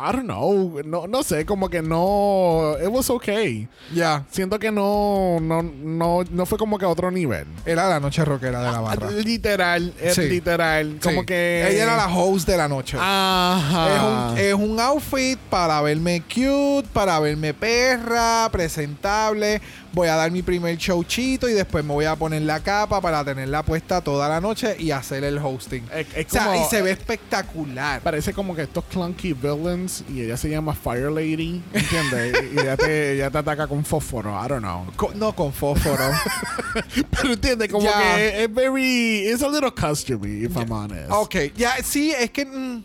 I 0.00 0.12
don't 0.12 0.24
know. 0.26 0.80
No, 0.84 1.06
no 1.06 1.22
sé, 1.22 1.44
como 1.44 1.68
que 1.68 1.82
no. 1.82 2.76
It 2.80 2.88
was 2.88 3.10
okay. 3.10 3.68
Ya. 3.92 4.24
Siento 4.30 4.58
que 4.58 4.70
no, 4.70 5.38
no, 5.40 5.62
no, 5.62 6.22
no 6.30 6.46
fue 6.46 6.56
como 6.56 6.78
que 6.78 6.84
a 6.84 6.88
otro 6.88 7.10
nivel. 7.10 7.46
Era 7.66 7.88
la 7.88 7.98
noche 8.00 8.24
rockera 8.24 8.60
de 8.62 8.70
la 8.72 8.80
barra. 8.80 9.10
Literal, 9.10 9.92
es 10.00 10.14
Sí. 10.14 10.22
literal. 10.28 10.98
Como 11.02 11.20
Sí. 11.20 11.26
que. 11.26 11.66
Ella 11.68 11.82
era 11.84 11.96
la 11.96 12.06
host 12.14 12.46
de 12.48 12.56
la 12.56 12.68
noche. 12.68 12.96
Ajá. 13.00 13.88
Es 13.94 14.02
un, 14.02 14.38
es 14.64 14.70
un 14.70 14.80
outfit 14.80 15.38
para 15.50 15.80
verme 15.82 16.22
cute, 16.22 16.88
para 16.92 17.18
verme 17.20 17.52
perra, 17.54 18.48
presentable. 18.52 19.60
Voy 19.98 20.06
a 20.06 20.14
dar 20.14 20.30
mi 20.30 20.42
primer 20.42 20.76
showchito 20.76 21.48
y 21.48 21.54
después 21.54 21.84
me 21.84 21.92
voy 21.92 22.04
a 22.04 22.14
poner 22.14 22.42
la 22.42 22.60
capa 22.60 23.00
para 23.00 23.24
tenerla 23.24 23.64
puesta 23.64 24.00
toda 24.00 24.28
la 24.28 24.40
noche 24.40 24.76
y 24.78 24.92
hacer 24.92 25.24
el 25.24 25.38
hosting. 25.38 25.82
Es- 25.92 26.06
es 26.14 26.26
o 26.26 26.30
sea, 26.30 26.44
como- 26.44 26.64
y 26.64 26.68
se 26.70 26.82
ve 26.82 26.92
espectacular. 26.92 28.00
Parece 28.00 28.32
como 28.32 28.54
que 28.54 28.62
estos 28.62 28.84
clunky 28.84 29.32
villains 29.32 30.04
y 30.08 30.20
ella 30.22 30.36
se 30.36 30.48
llama 30.50 30.72
Fire 30.72 31.10
Lady, 31.10 31.60
¿entiendes? 31.72 32.44
y 32.54 32.60
ella 32.60 32.76
te, 32.76 33.14
ella 33.14 33.28
te 33.28 33.38
ataca 33.38 33.66
con 33.66 33.84
fósforo, 33.84 34.30
I 34.40 34.46
don't 34.46 34.60
know. 34.62 34.86
No 35.16 35.34
con 35.34 35.52
fósforo. 35.52 36.12
Pero 37.10 37.32
entiende, 37.32 37.68
como 37.68 37.84
que 37.90 38.44
es 38.44 38.54
very. 38.54 39.28
It's 39.28 39.42
a 39.42 39.48
little 39.48 39.72
costumey, 39.72 40.44
if 40.44 40.56
I'm 40.56 40.70
honest. 40.70 41.10
ok, 41.10 41.34
ya, 41.56 41.72
sí, 41.82 42.12
es 42.12 42.30
que 42.30 42.44
mm, 42.46 42.84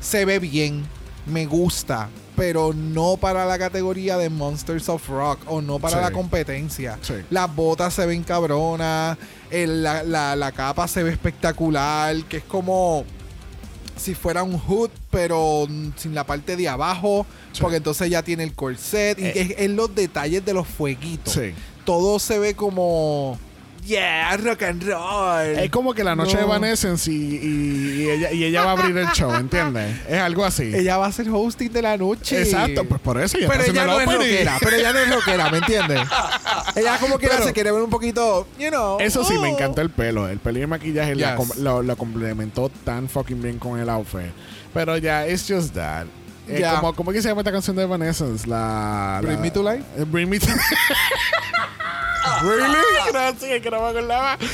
se 0.00 0.24
ve 0.24 0.40
bien, 0.40 0.84
me 1.26 1.46
gusta, 1.46 2.08
pero 2.38 2.72
no 2.72 3.18
para 3.18 3.44
la 3.44 3.58
categoría 3.58 4.16
de 4.16 4.30
Monsters 4.30 4.88
of 4.88 5.06
Rock 5.08 5.40
o 5.46 5.60
no 5.60 5.78
para 5.78 5.96
Sí. 5.98 6.02
la 6.04 6.10
competencia. 6.12 6.98
Sí. 7.02 7.14
Las 7.30 7.54
botas 7.54 7.92
se 7.92 8.06
ven 8.06 8.22
cabronas, 8.22 9.18
el- 9.50 9.82
la, 9.82 10.02
la- 10.04 10.36
la 10.36 10.52
capa 10.52 10.88
se 10.88 11.02
ve 11.02 11.10
espectacular, 11.10 12.14
que 12.24 12.38
es 12.38 12.44
como 12.44 13.04
si 13.96 14.14
fuera 14.14 14.44
un 14.44 14.56
hood, 14.58 14.90
pero 15.10 15.66
sin 15.96 16.14
la 16.14 16.24
parte 16.24 16.56
de 16.56 16.68
abajo, 16.68 17.26
Sí. 17.52 17.60
porque 17.60 17.78
entonces 17.78 18.08
ya 18.08 18.22
tiene 18.22 18.44
el 18.44 18.54
corset, 18.54 19.18
y 19.18 19.24
Eh. 19.24 19.32
es 19.34 19.54
en 19.58 19.74
los 19.74 19.92
detalles 19.94 20.44
de 20.44 20.54
los 20.54 20.66
fueguitos. 20.68 21.36
Todo 21.84 22.18
se 22.20 22.38
ve 22.38 22.54
como... 22.54 23.38
Yeah, 23.88 24.36
rock 24.36 24.62
and 24.64 24.82
roll. 24.82 25.58
Es 25.58 25.70
como 25.70 25.94
que 25.94 26.04
la 26.04 26.14
noche 26.14 26.34
No. 26.34 26.40
de 26.40 26.44
Evanescence 26.44 27.10
y, 27.10 27.14
y- 27.14 28.02
y 28.02 28.10
ella, 28.10 28.32
y 28.32 28.44
ella 28.44 28.62
va 28.62 28.70
a 28.70 28.72
abrir 28.72 28.94
el 28.98 29.06
show, 29.12 29.32
¿entiendes? 29.34 29.96
Es 30.06 30.18
algo 30.20 30.44
así. 30.44 30.74
Ella 30.74 30.98
va 30.98 31.06
a 31.06 31.12
ser 31.12 31.26
hosting 31.30 31.72
de 31.72 31.80
la 31.80 31.96
noche. 31.96 32.42
Exacto, 32.42 32.84
pues 32.84 33.00
por 33.00 33.18
eso 33.18 33.38
ella 33.38 33.48
Pero 33.48 33.60
está 33.62 33.72
ella 33.72 33.86
no 33.86 34.00
es 34.00 34.06
rockera, 34.12 34.56
pero 34.60 34.76
ella 34.76 34.92
no 34.92 34.98
es 34.98 35.14
rockera, 35.14 35.50
¿me 35.50 35.58
entiendes? 35.58 36.00
ella 36.76 36.98
como 36.98 37.18
que 37.18 37.28
se 37.28 37.52
quiere 37.54 37.72
ver 37.72 37.80
un 37.82 37.88
poquito, 37.88 38.46
you 38.58 38.68
know. 38.68 38.98
Eso 39.00 39.24
sí, 39.24 39.32
me 39.38 39.48
oh. 39.48 39.54
encantó 39.54 39.80
el 39.80 39.88
pelo. 39.88 40.28
El 40.28 40.38
pelo 40.38 40.58
y 40.58 40.62
el 40.62 40.68
maquillaje 40.68 41.14
la 41.14 41.36
Yes. 41.38 41.56
lo 41.56 41.96
complementó 41.96 42.70
tan 42.84 43.08
fucking 43.08 43.40
bien 43.40 43.58
con 43.58 43.80
el 43.80 43.88
outfit. 43.88 44.32
Pero 44.74 44.98
ya, 44.98 45.26
it's 45.26 45.46
just 45.48 45.72
that. 45.74 46.04
Eh, 46.46 46.62
como, 46.76 46.94
¿Cómo 46.94 47.12
que 47.12 47.20
se 47.22 47.28
llama 47.28 47.40
esta 47.42 47.52
canción 47.52 47.76
de 47.76 47.82
Evanescence? 47.82 48.46
La, 48.46 49.18
Bring 49.22 49.36
la- 49.36 49.40
Me 49.42 49.50
to 49.50 49.62
Life? 49.62 49.84
Bring 50.06 50.28
Me 50.28 50.38
to 50.38 50.46
¿Really? 52.42 52.78
Gracias, 53.12 53.62
que 53.62 53.70
no 53.70 53.82
me 53.82 53.88
acordaba. 53.88 54.38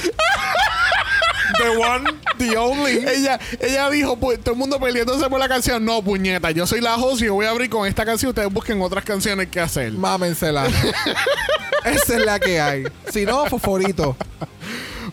The 1.58 1.68
one, 1.76 2.04
the 2.38 2.56
only. 2.56 2.98
Ella, 3.06 3.38
ella 3.60 3.90
dijo, 3.90 4.16
pues, 4.16 4.40
todo 4.40 4.54
el 4.54 4.58
mundo 4.58 4.80
peleándose 4.80 5.28
por 5.28 5.38
la 5.38 5.48
canción. 5.48 5.84
No, 5.84 6.02
puñeta, 6.02 6.50
yo 6.50 6.66
soy 6.66 6.80
la 6.80 6.96
host 6.96 7.22
y 7.22 7.26
yo 7.26 7.34
voy 7.34 7.46
a 7.46 7.50
abrir 7.50 7.68
con 7.70 7.86
esta 7.86 8.04
canción. 8.04 8.30
Ustedes 8.30 8.52
busquen 8.52 8.80
otras 8.80 9.04
canciones 9.04 9.48
que 9.48 9.60
hacer. 9.60 9.92
Mámensela. 9.92 10.66
Esa 11.84 12.16
es 12.16 12.24
la 12.24 12.40
que 12.40 12.60
hay. 12.60 12.84
Si 13.12 13.26
no, 13.26 13.44
fosforito. 13.46 14.16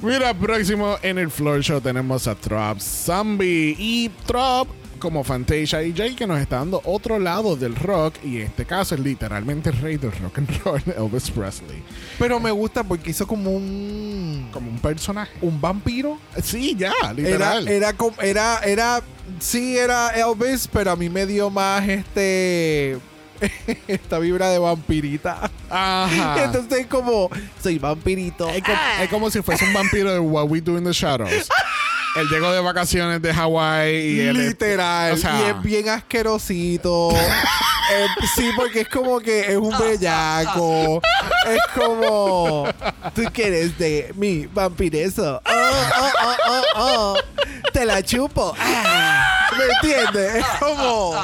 Mira, 0.01 0.33
próximo 0.33 0.97
en 1.01 1.19
el 1.19 1.29
Floor 1.29 1.61
Show 1.61 1.81
tenemos 1.81 2.27
a 2.27 2.33
Trop 2.33 2.79
Zombie. 2.79 3.75
Y 3.77 4.09
Trop, 4.25 4.67
como 5.01 5.23
Fantasia 5.25 5.83
y 5.83 5.93
Jay, 5.93 6.15
que 6.15 6.25
nos 6.25 6.39
está 6.39 6.57
dando 6.59 6.81
otro 6.85 7.19
lado 7.19 7.57
del 7.57 7.75
rock. 7.75 8.15
Y 8.23 8.37
en 8.37 8.43
este 8.43 8.63
caso 8.65 8.95
es 8.95 9.01
literalmente 9.01 9.69
el 9.71 9.77
rey 9.79 9.97
del 9.97 10.13
rock 10.13 10.37
and 10.37 10.63
roll, 10.63 10.81
Elvis 10.97 11.29
Presley. 11.31 11.83
Pero 12.17 12.39
me 12.39 12.51
gusta 12.51 12.83
porque 12.85 13.09
hizo 13.11 13.27
como 13.27 13.51
un. 13.51 14.47
Como 14.53 14.69
un 14.71 14.79
personaje. 14.79 15.31
un 15.41 15.59
vampiro. 15.59 16.17
Sí, 16.41 16.75
ya, 16.77 16.93
Era, 17.01 17.13
literal. 17.13 17.67
era, 17.67 17.93
como- 17.93 18.21
era, 18.21 18.59
era, 18.59 19.01
sí 19.39 19.77
era 19.77 20.09
Elvis, 20.11 20.69
pero 20.71 20.91
a 20.91 20.95
mí 20.95 21.09
me 21.09 21.25
dio 21.25 21.49
más 21.49 21.87
este, 21.89 22.97
esta 23.87 24.19
vibra 24.19 24.49
de 24.49 24.59
vampirita. 24.59 25.49
Ajá. 25.69 26.43
Entonces 26.45 26.85
como, 26.87 27.29
soy 27.61 27.79
vampirito. 27.79 28.47
es, 28.49 28.61
como, 28.63 28.77
es 29.01 29.09
como 29.09 29.31
si 29.31 29.41
fuese 29.41 29.65
un 29.65 29.73
vampiro 29.73 30.11
de 30.13 30.19
What 30.19 30.45
We 30.49 30.61
Do 30.61 30.77
in 30.77 30.83
the 30.83 30.93
Shadows. 30.93 31.49
Él 32.17 32.27
llegó 32.29 32.51
de 32.51 32.59
vacaciones 32.59 33.21
de 33.21 33.33
Hawái 33.33 33.95
y 33.95 34.19
él 34.21 34.37
es- 34.37 34.47
Literal. 34.49 35.13
o 35.13 35.17
sea- 35.17 35.39
y 35.39 35.49
es 35.49 35.61
bien 35.63 35.89
asquerosito. 35.89 37.09
Eh, 37.93 38.05
sí, 38.37 38.49
porque 38.55 38.81
es 38.81 38.87
como 38.87 39.19
que 39.19 39.41
es 39.51 39.57
un 39.57 39.77
bellaco. 39.77 41.01
es 41.45 41.59
como. 41.75 42.65
Tú 43.13 43.23
quieres 43.33 43.77
de 43.77 44.13
mi 44.15 44.45
vampireso. 44.45 45.41
Oh, 45.45 45.51
oh, 45.99 46.09
oh, 46.23 46.35
oh, 46.47 46.63
oh. 46.77 47.17
Te 47.73 47.83
la 47.85 48.01
chupo. 48.01 48.53
Ah. 48.57 49.49
¿Me 49.57 49.65
entiendes? 49.89 50.35
Es 50.35 50.45
como. 50.59 51.15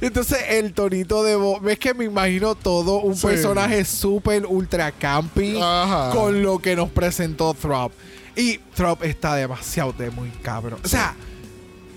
Entonces, 0.00 0.38
el 0.48 0.72
tonito 0.72 1.22
de 1.22 1.36
voz. 1.36 1.62
¿Ves 1.62 1.78
que 1.78 1.94
me 1.94 2.06
imagino 2.06 2.56
todo 2.56 2.96
un 3.02 3.14
Sí. 3.14 3.28
personaje 3.28 3.84
súper 3.84 4.46
ultra 4.46 4.90
campy 4.90 5.60
Ajá. 5.62 6.10
con 6.12 6.42
lo 6.42 6.58
que 6.58 6.74
nos 6.74 6.90
presentó 6.90 7.54
Throp? 7.54 7.92
Y 8.36 8.58
Throp 8.74 9.02
está 9.02 9.34
demasiado 9.34 9.92
de 9.92 10.10
muy 10.10 10.28
cabrón. 10.42 10.78
O 10.84 10.88
sea. 10.88 11.14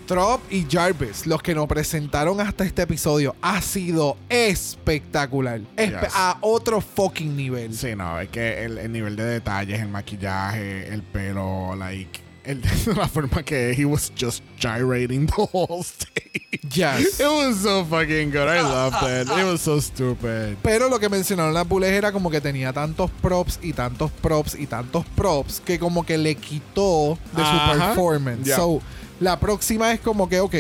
Trop 0.08 0.42
y 0.52 0.66
Jarvis, 0.68 1.28
los 1.28 1.40
que 1.44 1.54
nos 1.54 1.68
presentaron 1.68 2.42
hasta 2.42 2.64
este 2.64 2.82
episodio, 2.82 3.36
ha 3.44 3.62
sido 3.62 4.18
espectacular. 4.28 5.60
Espe- 5.78 6.02
Yes. 6.02 6.14
A 6.16 6.38
otro 6.42 6.82
fucking 6.82 7.36
nivel. 7.38 7.76
Sí, 7.76 7.96
no, 7.96 8.20
es 8.20 8.30
que 8.30 8.64
el, 8.66 8.80
el 8.80 8.92
nivel 8.92 9.16
de 9.16 9.24
detalles, 9.24 9.80
el 9.80 9.88
maquillaje, 9.90 10.88
el 10.92 11.04
pelo, 11.04 11.76
like, 11.76 12.22
el, 12.50 12.62
la 12.98 13.08
forma 13.08 13.44
que 13.44 13.74
he 13.78 13.86
was 13.86 14.12
just 14.16 14.44
gyrating 14.60 15.28
the 15.28 15.48
whole 15.54 15.84
stage. 15.84 16.60
Yes. 16.76 17.20
It 17.20 17.28
was 17.28 17.62
so 17.62 17.86
fucking 17.86 18.32
good. 18.32 18.48
I 18.48 18.62
loved 18.62 19.04
it. 19.04 19.30
It 19.30 19.46
was 19.46 19.62
so 19.62 19.80
stupid. 19.80 20.58
Pero 20.64 20.90
lo 20.90 21.00
que 21.00 21.10
mencionaron 21.10 21.54
las 21.54 21.68
bulles 21.68 21.92
era 21.92 22.12
como 22.12 22.30
que 22.32 22.42
tenía 22.42 22.74
tantos 22.74 23.12
props 23.22 23.60
y 23.62 23.74
tantos 23.74 24.12
props 24.22 24.56
y 24.56 24.66
tantos 24.66 25.06
props 25.16 25.62
que 25.64 25.78
como 25.78 26.04
que 26.06 26.18
le 26.18 26.36
quitó 26.36 27.18
de 27.36 27.42
Ajá. 27.42 27.74
su 27.74 27.80
performance. 27.80 28.46
Yeah. 28.46 28.58
So, 28.58 28.82
La 29.20 29.40
próxima 29.40 29.92
es 29.94 30.00
como 30.00 30.28
que, 30.30 30.40
ok, 30.40 30.56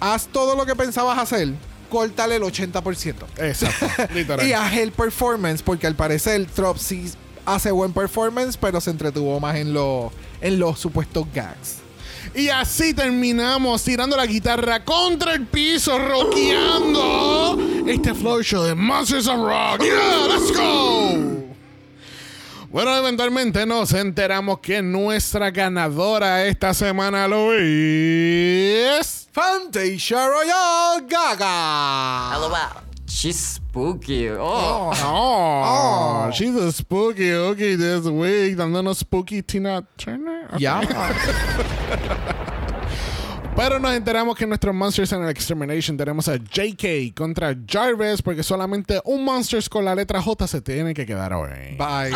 haz 0.00 0.28
todo 0.28 0.54
lo 0.56 0.64
que 0.64 0.74
pensabas 0.76 1.18
hacer, 1.18 1.52
córtale 1.90 2.36
el 2.36 2.42
80%. 2.42 3.14
Exacto. 3.38 3.86
Literal. 4.14 4.46
Y 4.46 4.52
haz 4.52 4.72
el 4.76 4.92
performance, 4.92 5.62
porque 5.62 5.86
al 5.86 5.96
parecer 5.96 6.46
Trop 6.46 6.78
sí 6.78 7.12
hace 7.46 7.70
buen 7.70 7.92
performance, 7.92 8.56
pero 8.56 8.80
se 8.80 8.90
entretuvo 8.90 9.38
más 9.40 9.56
en, 9.56 9.72
lo, 9.72 10.12
en 10.40 10.58
los 10.58 10.78
supuestos 10.78 11.26
gags. 11.34 11.78
Y 12.34 12.48
así 12.48 12.94
terminamos 12.94 13.82
tirando 13.82 14.16
la 14.16 14.26
guitarra 14.26 14.84
contra 14.84 15.34
el 15.34 15.46
piso, 15.46 15.98
rockeando 15.98 17.58
este 17.86 18.14
flow 18.14 18.42
show 18.42 18.62
de 18.62 18.74
Monsters 18.74 19.26
of 19.26 19.36
Rock. 19.36 19.82
Yeah, 19.82 20.26
let's 20.28 20.52
go. 20.56 21.42
Bueno, 22.70 22.96
eventualmente 22.96 23.66
nos 23.66 23.92
enteramos 23.92 24.60
que 24.60 24.80
nuestra 24.80 25.50
ganadora 25.50 26.46
esta 26.46 26.72
semana 26.72 27.28
lo 27.28 27.52
es. 27.52 29.28
Fantasia 29.30 30.26
Royal 30.26 31.06
Gaga. 31.06 32.38
LOL. 32.38 32.91
She's 33.12 33.38
spooky. 33.38 34.30
Oh. 34.30 34.38
Oh. 34.40 34.92
oh. 35.04 36.24
oh, 36.26 36.30
she's 36.32 36.54
a 36.56 36.72
spooky 36.72 37.32
okay 37.32 37.76
this 37.76 38.06
week. 38.06 38.56
Dándonos 38.56 38.96
spooky 38.96 39.42
Tina 39.42 39.86
Turner. 39.98 40.48
Ok. 40.52 40.58
Ya. 40.58 40.80
Pero 43.54 43.78
nos 43.78 43.92
enteramos 43.92 44.34
que 44.36 44.44
en 44.44 44.48
nuestros 44.48 44.74
Monsters 44.74 45.12
en 45.12 45.22
el 45.22 45.28
Extermination 45.28 45.96
tenemos 45.96 46.26
a 46.26 46.36
JK 46.36 47.14
contra 47.14 47.54
Jarvis 47.68 48.22
porque 48.22 48.42
solamente 48.42 49.00
un 49.04 49.24
Monsters 49.24 49.68
con 49.68 49.84
la 49.84 49.94
letra 49.94 50.22
J 50.22 50.46
se 50.46 50.62
tiene 50.62 50.94
que 50.94 51.04
quedar 51.04 51.34
hoy. 51.34 51.76
Bye. 51.78 52.12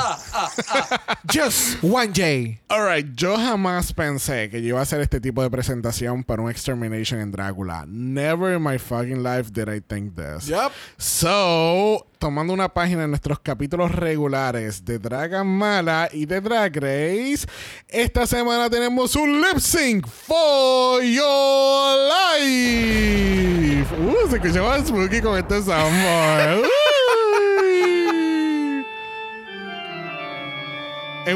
Just 1.31 1.85
one 1.85 2.09
J. 2.09 2.59
Alright, 2.69 3.15
yo 3.15 3.37
jamás 3.37 3.93
pensé 3.93 4.49
que 4.49 4.63
yo 4.63 4.69
iba 4.69 4.81
a 4.81 4.83
hacer 4.83 5.01
este 5.03 5.21
tipo 5.21 5.43
de 5.43 5.51
presentación 5.51 6.25
para 6.25 6.43
un 6.43 6.51
Extermination 6.51 7.21
en 7.21 7.31
Drácula. 7.31 7.85
Never 7.87 8.57
in 8.57 8.63
my 8.63 8.79
fucking 8.79 9.23
life 9.23 9.53
did 9.53 9.69
I 9.69 9.81
think 9.81 10.17
this. 10.17 10.49
Yep. 10.49 10.73
So, 10.97 12.07
tomando 12.19 12.53
una 12.53 12.69
página 12.69 13.03
de 13.03 13.09
nuestros 13.09 13.41
capítulos 13.41 13.93
regulares 13.93 14.85
de 14.85 14.99
Dragon 14.99 15.47
Mala 15.47 16.09
y 16.13 16.27
de 16.27 16.41
Drag 16.41 16.75
Race, 16.75 17.47
esta 17.89 18.27
semana 18.27 18.69
tenemos 18.71 19.15
un 19.17 19.41
lip 19.41 19.59
sync 19.59 20.07
for 20.07 21.03
your 21.03 21.97
life. 22.39 23.87
Uh, 23.99 24.29
se 24.31 24.37
escuchaba 24.37 24.85
spooky 24.85 25.21
con 25.21 25.39
este 25.39 25.63
soundboard. 25.63 26.61
Uy. 26.61 26.96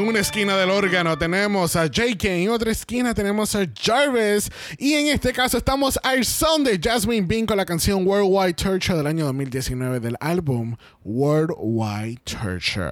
En 0.01 0.07
una 0.07 0.19
esquina 0.19 0.57
del 0.57 0.71
órgano 0.71 1.15
tenemos 1.15 1.75
a 1.75 1.85
JK, 1.85 2.23
en 2.25 2.49
otra 2.49 2.71
esquina 2.71 3.13
tenemos 3.13 3.53
a 3.53 3.67
Jarvis 3.79 4.49
y 4.79 4.95
en 4.95 5.07
este 5.09 5.31
caso 5.31 5.59
estamos 5.59 5.99
al 6.01 6.25
son 6.25 6.63
de 6.63 6.79
Jasmine 6.81 7.27
Bean 7.27 7.45
con 7.45 7.55
la 7.55 7.65
canción 7.67 8.07
Worldwide 8.07 8.55
Torture 8.55 8.97
del 8.97 9.05
año 9.05 9.25
2019 9.25 9.99
del 9.99 10.17
álbum 10.19 10.75
Worldwide 11.03 12.19
Torture. 12.23 12.91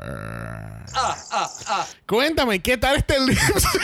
Cuéntame, 2.05 2.61
¿qué 2.61 2.77
tal 2.77 2.97
este 2.97 3.19
lip 3.19 3.39
sync? 3.39 3.81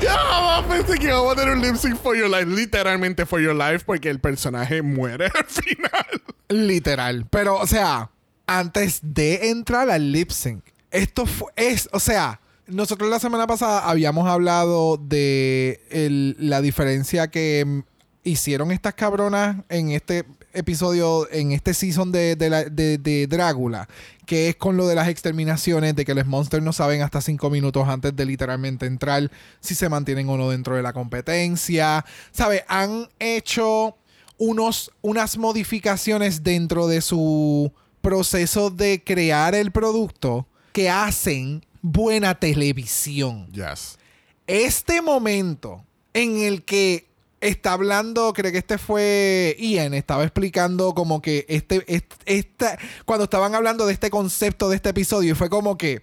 Ya 0.00 0.18
jamás 0.18 0.64
pensé 0.64 0.98
que 0.98 1.06
íbamos 1.06 1.32
a 1.32 1.36
tener 1.36 1.54
un 1.54 1.62
lip 1.62 1.76
sync 1.76 1.96
for 1.96 2.16
your 2.16 2.28
life, 2.28 2.46
literalmente 2.46 3.24
for 3.24 3.40
your 3.40 3.54
life, 3.54 3.84
porque 3.86 4.10
el 4.10 4.18
personaje 4.18 4.82
muere 4.82 5.26
al 5.34 5.44
final. 5.44 6.22
Literal. 6.48 7.26
Pero, 7.30 7.54
o 7.54 7.68
sea, 7.68 8.10
antes 8.48 8.98
de 9.02 9.50
entrar 9.50 9.88
al 9.88 10.10
lip 10.10 10.30
sync, 10.30 10.71
esto 10.92 11.26
fu- 11.26 11.48
es, 11.56 11.88
o 11.92 12.00
sea, 12.00 12.40
nosotros 12.66 13.10
la 13.10 13.18
semana 13.18 13.46
pasada 13.46 13.88
habíamos 13.88 14.28
hablado 14.28 14.96
de 14.96 16.34
la 16.38 16.60
diferencia 16.60 17.28
que 17.28 17.82
hicieron 18.24 18.70
estas 18.70 18.94
cabronas 18.94 19.56
en 19.68 19.90
este 19.90 20.24
episodio, 20.54 21.28
en 21.32 21.50
este 21.52 21.74
season 21.74 22.12
de- 22.12 22.36
de 22.36 23.26
Drácula, 23.26 23.88
que 24.26 24.48
es 24.50 24.56
con 24.56 24.76
lo 24.76 24.86
de 24.86 24.94
las 24.94 25.08
exterminaciones, 25.08 25.96
de 25.96 26.04
que 26.04 26.14
los 26.14 26.26
monsters 26.26 26.62
no 26.62 26.72
saben 26.72 27.02
hasta 27.02 27.20
cinco 27.20 27.50
minutos 27.50 27.88
antes 27.88 28.14
de 28.14 28.24
literalmente 28.24 28.86
entrar 28.86 29.30
si 29.60 29.74
se 29.74 29.88
mantienen 29.88 30.28
o 30.28 30.36
no 30.36 30.50
dentro 30.50 30.76
de 30.76 30.82
la 30.82 30.92
competencia. 30.92 32.04
¿Sabes? 32.30 32.62
Han 32.68 33.08
hecho 33.18 33.96
unos, 34.38 34.92
unas 35.00 35.36
modificaciones 35.36 36.44
dentro 36.44 36.86
de 36.86 37.00
su 37.00 37.72
proceso 38.02 38.70
de 38.70 39.02
crear 39.04 39.54
el 39.54 39.72
producto 39.72 40.46
que 40.72 40.90
hacen 40.90 41.64
buena 41.82 42.34
televisión. 42.38 43.50
Yes. 43.52 43.98
Este 44.46 45.02
momento 45.02 45.84
en 46.14 46.38
el 46.38 46.64
que 46.64 47.06
está 47.40 47.72
hablando, 47.72 48.32
creo 48.32 48.52
que 48.52 48.58
este 48.58 48.78
fue 48.78 49.56
Ian, 49.58 49.94
estaba 49.94 50.22
explicando 50.22 50.94
como 50.94 51.20
que 51.20 51.44
este, 51.48 51.84
este, 51.88 52.14
esta- 52.26 52.78
cuando 53.04 53.24
estaban 53.24 53.54
hablando 53.56 53.84
de 53.86 53.92
este 53.92 54.10
concepto 54.10 54.68
de 54.68 54.76
este 54.76 54.90
episodio, 54.90 55.32
y 55.32 55.34
fue 55.34 55.50
como 55.50 55.76
que, 55.76 56.02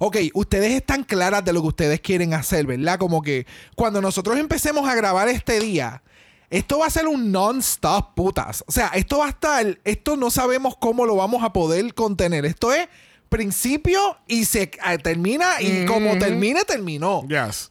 ok, 0.00 0.16
ustedes 0.34 0.72
están 0.72 1.04
claras 1.04 1.44
de 1.44 1.52
lo 1.52 1.62
que 1.62 1.68
ustedes 1.68 2.00
quieren 2.00 2.34
hacer, 2.34 2.66
¿verdad? 2.66 2.98
Como 2.98 3.22
que 3.22 3.46
cuando 3.76 4.00
nosotros 4.00 4.36
empecemos 4.36 4.88
a 4.88 4.96
grabar 4.96 5.28
este 5.28 5.60
día, 5.60 6.02
esto 6.48 6.80
va 6.80 6.86
a 6.86 6.90
ser 6.90 7.06
un 7.06 7.30
non-stop, 7.30 8.14
putas. 8.16 8.64
O 8.66 8.72
sea, 8.72 8.88
esto 8.88 9.18
va 9.18 9.26
a 9.26 9.30
estar, 9.30 9.78
esto 9.84 10.16
no 10.16 10.28
sabemos 10.32 10.76
cómo 10.76 11.06
lo 11.06 11.14
vamos 11.14 11.44
a 11.44 11.52
poder 11.52 11.94
contener. 11.94 12.44
Esto 12.44 12.72
es 12.72 12.88
principio 13.30 14.18
y 14.26 14.44
se 14.44 14.64
eh, 14.64 14.98
termina 15.02 15.62
y 15.62 15.86
como 15.86 16.18
termine, 16.18 16.64
terminó 16.64 17.26
Yes. 17.26 17.70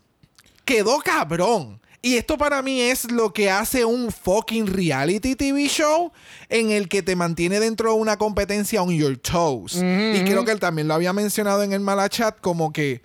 quedó 0.65 0.97
cabrón. 0.99 1.79
Y 2.01 2.15
esto 2.15 2.37
para 2.37 2.61
mí 2.61 2.79
es 2.79 3.11
lo 3.11 3.33
que 3.33 3.51
hace 3.51 3.83
un 3.83 4.09
fucking 4.09 4.67
reality 4.67 5.35
TV 5.35 5.67
show 5.67 6.13
en 6.47 6.71
el 6.71 6.87
que 6.87 7.03
te 7.03 7.13
mantiene 7.17 7.59
dentro 7.59 7.93
de 7.93 7.99
una 7.99 8.17
competencia 8.17 8.81
on 8.81 8.89
your 8.95 9.17
toes. 9.17 9.75
Y 9.75 10.23
creo 10.23 10.45
que 10.45 10.51
él 10.51 10.61
también 10.61 10.87
lo 10.87 10.93
había 10.93 11.11
mencionado 11.11 11.61
en 11.61 11.73
el 11.73 11.81
Malachat 11.81 12.39
como 12.39 12.71
que 12.71 13.01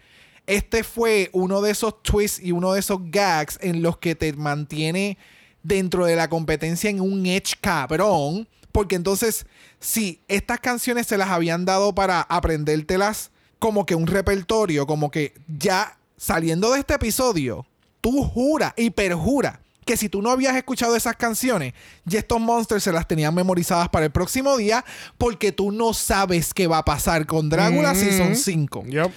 este 0.46 0.84
fue 0.84 1.28
uno 1.32 1.60
de 1.60 1.72
esos 1.72 2.02
twists 2.04 2.38
y 2.40 2.52
uno 2.52 2.72
de 2.72 2.80
esos 2.80 2.98
gags 3.10 3.58
en 3.62 3.82
los 3.82 3.98
que 3.98 4.14
te 4.14 4.32
mantiene 4.34 5.18
dentro 5.64 6.06
de 6.06 6.14
la 6.14 6.28
competencia 6.28 6.88
en 6.88 7.00
un 7.00 7.26
edge 7.26 7.54
cabrón. 7.60 8.46
Porque 8.70 8.94
entonces, 8.94 9.46
si 9.84 10.22
estas 10.28 10.60
canciones 10.60 11.06
se 11.06 11.18
las 11.18 11.28
habían 11.28 11.66
dado 11.66 11.94
para 11.94 12.22
aprendértelas 12.22 13.30
como 13.58 13.84
que 13.84 13.94
un 13.94 14.06
repertorio, 14.06 14.86
como 14.86 15.10
que 15.10 15.34
ya 15.46 15.98
saliendo 16.16 16.72
de 16.72 16.80
este 16.80 16.94
episodio, 16.94 17.66
tú 18.00 18.24
juras 18.24 18.72
y 18.78 18.90
perjuras 18.90 19.58
que 19.84 19.98
si 19.98 20.08
tú 20.08 20.22
no 20.22 20.30
habías 20.30 20.56
escuchado 20.56 20.96
esas 20.96 21.16
canciones, 21.16 21.74
ya 22.06 22.18
estos 22.20 22.40
monsters 22.40 22.82
se 22.82 22.92
las 22.92 23.06
tenían 23.06 23.34
memorizadas 23.34 23.90
para 23.90 24.06
el 24.06 24.10
próximo 24.10 24.56
día 24.56 24.82
porque 25.18 25.52
tú 25.52 25.70
no 25.70 25.92
sabes 25.92 26.54
qué 26.54 26.66
va 26.66 26.78
a 26.78 26.84
pasar 26.86 27.26
con 27.26 27.50
Drácula 27.50 27.94
Season 27.94 28.34
5. 28.36 28.84
Yep. 28.86 29.12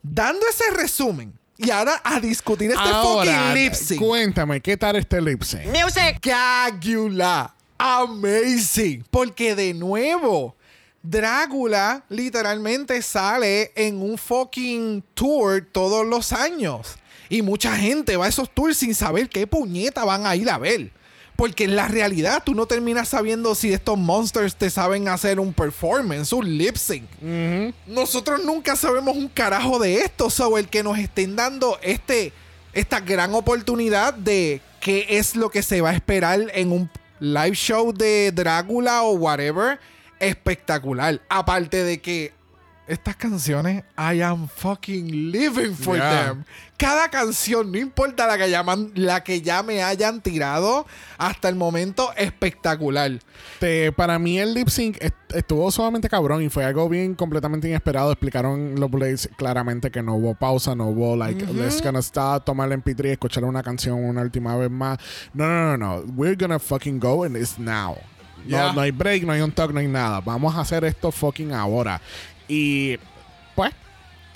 Dando 0.00 0.46
ese 0.48 0.70
resumen 0.76 1.32
y 1.56 1.72
ahora 1.72 2.00
a 2.04 2.20
discutir 2.20 2.70
este 2.70 2.82
Ahora, 2.82 3.32
fucking 3.32 3.54
lip 3.54 3.72
sync. 3.74 4.00
cuéntame, 4.00 4.60
¿qué 4.60 4.76
tal 4.76 4.94
este 4.94 5.20
lip 5.20 5.42
sync? 5.42 5.66
Cagula. 6.20 7.52
Amazing. 7.86 9.04
Porque 9.10 9.54
de 9.54 9.74
nuevo, 9.74 10.56
Drácula 11.02 12.02
literalmente 12.08 13.02
sale 13.02 13.72
en 13.76 14.00
un 14.00 14.16
fucking 14.16 15.04
tour 15.12 15.68
todos 15.70 16.06
los 16.06 16.32
años. 16.32 16.96
Y 17.28 17.42
mucha 17.42 17.76
gente 17.76 18.16
va 18.16 18.24
a 18.24 18.28
esos 18.28 18.48
tours 18.48 18.78
sin 18.78 18.94
saber 18.94 19.28
qué 19.28 19.46
puñeta 19.46 20.02
van 20.06 20.24
a 20.24 20.34
ir 20.34 20.48
a 20.48 20.56
ver. 20.56 20.92
Porque 21.36 21.64
en 21.64 21.76
la 21.76 21.86
realidad 21.86 22.42
tú 22.42 22.54
no 22.54 22.64
terminas 22.64 23.10
sabiendo 23.10 23.54
si 23.54 23.74
estos 23.74 23.98
monsters 23.98 24.56
te 24.56 24.70
saben 24.70 25.08
hacer 25.08 25.38
un 25.38 25.52
performance, 25.52 26.32
un 26.32 26.56
lip 26.56 26.76
sync. 26.76 27.04
Nosotros 27.86 28.42
nunca 28.46 28.76
sabemos 28.76 29.14
un 29.14 29.28
carajo 29.28 29.78
de 29.78 29.96
esto. 29.96 30.30
So, 30.30 30.56
el 30.56 30.68
que 30.68 30.82
nos 30.82 30.98
estén 30.98 31.36
dando 31.36 31.78
este, 31.82 32.32
esta 32.72 33.00
gran 33.00 33.34
oportunidad 33.34 34.14
de 34.14 34.62
qué 34.80 35.04
es 35.10 35.36
lo 35.36 35.50
que 35.50 35.62
se 35.62 35.82
va 35.82 35.90
a 35.90 35.94
esperar 35.94 36.40
en 36.54 36.72
un 36.72 36.88
live 37.24 37.56
show 37.56 37.92
de 37.92 38.30
Drácula 38.32 39.02
o 39.02 39.12
whatever, 39.14 39.78
espectacular. 40.20 41.20
Aparte 41.28 41.82
de 41.84 42.00
que 42.00 42.32
estas 42.86 43.16
canciones, 43.16 43.82
I 43.96 44.20
am 44.22 44.46
fucking 44.48 45.30
living 45.32 45.74
for 45.74 45.96
Yeah. 45.96 46.26
them. 46.26 46.44
Cada 46.84 47.08
canción, 47.08 47.72
no 47.72 47.78
importa 47.78 48.26
la 48.26 48.36
que, 48.36 48.50
llaman, 48.50 48.90
la 48.94 49.24
que 49.24 49.40
ya 49.40 49.62
me 49.62 49.82
hayan 49.82 50.20
tirado, 50.20 50.84
hasta 51.16 51.48
el 51.48 51.54
momento 51.54 52.10
espectacular. 52.14 53.12
Para 53.96 54.18
mí 54.18 54.38
el 54.38 54.52
lip 54.52 54.68
sync 54.68 54.98
est- 55.00 55.14
estuvo 55.34 55.70
sumamente 55.72 56.10
cabrón 56.10 56.42
y 56.42 56.50
fue 56.50 56.62
algo 56.62 56.86
bien 56.90 57.14
completamente 57.14 57.68
inesperado. 57.68 58.12
Explicaron 58.12 58.78
los 58.78 58.90
Blades 58.90 59.30
claramente 59.38 59.90
que 59.90 60.02
no 60.02 60.16
hubo 60.16 60.34
pausa, 60.34 60.74
no 60.74 60.88
hubo 60.88 61.16
like, 61.16 61.46
let's 61.54 61.80
gonna 61.80 62.00
stop, 62.00 62.44
tomar 62.44 62.70
el 62.70 62.82
MP3 62.82 63.06
y 63.06 63.10
escuchar 63.12 63.44
una 63.44 63.62
canción 63.62 64.04
una 64.04 64.20
última 64.20 64.54
vez 64.58 64.70
más. 64.70 64.98
No, 65.32 65.46
no, 65.48 65.76
no, 65.78 65.78
no. 65.78 66.12
We're 66.14 66.36
gonna 66.36 66.58
fucking 66.58 67.00
go 67.00 67.24
and 67.24 67.34
it's 67.38 67.58
now. 67.58 67.96
No, 68.44 68.50
Yeah. 68.58 68.72
no 68.74 68.82
hay 68.82 68.90
break, 68.90 69.22
no 69.24 69.32
hay 69.32 69.40
un 69.40 69.52
talk, 69.52 69.72
no 69.72 69.80
hay 69.80 69.88
nada. 69.88 70.20
Vamos 70.20 70.54
a 70.54 70.60
hacer 70.60 70.84
esto 70.84 71.10
fucking 71.10 71.50
ahora. 71.52 71.98
Y 72.46 72.98
pues 73.54 73.72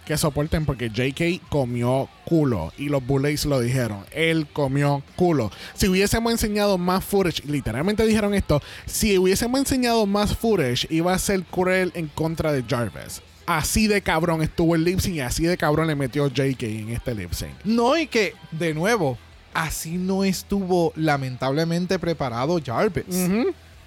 que 0.08 0.16
soporten 0.16 0.64
porque 0.64 0.88
JK 0.88 1.50
comió 1.50 2.08
culo 2.24 2.72
y 2.78 2.88
los 2.88 3.06
Bullets 3.06 3.44
lo 3.44 3.60
dijeron. 3.60 4.06
Él 4.10 4.46
comió 4.50 5.02
culo. 5.16 5.50
Si 5.74 5.86
hubiésemos 5.86 6.32
enseñado 6.32 6.78
más 6.78 7.04
footage, 7.04 7.44
literalmente 7.44 8.06
dijeron 8.06 8.32
esto, 8.32 8.62
si 8.86 9.18
hubiésemos 9.18 9.60
enseñado 9.60 10.06
más 10.06 10.34
footage 10.34 10.86
iba 10.88 11.12
a 11.12 11.18
ser 11.18 11.42
cruel 11.44 11.92
en 11.94 12.06
contra 12.06 12.52
de 12.52 12.64
Jarvis. 12.66 13.20
Así 13.44 13.86
de 13.86 14.00
cabrón 14.00 14.40
estuvo 14.40 14.74
el 14.74 14.84
lip 14.84 14.98
sync 14.98 15.16
y 15.16 15.20
así 15.20 15.44
de 15.44 15.58
cabrón 15.58 15.88
le 15.88 15.94
metió 15.94 16.28
JK 16.28 16.62
en 16.62 16.88
este 16.88 17.14
lip 17.14 17.34
sync. 17.34 17.52
No, 17.64 17.98
y 17.98 18.06
que, 18.06 18.32
de 18.50 18.72
nuevo, 18.72 19.18
así 19.52 19.98
no 19.98 20.24
estuvo 20.24 20.90
lamentablemente 20.96 21.98
preparado 21.98 22.58
Jarvis. 22.64 23.28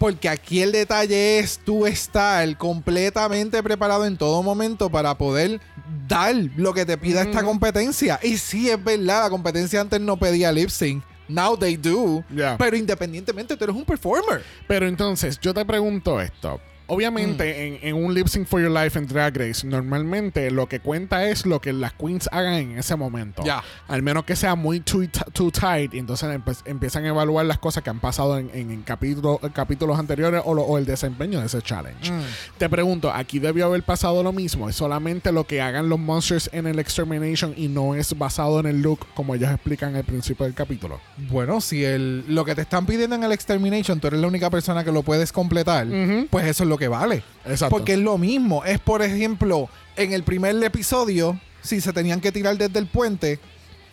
Porque 0.01 0.29
aquí 0.29 0.63
el 0.63 0.71
detalle 0.71 1.37
es 1.37 1.59
tú 1.59 1.85
estar 1.85 2.57
completamente 2.57 3.61
preparado 3.61 4.03
en 4.03 4.17
todo 4.17 4.41
momento 4.41 4.89
para 4.89 5.15
poder 5.15 5.61
dar 6.07 6.33
lo 6.57 6.73
que 6.73 6.87
te 6.87 6.97
pida 6.97 7.21
esta 7.21 7.43
competencia. 7.43 8.19
Y 8.23 8.39
sí, 8.39 8.67
es 8.67 8.83
verdad, 8.83 9.25
la 9.25 9.29
competencia 9.29 9.79
antes 9.79 10.01
no 10.01 10.17
pedía 10.17 10.51
lip 10.51 10.69
sync. 10.69 11.03
Now 11.27 11.55
they 11.55 11.77
do. 11.77 12.23
Yeah. 12.35 12.57
Pero 12.57 12.75
independientemente, 12.77 13.55
tú 13.55 13.63
eres 13.63 13.75
un 13.75 13.85
performer. 13.85 14.43
Pero 14.67 14.87
entonces, 14.87 15.39
yo 15.39 15.53
te 15.53 15.63
pregunto 15.65 16.19
esto. 16.19 16.59
Obviamente, 16.93 17.67
en, 17.67 17.79
en 17.81 18.03
un 18.03 18.13
lip 18.13 18.27
sync 18.27 18.47
for 18.47 18.61
your 18.61 18.69
life 18.71 18.97
en 18.99 19.07
Drag 19.07 19.35
Race, 19.37 19.65
normalmente 19.65 20.51
lo 20.51 20.67
que 20.67 20.79
cuenta 20.81 21.25
es 21.29 21.45
lo 21.45 21.61
que 21.61 21.71
las 21.73 21.93
queens 21.93 22.27
hagan 22.31 22.53
en 22.55 22.77
ese 22.77 22.95
momento. 22.95 23.43
Ya. 23.45 23.63
Al 23.87 24.01
menos 24.01 24.25
que 24.25 24.35
sea 24.35 24.55
muy 24.55 24.81
too, 24.81 25.07
too 25.33 25.51
tight, 25.51 25.93
y 25.93 25.99
entonces 25.99 26.29
empiezan 26.65 27.05
a 27.05 27.07
evaluar 27.09 27.45
las 27.45 27.59
cosas 27.59 27.81
que 27.83 27.89
han 27.89 27.99
pasado 27.99 28.37
en, 28.37 28.49
en- 28.53 28.71
en 28.71 28.83
capítulo- 28.83 29.39
en 29.41 29.49
capítulos 29.49 29.97
anteriores 29.97 30.41
o, 30.45 30.53
lo- 30.53 30.63
o 30.63 30.77
el 30.77 30.85
desempeño 30.85 31.39
de 31.39 31.45
ese 31.45 31.61
challenge. 31.61 32.11
Te 32.57 32.67
pregunto, 32.69 33.11
aquí 33.11 33.39
debió 33.39 33.65
haber 33.67 33.83
pasado 33.83 34.21
lo 34.21 34.33
mismo. 34.33 34.67
Es 34.69 34.75
solamente 34.75 35.31
lo 35.31 35.45
que 35.47 35.61
hagan 35.61 35.87
los 35.89 35.97
monsters 35.99 36.49
en 36.53 36.67
el 36.67 36.77
Extermination 36.79 37.53
y 37.55 37.67
no 37.69 37.95
es 37.95 38.17
basado 38.17 38.59
en 38.59 38.65
el 38.65 38.81
look 38.81 39.07
como 39.13 39.33
ellos 39.35 39.49
explican 39.51 39.95
al 39.95 40.03
principio 40.03 40.45
del 40.45 40.53
capítulo. 40.53 40.99
Bueno, 41.29 41.61
si 41.61 41.85
el, 41.85 42.25
lo 42.27 42.43
que 42.45 42.53
te 42.55 42.61
están 42.61 42.85
pidiendo 42.85 43.15
en 43.15 43.23
el 43.23 43.31
Extermination, 43.31 43.99
tú 43.99 44.07
eres 44.07 44.19
la 44.19 44.27
única 44.27 44.49
persona 44.49 44.83
que 44.83 44.91
lo 44.91 45.03
puedes 45.03 45.31
completar, 45.31 45.87
pues 46.29 46.45
eso 46.47 46.63
es 46.63 46.69
lo 46.69 46.77
que 46.77 46.80
vale. 46.87 47.23
Exacto. 47.45 47.75
Porque 47.75 47.93
es 47.93 47.99
lo 47.99 48.17
mismo. 48.17 48.63
Es, 48.65 48.79
por 48.79 49.01
ejemplo, 49.01 49.69
en 49.95 50.13
el 50.13 50.23
primer 50.23 50.61
episodio, 50.63 51.39
si 51.61 51.81
se 51.81 51.93
tenían 51.93 52.21
que 52.21 52.31
tirar 52.31 52.57
desde 52.57 52.79
el 52.79 52.87
puente 52.87 53.39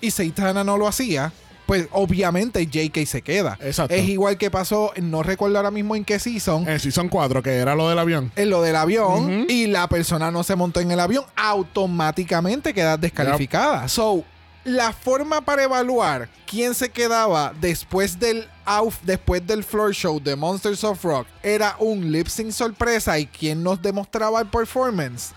y 0.01 0.11
Seitana 0.11 0.65
no 0.65 0.79
lo 0.79 0.87
hacía, 0.87 1.33
pues 1.67 1.87
obviamente 1.93 2.67
JK 2.67 3.05
se 3.05 3.21
queda. 3.21 3.59
Exacto. 3.61 3.95
Es 3.95 4.09
igual 4.09 4.39
que 4.39 4.51
pasó, 4.51 4.93
no 5.03 5.23
recuerdo 5.23 5.59
ahora 5.59 5.71
mismo 5.71 5.95
en 5.97 6.05
qué 6.05 6.19
season, 6.19 6.67
En 6.67 6.81
Season 6.81 7.11
4, 7.11 7.43
que 7.43 7.57
era 7.57 7.75
lo 7.75 7.91
del 7.91 7.99
avión. 7.99 8.33
en 8.37 8.49
lo 8.49 8.63
del 8.63 8.75
avión 8.75 9.45
y 9.51 9.67
la 9.67 9.87
persona 9.87 10.31
no 10.31 10.43
se 10.45 10.57
montó 10.57 10.81
en 10.81 10.91
el 10.91 11.01
avión, 11.01 11.25
automáticamente 11.37 12.73
quedas 12.73 13.01
descalificada. 13.01 13.87
So, 13.89 14.25
la 14.69 14.93
forma 14.93 15.41
para 15.41 15.65
evaluar 15.65 16.29
quién 16.47 16.75
se 16.75 16.91
quedaba 16.91 17.55
después 17.61 18.19
del 18.19 18.49
después 19.03 19.47
del 19.47 19.65
floor 19.65 19.95
show 19.95 20.21
de 20.21 20.37
Monsters 20.37 20.85
of 20.85 21.03
Rock 21.03 21.27
era 21.43 21.75
un 21.79 22.13
lip 22.13 22.27
sync 22.29 22.51
sorpresa 22.51 23.19
y 23.19 23.27
quién 23.27 23.63
nos 23.63 23.81
demostraba 23.81 24.41
el 24.41 24.47
performance. 24.49 25.33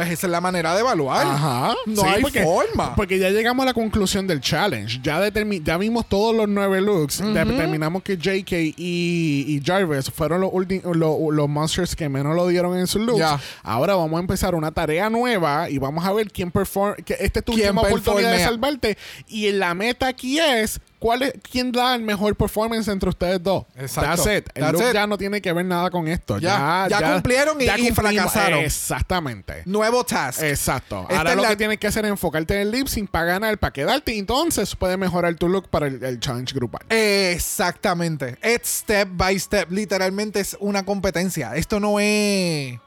Pues 0.00 0.12
esa 0.14 0.26
es 0.28 0.30
la 0.30 0.40
manera 0.40 0.74
de 0.74 0.80
evaluar. 0.80 1.26
Ajá. 1.26 1.74
No 1.84 2.00
Sí, 2.02 2.08
hay 2.08 2.22
porque, 2.22 2.42
forma. 2.42 2.94
Porque 2.96 3.18
ya 3.18 3.28
llegamos 3.28 3.64
a 3.64 3.66
la 3.66 3.74
conclusión 3.74 4.26
del 4.26 4.40
challenge. 4.40 4.98
Ya, 5.02 5.20
ya 5.28 5.76
vimos 5.76 6.06
todos 6.08 6.34
los 6.34 6.48
nueve 6.48 6.80
looks. 6.80 7.18
Determinamos 7.18 8.02
que 8.02 8.16
JK 8.16 8.50
y, 8.78 9.44
y 9.46 9.62
Jarvis 9.62 10.10
fueron 10.10 10.40
los, 10.40 10.52
los 10.94 11.48
monsters 11.50 11.94
que 11.94 12.08
menos 12.08 12.34
lo 12.34 12.48
dieron 12.48 12.78
en 12.78 12.86
sus 12.86 13.02
looks. 13.02 13.26
Ahora 13.62 13.94
vamos 13.94 14.16
a 14.16 14.20
empezar 14.20 14.54
una 14.54 14.72
tarea 14.72 15.10
nueva 15.10 15.68
y 15.68 15.76
vamos 15.76 16.02
a 16.06 16.12
ver 16.14 16.30
quién 16.32 16.50
performa. 16.50 16.96
Esta 17.06 17.40
es 17.40 17.44
tu 17.44 17.52
¿Quién 17.52 17.68
última 17.76 17.82
oportunidad 17.82 18.32
de 18.32 18.42
salvarte. 18.42 18.96
Y 19.28 19.52
la 19.52 19.74
meta 19.74 20.06
aquí 20.06 20.38
es. 20.38 20.80
¿Cuál 21.00 21.22
es, 21.22 21.32
¿Quién 21.50 21.72
da 21.72 21.94
el 21.96 22.02
mejor 22.02 22.36
performance 22.36 22.86
entre 22.86 23.08
ustedes 23.08 23.42
dos? 23.42 23.64
Exacto. 23.74 24.22
That's 24.22 24.38
it. 24.38 24.48
El 24.54 24.62
That's 24.62 24.72
look 24.74 24.88
it. 24.88 24.94
ya 24.94 25.06
no 25.06 25.16
tiene 25.18 25.40
que 25.40 25.52
ver 25.52 25.64
nada 25.64 25.90
con 25.90 26.06
esto. 26.06 26.38
Ya. 26.38 26.86
Ya, 26.90 27.00
Ya 27.00 27.12
cumplieron 27.14 27.58
y- 27.60 27.64
y 27.64 27.90
fracasaron. 27.90 28.60
Exactamente. 28.60 29.62
Nuevo 29.64 30.04
task. 30.04 30.42
Exacto. 30.42 31.02
Esta 31.08 31.16
Ahora 31.16 31.34
lo 31.34 31.42
la- 31.42 31.48
que 31.48 31.56
tienes 31.56 31.78
que 31.78 31.86
hacer 31.86 32.04
es 32.04 32.10
enfocarte 32.10 32.54
en 32.54 32.60
el 32.60 32.70
lip 32.70 32.86
sync 32.86 33.10
para 33.10 33.24
ganar, 33.24 33.56
para 33.58 33.72
quedarte. 33.72 34.14
Y 34.14 34.18
entonces 34.18 34.76
puedes 34.76 34.98
mejorar 34.98 35.34
tu 35.36 35.48
look 35.48 35.68
para 35.70 35.86
el, 35.86 36.04
el 36.04 36.20
challenge 36.20 36.54
grupal. 36.54 36.82
Exactamente. 36.90 38.36
Es 38.42 38.60
step 38.64 39.08
by 39.12 39.38
step. 39.38 39.70
Literalmente 39.72 40.40
es 40.40 40.56
una 40.60 40.84
competencia. 40.84 41.56
Esto 41.56 41.80
no 41.80 41.98
es. 41.98 42.78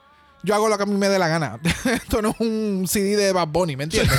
Yo 0.44 0.54
hago 0.54 0.68
lo 0.68 0.78
que 0.78 0.84
a 0.84 0.86
mí 0.86 0.96
me 0.96 1.10
dé 1.10 1.18
la 1.18 1.30
gana. 1.30 1.60
Esto 1.86 2.22
no 2.22 2.32
es 2.32 2.36
un 2.40 2.86
CD 2.88 3.16
de 3.16 3.32
Bad 3.32 3.48
Bunny, 3.48 3.78
¿me 3.78 3.86
entiendes? 3.86 4.18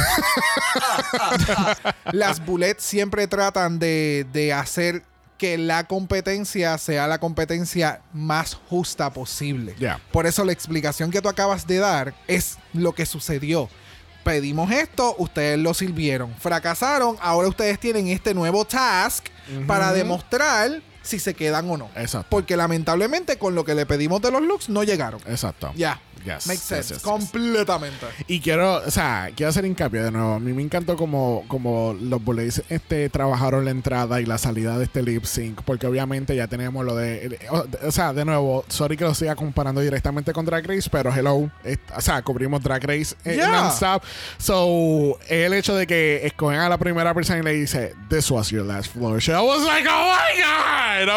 Las 2.12 2.44
bullets 2.44 2.82
siempre 2.82 3.26
tratan 3.26 3.78
de, 3.78 4.26
de 4.32 4.52
hacer 4.52 5.02
que 5.36 5.58
la 5.58 5.84
competencia 5.84 6.78
sea 6.78 7.06
la 7.06 7.18
competencia 7.18 8.00
más 8.12 8.54
justa 8.54 9.12
posible. 9.12 9.74
Ya. 9.78 10.00
Por 10.12 10.26
eso 10.26 10.44
la 10.44 10.52
explicación 10.52 11.10
que 11.10 11.20
tú 11.20 11.28
acabas 11.28 11.66
de 11.66 11.78
dar 11.78 12.14
es 12.26 12.58
lo 12.72 12.92
que 12.92 13.04
sucedió. 13.04 13.68
Pedimos 14.22 14.70
esto, 14.70 15.14
ustedes 15.18 15.58
lo 15.58 15.74
sirvieron. 15.74 16.34
Fracasaron, 16.38 17.16
ahora 17.20 17.48
ustedes 17.48 17.78
tienen 17.78 18.08
este 18.08 18.32
nuevo 18.32 18.64
task 18.64 19.26
para 19.66 19.92
demostrar 19.92 20.80
si 21.02 21.18
se 21.18 21.34
quedan 21.34 21.68
o 21.70 21.76
no. 21.76 21.90
Exacto. 21.94 22.28
Porque 22.30 22.56
lamentablemente 22.56 23.36
con 23.36 23.54
lo 23.54 23.64
que 23.64 23.74
le 23.74 23.84
pedimos 23.84 24.22
de 24.22 24.30
los 24.30 24.42
looks 24.42 24.70
no 24.70 24.82
llegaron. 24.82 25.20
Exacto. 25.26 25.72
Ya. 25.76 26.00
Yes, 26.24 26.46
Makes 26.46 26.60
sense. 26.62 26.88
yes, 26.88 26.88
yes. 26.94 27.02
Completamente. 27.02 28.06
Y 28.28 28.40
quiero, 28.40 28.76
o 28.76 28.90
sea, 28.90 29.30
quiero 29.36 29.50
hacer 29.50 29.64
hincapié 29.66 30.02
de 30.02 30.10
nuevo. 30.10 30.34
A 30.34 30.38
mí 30.38 30.52
me 30.52 30.62
encantó 30.62 30.96
como, 30.96 31.44
como 31.48 31.94
los 32.00 32.22
Bullets 32.24 32.62
este, 32.70 33.08
trabajaron 33.10 33.64
la 33.64 33.70
entrada 33.70 34.20
y 34.20 34.26
la 34.26 34.38
salida 34.38 34.78
de 34.78 34.84
este 34.84 35.02
lip 35.02 35.24
sync. 35.24 35.60
Porque 35.62 35.86
obviamente 35.86 36.34
ya 36.34 36.46
tenemos 36.46 36.84
lo 36.84 36.94
de. 36.96 37.38
O, 37.50 37.64
o 37.86 37.90
sea, 37.92 38.12
de 38.12 38.24
nuevo, 38.24 38.64
sorry 38.68 38.96
que 38.96 39.04
lo 39.04 39.14
siga 39.14 39.36
comparando 39.36 39.80
directamente 39.80 40.32
con 40.32 40.44
Drag 40.46 40.66
Race, 40.66 40.88
pero 40.90 41.12
hello. 41.14 41.50
es- 41.62 41.78
o 41.96 42.00
sea, 42.00 42.22
cubrimos 42.22 42.62
Drag 42.62 42.82
Race 42.84 43.14
eh, 43.24 43.34
Yeah. 43.36 43.48
non-stop. 43.50 44.02
So, 44.38 45.18
el 45.28 45.52
hecho 45.54 45.74
de 45.74 45.86
que 45.86 46.26
escogen 46.26 46.60
a 46.60 46.68
la 46.68 46.78
primera 46.78 47.12
persona 47.14 47.40
y 47.40 47.42
le 47.42 47.52
dice, 47.52 47.94
This 48.08 48.30
was 48.30 48.50
your 48.50 48.64
last 48.64 48.92
floor 48.92 49.20
show. 49.20 49.44
I 49.44 49.46
was 49.58 49.64
like, 49.66 49.88
oh 49.90 50.12
my 50.12 50.40
God. 50.40 51.08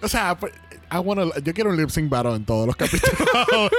O- 0.00 0.04
O 0.04 0.08
sea, 0.08 0.34
pues, 0.36 0.52
I 0.90 0.98
wanna, 0.98 1.26
yo 1.42 1.52
quiero 1.52 1.70
un 1.70 1.76
lip 1.76 1.90
sync 1.90 2.08
battle 2.08 2.34
en 2.34 2.44
todos 2.44 2.66
los 2.66 2.76
capítulos. 2.76 3.18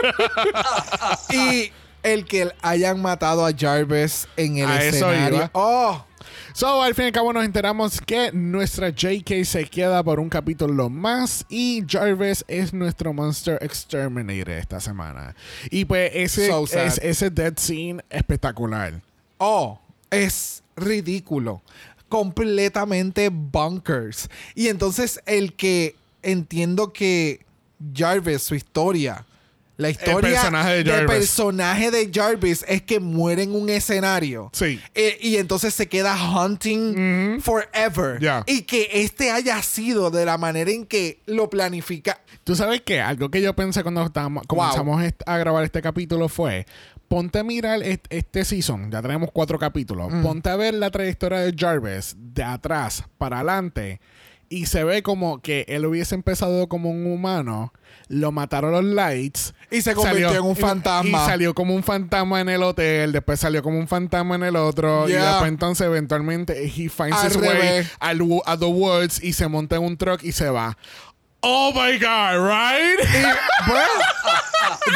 y 1.34 1.72
el 2.03 2.26
que 2.26 2.51
hayan 2.62 3.01
matado 3.01 3.45
a 3.45 3.51
Jarvis 3.58 4.28
en 4.38 4.58
el 4.58 4.68
A 4.68 4.84
eso 4.84 5.10
escenario. 5.10 5.38
iba. 5.38 5.49
Oh, 5.53 6.06
So, 6.53 6.82
al 6.82 6.95
fin 6.95 7.03
y 7.03 7.08
al 7.08 7.12
cabo 7.12 7.34
nos 7.34 7.43
enteramos 7.43 7.99
que 7.99 8.32
nuestra 8.32 8.89
JK 8.89 9.43
se 9.43 9.66
queda 9.66 10.01
por 10.03 10.22
un 10.22 10.30
capítulo 10.30 10.89
más 10.89 11.45
y 11.49 11.84
Jarvis 11.86 12.45
es 12.47 12.74
nuestro 12.74 13.12
Monster 13.14 13.58
Exterminator 13.62 14.51
esta 14.51 14.80
semana. 14.80 15.36
Y 15.70 15.84
pues 15.84 16.12
ese, 16.14 16.47
So 16.47 16.64
es, 16.64 16.97
ese 16.99 17.30
dead 17.30 17.56
scene 17.58 18.03
espectacular. 18.10 19.01
Oh, 19.38 19.80
es 20.10 20.64
ridículo. 20.78 21.62
Completamente 22.08 23.28
bunkers. 23.30 24.30
Y 24.56 24.70
entonces 24.70 25.20
el 25.26 25.53
que 25.53 25.95
entiendo 26.26 26.91
que 26.91 27.45
Jarvis, 27.93 28.41
su 28.41 28.55
historia, 28.55 29.26
la 29.78 29.89
historia 29.89 30.32
personaje 30.32 30.69
de 30.71 30.84
del 30.84 30.93
Jarvis. 30.93 31.15
personaje 31.17 31.91
de 31.91 32.09
Jarvis 32.13 32.63
es 32.67 32.82
que 32.82 32.99
muere 33.01 33.43
en 33.43 33.53
un 33.53 33.67
escenario. 33.69 34.49
Sí. 34.53 34.80
Eh, 34.93 35.17
y 35.21 35.36
entonces 35.36 35.73
se 35.73 35.88
queda 35.88 36.15
hunting 36.15 37.41
forever. 37.41 38.19
Y 38.47 38.61
que 38.63 38.89
este 38.93 39.32
haya 39.32 39.61
sido 39.61 40.11
de 40.11 40.26
la 40.26 40.38
manera 40.38 40.71
en 40.71 40.86
que 40.86 41.19
lo 41.26 41.49
planifica. 41.49 42.21
¿Tú 42.45 42.55
sabes 42.55 42.82
qué? 42.82 43.01
Algo 43.01 43.30
que 43.30 43.41
yo 43.41 43.53
pensé 43.55 43.84
cuando 43.84 44.03
estábamos, 44.05 44.43
comenzamos 44.47 45.03
a 45.26 45.38
grabar 45.38 45.63
este 45.63 45.82
capítulo 45.82 46.30
fue... 46.30 46.65
Ponte 47.07 47.38
a 47.38 47.43
mirar 47.43 47.84
est- 47.84 48.07
este 48.09 48.43
season, 48.43 48.89
ya 48.89 48.99
tenemos 48.99 49.30
cuatro 49.32 49.59
capítulos. 49.59 50.11
Ponte 50.23 50.49
a 50.49 50.55
ver 50.55 50.73
la 50.73 50.89
trayectoria 50.89 51.38
de 51.38 51.53
Jarvis 51.55 52.15
de 52.17 52.41
atrás 52.43 53.03
para 53.19 53.38
adelante 53.38 54.01
y 54.49 54.65
se 54.67 54.83
ve 54.83 55.01
como 55.03 55.41
que 55.41 55.65
él 55.67 55.85
hubiese 55.85 56.15
empezado 56.15 56.67
como 56.67 56.89
un 56.89 57.05
humano, 57.07 57.73
lo 58.07 58.31
mataron 58.31 58.71
los 58.71 58.83
lights 58.83 59.53
Y 59.71 59.81
se 59.81 59.95
convirtió 59.95 60.35
en 60.35 60.41
un 60.45 60.51
y- 60.51 60.61
fantasma. 60.61 61.23
Y 61.23 61.25
salió 61.25 61.53
como 61.55 61.73
un 61.75 61.83
fantasma 61.83 62.41
en 62.41 62.49
el 62.49 62.61
hotel, 62.63 63.11
después 63.11 63.39
salió 63.39 63.63
como 63.63 63.79
un 63.79 63.87
fantasma 63.87 64.35
en 64.35 64.43
el 64.43 64.55
otro 64.55 65.09
y 65.09 65.13
después 65.13 65.49
entonces 65.49 65.87
eventualmente 65.87 66.63
he 66.65 66.89
finds 66.89 67.17
Al 67.17 67.27
his 67.31 67.35
way 67.37 67.87
al 67.99 68.19
a 68.45 68.57
the 68.57 68.65
woods 68.65 69.23
y 69.23 69.33
se 69.33 69.47
monta 69.47 69.77
en 69.77 69.83
un 69.83 69.97
truck 69.97 70.23
y 70.23 70.31
se 70.31 70.49
va. 70.49 70.77
Oh 71.47 71.71
my 71.73 71.97
god, 71.99 72.39
right? 72.47 72.99
Bueno, 73.67 73.83
de 73.83 74.44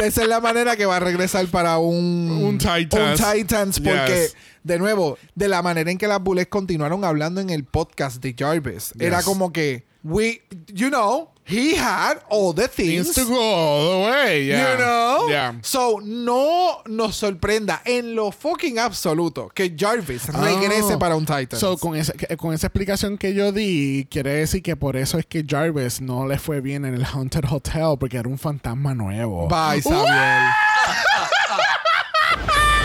esa 0.03 0.21
es 0.21 0.27
la 0.27 0.39
manera 0.39 0.75
que 0.75 0.85
va 0.85 0.97
a 0.97 0.99
regresar 0.99 1.45
para 1.47 1.77
un, 1.79 2.29
Un 2.43 2.57
Titans. 2.57 3.19
un 3.19 3.33
Titans, 3.33 3.79
porque, 3.79 4.23
Yes. 4.23 4.35
de 4.63 4.79
nuevo, 4.79 5.17
de 5.35 5.47
la 5.47 5.61
manera 5.61 5.89
en 5.91 5.97
que 5.97 6.07
las 6.07 6.21
Bullets 6.21 6.49
continuaron 6.49 7.03
hablando 7.05 7.41
en 7.41 7.49
el 7.49 7.63
podcast 7.65 8.21
de 8.21 8.35
Jarvis, 8.37 8.93
era 8.99 9.23
como 9.23 9.51
que 9.51 9.85
we, 10.03 10.41
you 10.73 10.89
know, 10.89 11.29
he 11.43 11.75
had 11.75 12.21
all 12.29 12.53
the 12.53 12.67
things. 12.67 13.07
Needs 13.07 13.15
to 13.15 13.25
go 13.25 13.39
all 13.41 13.91
the 14.03 14.11
way. 14.11 14.45
Yeah. 14.45 14.73
You 14.73 14.77
know? 14.77 15.27
Yeah. 15.29 15.53
So, 15.63 15.99
no 16.03 16.83
nos 16.85 17.15
sorprenda 17.15 17.81
en 17.85 18.15
lo 18.15 18.31
fucking 18.31 18.77
absoluto 18.77 19.49
que 19.53 19.75
Jarvis 19.75 20.27
regrese 20.27 20.93
Oh. 20.93 20.99
para 20.99 21.15
un 21.15 21.25
Titan. 21.25 21.59
So, 21.59 21.75
con, 21.77 21.95
esa, 21.95 22.13
con 22.37 22.53
esa 22.53 22.67
explicación 22.67 23.17
que 23.17 23.33
yo 23.33 23.51
di, 23.51 24.07
quiere 24.11 24.33
decir 24.35 24.61
que 24.61 24.75
por 24.75 24.95
eso 24.95 25.17
es 25.17 25.25
que 25.25 25.43
Jarvis 25.43 26.01
no 26.01 26.27
le 26.27 26.37
fue 26.37 26.61
bien 26.61 26.85
en 26.85 26.93
el 26.93 27.03
Haunted 27.03 27.45
Hotel, 27.49 27.97
porque 27.99 28.17
era 28.17 28.29
un 28.29 28.37
fantasma 28.37 28.93
nuevo. 28.93 29.47
Bye, 29.47 29.81
Samuel. 29.81 30.51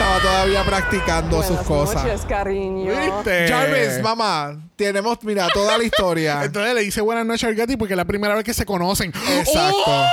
Estaba 0.05 0.21
todavía 0.21 0.63
practicando 0.65 1.39
sus 1.39 1.49
Buenas 1.49 1.67
cosas. 1.67 2.05
noches, 2.05 2.27
cariño. 2.27 2.93
¿Viste? 2.95 3.49
Jarvis, 3.49 4.03
mamá, 4.03 4.55
tenemos, 4.77 5.17
mira, 5.23 5.49
toda 5.49 5.79
la 5.79 5.85
historia. 5.85 6.45
Entonces 6.45 6.75
le 6.75 6.83
dice 6.83 7.01
buenas 7.01 7.25
noches 7.25 7.45
al 7.45 7.55
Gatti 7.55 7.79
porque 7.79 7.95
es 7.95 7.97
la 7.97 8.05
primera 8.05 8.35
vez 8.35 8.45
que 8.45 8.53
se 8.53 8.67
conocen. 8.67 9.15
Exacto. 9.39 9.83
¡Oh! 9.87 10.09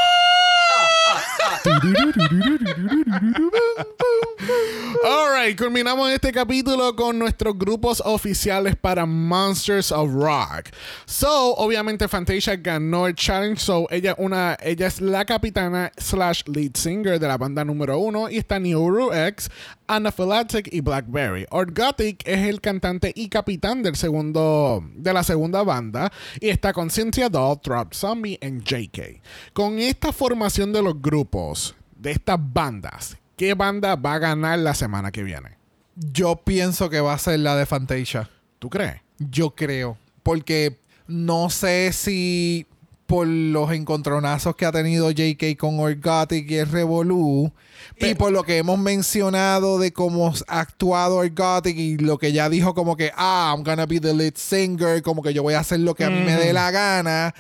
Alright, 5.04 5.58
culminamos 5.58 6.12
este 6.12 6.32
capítulo 6.32 6.96
con 6.96 7.18
nuestros 7.18 7.58
grupos 7.58 8.02
oficiales 8.06 8.76
para 8.76 9.06
Monsters 9.06 9.92
of 9.92 10.12
Rock. 10.14 10.70
So, 11.06 11.56
obviamente 11.56 12.08
Fantasia 12.08 12.56
ganó 12.56 13.08
el 13.08 13.16
challenge. 13.16 13.60
So, 13.62 13.88
ella, 13.90 14.16
una, 14.18 14.58
ella 14.62 14.88
es 14.88 15.02
la 15.02 15.26
capitana 15.26 15.92
slash 15.98 16.44
lead 16.46 16.72
singer 16.76 17.20
de 17.20 17.28
la 17.28 17.38
banda 17.38 17.66
número 17.66 17.98
uno. 17.98 18.30
Y 18.30 18.38
está 18.38 18.60
Neuro 18.60 19.14
X, 19.14 19.50
Anaphylactic 19.92 20.70
y 20.72 20.80
Blackberry. 20.80 21.46
Orgotic 21.50 22.26
es 22.26 22.48
el 22.48 22.62
cantante 22.62 23.12
y 23.14 23.28
capitán 23.28 23.84
del 23.84 23.98
segundo, 23.98 24.82
de 24.96 25.14
la 25.14 25.22
segunda 25.22 25.64
banda. 25.64 26.12
Y 26.40 26.48
está 26.48 26.72
con 26.72 26.90
Cynthia 26.90 27.28
Doll, 27.28 27.60
Trap 27.60 27.94
Zombie 27.94 28.40
y 28.42 28.60
JK. 28.60 29.22
Con 29.52 29.80
esta 29.80 30.14
formación 30.14 30.72
de 30.72 30.82
los 30.82 31.02
grupos, 31.02 31.76
de 31.98 32.12
estas 32.12 32.40
bandas, 32.40 33.18
¿qué 33.36 33.54
banda 33.54 33.98
va 33.98 34.14
a 34.14 34.20
ganar 34.20 34.60
la 34.60 34.74
semana 34.74 35.12
que 35.12 35.24
viene? 35.24 35.58
Yo 35.96 36.38
pienso 36.38 36.90
que 36.90 37.02
va 37.02 37.14
a 37.14 37.18
ser 37.18 37.42
la 37.42 37.58
de 37.58 37.66
Fantasia. 37.66 38.30
¿Tú 38.60 38.70
crees? 38.70 39.02
Yo 39.20 39.52
creo. 39.52 39.98
Porque 40.24 40.80
no 41.08 41.50
sé 41.50 41.92
si 41.92 42.66
por 43.12 43.28
los 43.28 43.70
encontronazos 43.74 44.56
que 44.56 44.66
ha 44.66 44.72
tenido 44.72 45.12
JK 45.12 45.58
con 45.58 45.82
Orgotic 45.82 46.50
y 46.50 46.56
el 46.56 46.70
Revolú, 46.70 47.52
y 48.00 48.16
por 48.16 48.32
lo 48.32 48.44
que 48.44 48.58
hemos 48.58 48.80
mencionado 48.80 49.80
de 49.80 49.92
cómo 49.92 50.34
ha 50.48 50.60
actuado 50.62 51.18
Orgotic 51.18 51.76
y 51.76 51.98
lo 51.98 52.18
que 52.18 52.32
ya 52.32 52.48
dijo 52.48 52.74
como 52.74 52.96
que, 52.96 53.12
ah, 53.18 53.54
I'm 53.54 53.66
gonna 53.66 53.86
be 53.86 54.00
the 54.00 54.14
lead 54.14 54.36
singer, 54.38 55.02
como 55.02 55.22
que 55.22 55.34
yo 55.34 55.44
voy 55.44 55.56
a 55.56 55.60
hacer 55.60 55.82
lo 55.82 55.94
que 55.94 56.06
a 56.06 56.10
mí 56.10 56.22
me 56.22 56.38
dé 56.38 56.54
la 56.54 56.72
gana. 56.72 57.36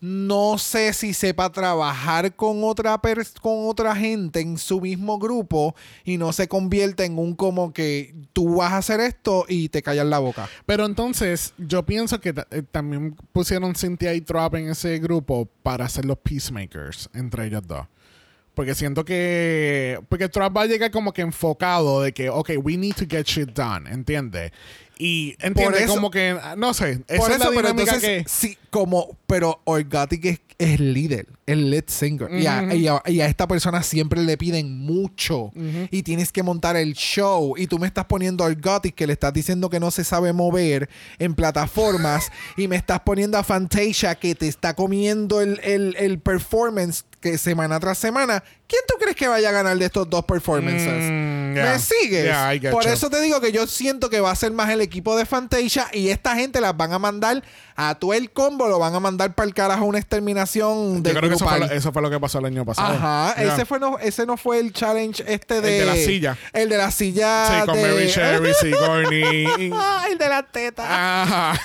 No 0.00 0.58
sé 0.58 0.92
si 0.92 1.14
sepa 1.14 1.50
trabajar 1.50 2.36
con 2.36 2.62
otra 2.62 3.00
con 3.40 3.66
otra 3.66 3.96
gente 3.96 4.40
en 4.40 4.58
su 4.58 4.80
mismo 4.80 5.18
grupo 5.18 5.74
y 6.04 6.18
no 6.18 6.32
se 6.32 6.48
convierte 6.48 7.04
en 7.04 7.18
un 7.18 7.34
como 7.34 7.72
que 7.72 8.14
tú 8.32 8.56
vas 8.56 8.72
a 8.72 8.78
hacer 8.78 9.00
esto 9.00 9.46
y 9.48 9.70
te 9.70 9.82
callas 9.82 10.06
la 10.06 10.18
boca. 10.18 10.48
Pero 10.66 10.84
entonces, 10.84 11.54
yo 11.56 11.84
pienso 11.86 12.20
que 12.20 12.34
eh, 12.50 12.62
también 12.70 13.16
pusieron 13.32 13.74
Cynthia 13.74 14.12
y 14.14 14.20
Trop 14.20 14.54
en 14.54 14.68
ese 14.68 14.98
grupo 14.98 15.48
para 15.62 15.88
ser 15.88 16.04
los 16.04 16.18
peacemakers 16.18 17.08
entre 17.14 17.46
ellos 17.46 17.66
dos. 17.66 17.86
Porque 18.56 18.74
siento 18.74 19.04
que. 19.04 20.00
Porque 20.08 20.30
Trop 20.30 20.56
va 20.56 20.62
a 20.62 20.66
llegar 20.66 20.90
como 20.90 21.12
que 21.12 21.20
enfocado 21.20 22.00
de 22.00 22.12
que, 22.12 22.30
ok, 22.30 22.52
we 22.62 22.78
need 22.78 22.94
to 22.94 23.04
get 23.06 23.26
shit 23.26 23.50
done, 23.50 23.86
¿entiendes? 23.90 24.50
Y 24.98 25.36
entiende 25.40 25.82
eso- 25.82 25.94
como 25.94 26.10
que. 26.10 26.36
ah, 26.42 26.54
No 26.56 26.72
sé. 26.74 27.02
Esa 27.08 27.16
Por 27.18 27.30
es 27.30 27.36
eso, 27.40 27.50
la 27.50 27.56
pero 27.56 27.68
entonces, 27.68 28.00
que. 28.00 28.24
sí, 28.26 28.56
como, 28.70 29.16
pero 29.26 29.60
Orgatic 29.64 30.24
es, 30.24 30.40
es 30.58 30.80
líder, 30.80 31.26
el 31.46 31.70
lead 31.70 31.84
singer. 31.86 32.30
y, 32.32 32.46
a, 32.46 32.74
y 32.74 32.88
a- 32.88 33.02
y 33.06 33.20
a 33.20 33.26
esta 33.26 33.46
persona 33.46 33.82
siempre 33.82 34.22
le 34.22 34.38
piden 34.38 34.78
mucho. 34.78 35.52
Y 35.90 36.02
tienes 36.02 36.32
que 36.32 36.42
montar 36.42 36.76
el 36.76 36.94
show. 36.94 37.54
Y 37.58 37.66
tú 37.66 37.78
me 37.78 37.86
estás 37.86 38.06
poniendo 38.06 38.42
a 38.42 38.46
Orgatic 38.46 38.94
que 38.94 39.06
le 39.06 39.12
estás 39.12 39.32
diciendo 39.34 39.68
que 39.68 39.80
no 39.80 39.90
se 39.90 40.02
sabe 40.04 40.32
mover 40.32 40.88
en 41.18 41.34
plataformas. 41.34 42.30
y 42.56 42.68
me 42.68 42.76
estás 42.76 43.00
poniendo 43.00 43.36
a 43.38 43.44
Fantasia 43.44 44.14
que 44.14 44.34
te 44.34 44.48
está 44.48 44.74
comiendo 44.74 45.40
el, 45.42 45.60
el- 45.62 45.94
el 45.98 46.18
performance 46.20 47.04
que 47.30 47.38
semana 47.38 47.80
tras 47.80 47.98
semana. 47.98 48.42
¿Quién 48.68 48.82
tú 48.88 48.94
crees 48.98 49.14
que 49.16 49.28
vaya 49.28 49.48
a 49.48 49.52
ganar 49.52 49.76
de 49.76 49.84
estos 49.84 50.08
dos 50.10 50.24
performances? 50.24 50.88
Mm, 51.04 51.54
yeah. 51.54 51.72
¿Me 51.72 51.78
sigues? 51.78 52.24
Yeah, 52.24 52.54
I 52.54 52.58
get 52.60 52.72
Por 52.72 52.84
you. 52.84 52.90
eso 52.90 53.08
te 53.10 53.20
digo 53.20 53.40
que 53.40 53.52
yo 53.52 53.66
siento 53.66 54.10
que 54.10 54.20
va 54.20 54.30
a 54.32 54.34
ser 54.34 54.50
más 54.52 54.70
el 54.70 54.80
equipo 54.80 55.16
de 55.16 55.24
Fantasia 55.24 55.86
y 55.92 56.08
esta 56.08 56.34
gente 56.34 56.60
las 56.60 56.76
van 56.76 56.92
a 56.92 56.98
mandar 56.98 57.42
a 57.76 57.94
todo 57.94 58.14
el 58.14 58.30
combo, 58.32 58.66
lo 58.68 58.78
van 58.78 58.94
a 58.94 59.00
mandar 59.00 59.34
para 59.34 59.46
el 59.46 59.54
carajo 59.54 59.84
una 59.84 59.98
exterminación 59.98 61.02
de 61.02 61.12
Yo 61.12 61.18
creo 61.18 61.30
que 61.30 61.36
eso 61.36 61.46
fue, 61.48 61.58
lo, 61.60 61.66
eso 61.66 61.92
fue 61.92 62.02
lo 62.02 62.10
que 62.10 62.18
pasó 62.18 62.38
el 62.38 62.46
año 62.46 62.64
pasado. 62.64 62.94
Ajá, 62.94 63.34
Yeah. 63.36 63.54
ese, 63.54 63.66
fue 63.66 63.78
no, 63.78 63.98
ese 63.98 64.24
no 64.26 64.36
fue 64.36 64.58
el 64.58 64.72
challenge 64.72 65.22
este 65.26 65.60
de... 65.60 65.80
de 65.80 65.84
la 65.86 65.94
silla. 65.94 66.36
El 66.52 66.68
de 66.68 66.76
la 66.78 66.90
silla 66.90 67.46
Sí, 67.60 67.66
con 67.66 67.76
de... 67.76 67.82
Mary 67.82 68.06
Sherry, 68.08 68.52
Sigourney. 68.60 69.44
el 70.10 70.18
de 70.18 70.28
la 70.28 70.42
teta. 70.42 71.22
Ajá. 71.22 71.60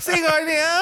Sigourney. 0.00 0.56
ah. 0.62 0.80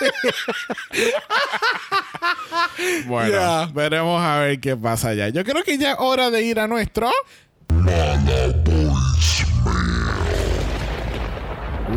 Bueno, 3.06 3.30
Yeah. 3.30 3.70
veremos 3.74 4.20
a 4.22 4.38
ver 4.40 4.60
qué 4.60 4.76
pasa 4.76 5.14
ya. 5.14 5.28
Yo 5.28 5.44
creo 5.44 5.62
que 5.64 5.78
ya 5.78 5.92
es 5.92 5.96
hora 5.98 6.30
de 6.30 6.42
ir 6.42 6.58
a 6.60 6.66
nuestro. 6.66 7.10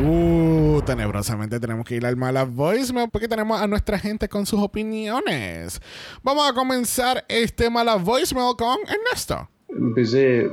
Uh, 0.01 0.81
tenebrosamente 0.85 1.59
tenemos 1.59 1.85
que 1.85 1.95
ir 1.95 2.05
al 2.05 2.15
mala 2.15 2.43
voicemail 2.45 3.09
porque 3.09 3.27
tenemos 3.27 3.59
a 3.59 3.67
nuestra 3.67 3.97
gente 3.97 4.29
con 4.29 4.45
sus 4.45 4.59
opiniones. 4.61 5.81
Vamos 6.21 6.47
a 6.49 6.53
comenzar 6.53 7.25
este 7.27 7.69
mala 7.69 7.95
voicemail 7.95 8.55
con 8.57 8.77
Ernesto. 8.87 9.49
en 9.69 9.93
vez 9.93 10.11
de 10.11 10.49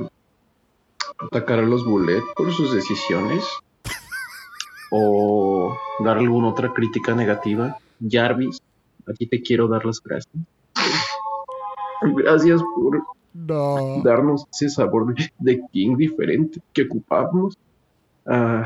atacar 1.19 1.59
a 1.59 1.61
los 1.61 1.85
Bullet 1.85 2.21
por 2.35 2.51
sus 2.53 2.73
decisiones 2.73 3.43
o 4.91 5.75
dar 6.03 6.17
alguna 6.17 6.49
otra 6.49 6.73
crítica 6.73 7.13
negativa, 7.13 7.77
Jarvis, 8.09 8.59
aquí 9.07 9.27
te 9.27 9.41
quiero 9.41 9.67
dar 9.67 9.85
las 9.85 10.01
gracias. 10.01 10.33
Gracias 12.01 12.61
por 12.75 13.03
No. 13.33 14.01
darnos 14.03 14.45
ese 14.51 14.69
sabor 14.69 15.13
de, 15.15 15.31
de 15.39 15.61
King 15.71 15.95
diferente 15.97 16.59
que 16.73 16.83
ocupamos. 16.83 17.57
Ah, 18.25 18.65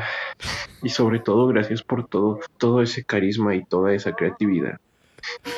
y 0.82 0.88
sobre 0.88 1.20
todo, 1.20 1.46
gracias 1.46 1.82
por 1.82 2.06
todo, 2.06 2.40
todo 2.58 2.82
ese 2.82 3.04
carisma 3.04 3.54
y 3.54 3.64
toda 3.64 3.94
esa 3.94 4.12
creatividad. 4.12 4.78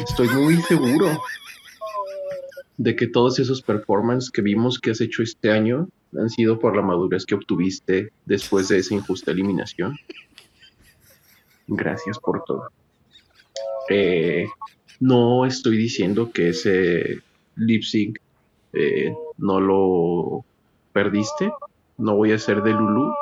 Estoy 0.07 0.29
muy 0.29 0.57
seguro 0.63 1.07
de 2.77 2.95
que 2.97 3.07
todos 3.07 3.39
esos 3.39 3.63
performances 3.63 4.31
que 4.31 4.43
vimos 4.43 4.79
que 4.79 4.91
has 4.91 5.01
hecho 5.01 5.23
este 5.23 5.51
año 5.51 5.89
han 6.19 6.29
sido 6.29 6.59
por 6.59 6.77
la 6.77 6.83
madurez 6.83 7.25
que 7.25 7.35
obtuviste 7.35 8.13
después 8.27 8.69
de 8.69 8.79
esa 8.79 8.95
injusta 8.95 9.31
eliminación. 9.31 9.97
Gracias 11.67 12.19
por 12.19 12.45
todo. 12.45 12.69
Eh, 13.89 14.47
no 15.01 15.45
estoy 15.47 15.77
diciendo 15.77 16.31
que 16.33 16.51
ese 16.51 17.21
lip 17.57 17.83
sync 17.83 18.19
eh, 18.73 19.15
no 19.39 19.61
lo 19.61 20.45
perdiste. 20.93 21.53
No 21.99 22.17
voy 22.17 22.33
a 22.33 22.39
ser 22.39 22.63
de 22.63 22.73
Lulu. 22.73 23.15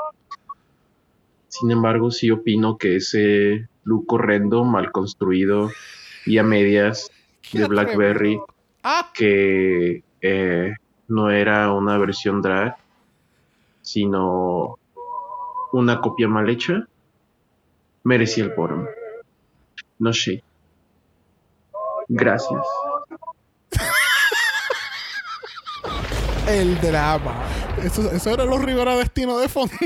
Sin 1.49 1.71
embargo, 1.71 2.11
sí 2.11 2.31
opino 2.31 2.79
que 2.79 2.97
ese 2.97 3.69
look 3.85 4.13
horrendo, 4.13 4.65
mal 4.65 4.91
construido 4.91 5.71
y 6.25 6.39
a 6.39 6.43
medias 6.43 7.11
de 7.53 7.67
Blackberry, 7.67 8.39
Ah, 8.85 9.11
que 9.15 10.03
eh, 10.21 10.75
no 11.09 11.31
era 11.31 11.73
una 11.73 11.99
versión 11.99 12.43
drag, 12.43 12.77
sino 13.81 14.79
una 15.73 16.01
copia 16.01 16.27
mal 16.27 16.49
hecha, 16.49 16.89
merecía 18.03 18.45
el 18.45 18.51
bottom. 18.51 18.87
No 20.01 20.13
sé. 20.13 20.43
Gracias. 22.15 22.61
el 26.47 26.79
drama. 26.81 27.35
Eso, 27.83 28.11
eso 28.11 28.31
era 28.31 28.45
los 28.45 28.63
Rivera 28.63 28.97
Destino 28.97 29.39
de 29.39 29.49
fondo. 29.49 29.75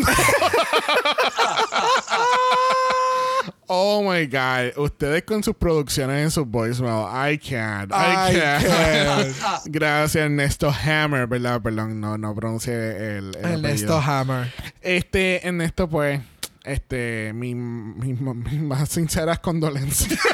Oh 3.69 4.01
my 4.03 4.27
God. 4.27 4.77
Ustedes 4.77 5.25
con 5.25 5.43
sus 5.43 5.57
producciones 5.57 6.23
en 6.23 6.31
sus 6.31 6.47
voicemail. 6.47 7.07
I 7.11 7.37
can't. 7.37 7.91
I, 7.93 8.31
I 8.31 8.41
can't. 8.41 9.37
Gracias, 9.67 10.25
Ernesto 10.25 10.71
Hammer, 10.71 11.27
¿verdad? 11.27 11.61
Perdón, 11.61 12.01
no, 12.01 12.17
no 12.17 12.35
pronuncié 12.35 12.75
el, 13.19 13.37
el 13.37 13.45
Ernesto 13.45 13.97
apellido. 13.97 14.01
Hammer. 14.01 14.53
Este, 14.81 15.47
Ernesto, 15.47 15.89
pues, 15.89 16.21
este, 16.67 17.33
mi, 17.35 17.55
mi- 17.55 18.15
mis 18.15 18.61
más 18.61 18.89
sinceras 18.89 19.39
condolencias. 19.39 20.19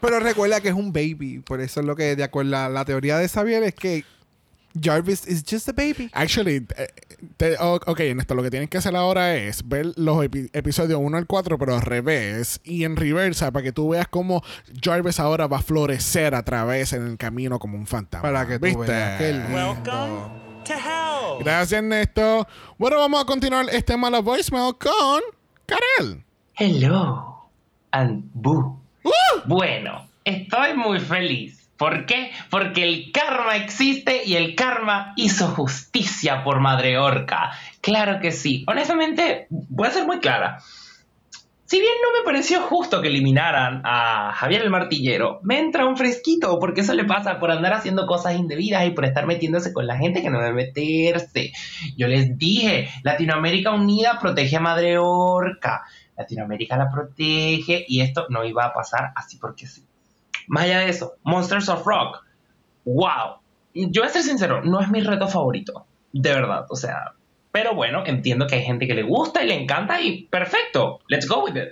Pero 0.00 0.20
recuerda 0.20 0.60
que 0.60 0.68
es 0.68 0.74
un 0.74 0.92
baby. 0.92 1.40
Por 1.40 1.60
eso 1.60 1.80
es 1.80 1.86
lo 1.86 1.96
que, 1.96 2.16
de 2.16 2.24
acuerdo 2.24 2.56
a 2.56 2.68
la 2.68 2.84
teoría 2.84 3.18
de 3.18 3.28
Xavier, 3.28 3.62
es 3.62 3.74
que 3.74 4.04
Jarvis 4.80 5.26
is 5.26 5.42
just 5.48 5.68
a 5.68 5.72
baby. 5.72 6.10
Actually, 6.12 6.66
eh, 6.76 6.88
te- 7.36 7.56
ok, 7.58 7.98
Néstor, 8.14 8.36
lo 8.36 8.42
que 8.42 8.50
tienes 8.50 8.68
que 8.68 8.78
hacer 8.78 8.94
ahora 8.94 9.36
es 9.36 9.66
ver 9.66 9.92
los 9.96 10.18
epi- 10.18 10.50
episodios 10.52 11.00
1 11.02 11.16
al 11.16 11.26
4, 11.26 11.58
pero 11.58 11.74
al 11.74 11.82
revés 11.82 12.60
y 12.62 12.84
en 12.84 12.96
reversa 12.96 13.50
para 13.52 13.62
que 13.62 13.72
tú 13.72 13.90
veas 13.90 14.06
cómo 14.08 14.42
Jarvis 14.82 15.18
ahora 15.18 15.46
va 15.46 15.58
a 15.58 15.62
florecer 15.62 16.34
a 16.34 16.44
través 16.44 16.92
en 16.92 17.06
el 17.06 17.16
camino 17.16 17.58
como 17.58 17.78
un 17.78 17.86
fantasma. 17.86 18.28
Para 18.30 18.46
que 18.46 18.58
tú 18.58 18.66
¿Viste? 18.66 18.82
veas. 18.92 19.18
Qué 19.18 19.32
lindo. 19.32 19.48
Welcome 19.56 20.45
to 20.66 20.74
hell. 20.74 21.38
Gracias, 21.40 21.82
Néstor. 21.82 22.46
Bueno, 22.78 22.98
vamos 22.98 23.22
a 23.22 23.24
continuar 23.24 23.66
este 23.70 23.96
mala 23.96 24.20
voicemail 24.20 24.74
con 24.78 25.22
Karel. 25.66 26.24
Hello, 26.56 27.48
and 27.92 28.24
boo. 28.34 28.80
Bueno, 29.44 30.08
estoy 30.24 30.74
muy 30.74 31.00
feliz. 31.00 31.68
¿Por 31.76 32.06
qué? 32.06 32.32
Porque 32.50 32.84
el 32.84 33.12
karma 33.12 33.56
existe 33.56 34.24
y 34.24 34.36
el 34.36 34.54
karma 34.54 35.12
hizo 35.16 35.48
justicia 35.48 36.42
por 36.42 36.60
Madre 36.60 36.98
Orca. 36.98 37.52
Claro 37.82 38.18
que 38.20 38.32
sí. 38.32 38.64
Honestamente, 38.66 39.46
voy 39.50 39.88
a 39.88 39.90
ser 39.90 40.06
muy 40.06 40.20
clara. 40.20 40.58
Si 41.66 41.80
bien 41.80 41.94
no 42.00 42.16
me 42.16 42.24
pareció 42.24 42.62
justo 42.62 43.02
que 43.02 43.08
eliminaran 43.08 43.82
a 43.84 44.32
Javier 44.32 44.62
el 44.62 44.70
Martillero, 44.70 45.40
me 45.42 45.58
entra 45.58 45.84
un 45.84 45.96
fresquito 45.96 46.60
porque 46.60 46.82
eso 46.82 46.94
le 46.94 47.04
pasa 47.04 47.40
por 47.40 47.50
andar 47.50 47.72
haciendo 47.72 48.06
cosas 48.06 48.36
indebidas 48.36 48.86
y 48.86 48.90
por 48.90 49.04
estar 49.04 49.26
metiéndose 49.26 49.72
con 49.72 49.84
la 49.84 49.96
gente 49.96 50.22
que 50.22 50.30
no 50.30 50.38
debe 50.38 50.52
meterse. 50.52 51.50
Yo 51.96 52.06
les 52.06 52.38
dije, 52.38 52.88
Latinoamérica 53.02 53.72
Unida 53.72 54.20
protege 54.20 54.56
a 54.56 54.60
Madre 54.60 54.98
Orca. 54.98 55.82
Latinoamérica 56.16 56.76
la 56.76 56.88
protege 56.88 57.84
y 57.88 58.00
esto 58.00 58.26
no 58.28 58.44
iba 58.44 58.64
a 58.64 58.72
pasar 58.72 59.10
así 59.16 59.36
porque 59.36 59.66
sí. 59.66 59.84
Más 60.46 60.64
allá 60.64 60.78
de 60.80 60.90
eso, 60.90 61.14
Monsters 61.24 61.68
of 61.68 61.84
Rock. 61.84 62.24
¡Wow! 62.84 63.40
Yo 63.74 64.02
voy 64.02 64.08
a 64.08 64.12
ser 64.12 64.22
sincero, 64.22 64.62
no 64.62 64.80
es 64.80 64.88
mi 64.88 65.00
reto 65.00 65.26
favorito. 65.26 65.84
De 66.12 66.30
verdad, 66.30 66.66
o 66.70 66.76
sea. 66.76 67.12
Pero 67.56 67.74
bueno, 67.74 68.02
entiendo 68.04 68.46
que 68.46 68.56
hay 68.56 68.64
gente 68.64 68.86
que 68.86 68.92
le 68.92 69.02
gusta 69.02 69.42
y 69.42 69.46
le 69.46 69.54
encanta 69.54 69.98
y 69.98 70.24
perfecto. 70.24 71.00
Let's 71.08 71.26
go 71.26 71.42
with 71.42 71.56
it. 71.56 71.70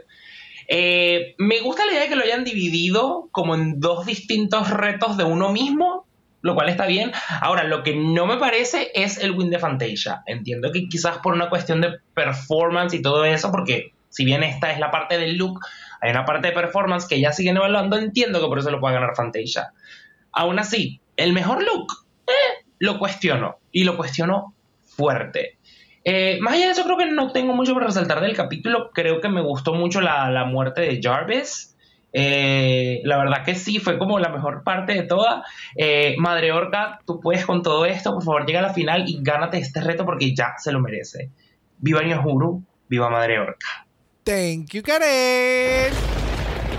Eh, 0.66 1.35
me 1.37 1.61
gusta 1.61 1.85
la 1.85 1.93
idea 1.93 2.03
de 2.05 2.09
que 2.09 2.16
lo 2.16 2.22
hayan 2.22 2.43
dividido 2.43 3.28
como 3.32 3.55
en 3.55 3.80
dos 3.80 4.07
distintos 4.07 4.70
retos 4.70 5.18
de 5.18 5.24
uno 5.24 5.53
mismo, 5.53 6.07
lo 6.41 6.55
cual 6.55 6.70
está 6.70 6.87
bien. 6.87 7.12
Ahora, 7.43 7.64
lo 7.64 7.82
que 7.82 7.95
no 7.95 8.24
me 8.24 8.39
parece 8.39 8.93
es 8.95 9.18
el 9.18 9.32
win 9.32 9.51
de 9.51 9.59
Fantasia. 9.59 10.22
Entiendo 10.24 10.72
que 10.72 10.89
quizás 10.89 11.18
por 11.18 11.35
una 11.35 11.51
cuestión 11.51 11.82
de 11.82 11.99
performance 12.14 12.95
y 12.95 13.03
todo 13.03 13.26
eso, 13.26 13.51
porque 13.51 13.93
si 14.09 14.24
bien 14.24 14.43
esta 14.43 14.72
es 14.72 14.78
la 14.78 14.91
parte 14.91 15.18
del 15.18 15.37
look, 15.37 15.61
hay 16.01 16.12
una 16.12 16.24
parte 16.24 16.49
de 16.49 16.55
performance 16.55 17.07
que 17.07 17.20
ya 17.20 17.30
siguen 17.30 17.59
evaluando, 17.59 17.99
entiendo 17.99 18.41
que 18.41 18.47
por 18.47 18.59
eso 18.59 18.70
lo 18.70 18.80
puede 18.80 18.95
ganar 18.95 19.14
Fantasia. 19.14 19.74
Aún 20.32 20.59
así, 20.59 21.03
el 21.18 21.35
mejor 21.35 21.62
look, 21.62 22.07
eh, 22.26 22.64
lo 22.78 22.99
cuestiono. 22.99 23.59
Y 23.70 23.85
lo 23.85 23.99
cuestiono 23.99 24.55
fuerte. 24.97 25.59
Eh, 26.05 26.38
más 26.40 26.55
allá 26.55 26.66
de 26.66 26.72
eso, 26.72 26.84
creo 26.84 26.98
que 26.98 27.07
no 27.07 27.32
tengo 27.32 27.55
mucho 27.55 27.72
por 27.72 27.84
resaltar 27.84 28.20
del 28.20 28.36
capítulo. 28.36 28.90
Creo 28.92 29.20
que 29.20 29.28
me 29.28 29.40
gustó 29.40 29.74
mucho 29.74 30.00
la, 30.00 30.30
la 30.30 30.44
muerte 30.44 30.82
de 30.82 31.00
Jarvis. 31.02 31.74
Eh, 32.16 33.00
la 33.05 33.18
verdad 33.18 33.44
que 33.44 33.57
sí, 33.57 33.80
fue 33.80 33.98
como 33.98 34.20
la 34.20 34.28
mejor 34.28 34.62
parte 34.62 34.94
de 34.94 35.02
toda. 35.02 35.44
Eh, 35.76 36.14
Madre 36.18 36.52
Orca, 36.52 37.00
tú 37.05 37.20
puedes 37.20 37.44
con 37.44 37.62
todo 37.62 37.84
esto. 37.86 38.14
Por 38.14 38.22
favor, 38.22 38.46
llega 38.46 38.61
a 38.61 38.62
la 38.62 38.72
final 38.72 39.05
y 39.07 39.18
gánate 39.20 39.59
este 39.59 39.80
reto 39.80 40.05
porque 40.05 40.34
ya 40.34 40.55
se 40.59 40.70
lo 40.70 40.80
merece. 40.80 41.30
Viva 41.78 42.02
Ñohuru, 42.02 42.62
viva 42.88 43.11
Madre 43.11 43.40
Orca. 43.40 43.86
Thank 44.22 44.72
you, 44.72 44.82
Karen. 44.82 46.23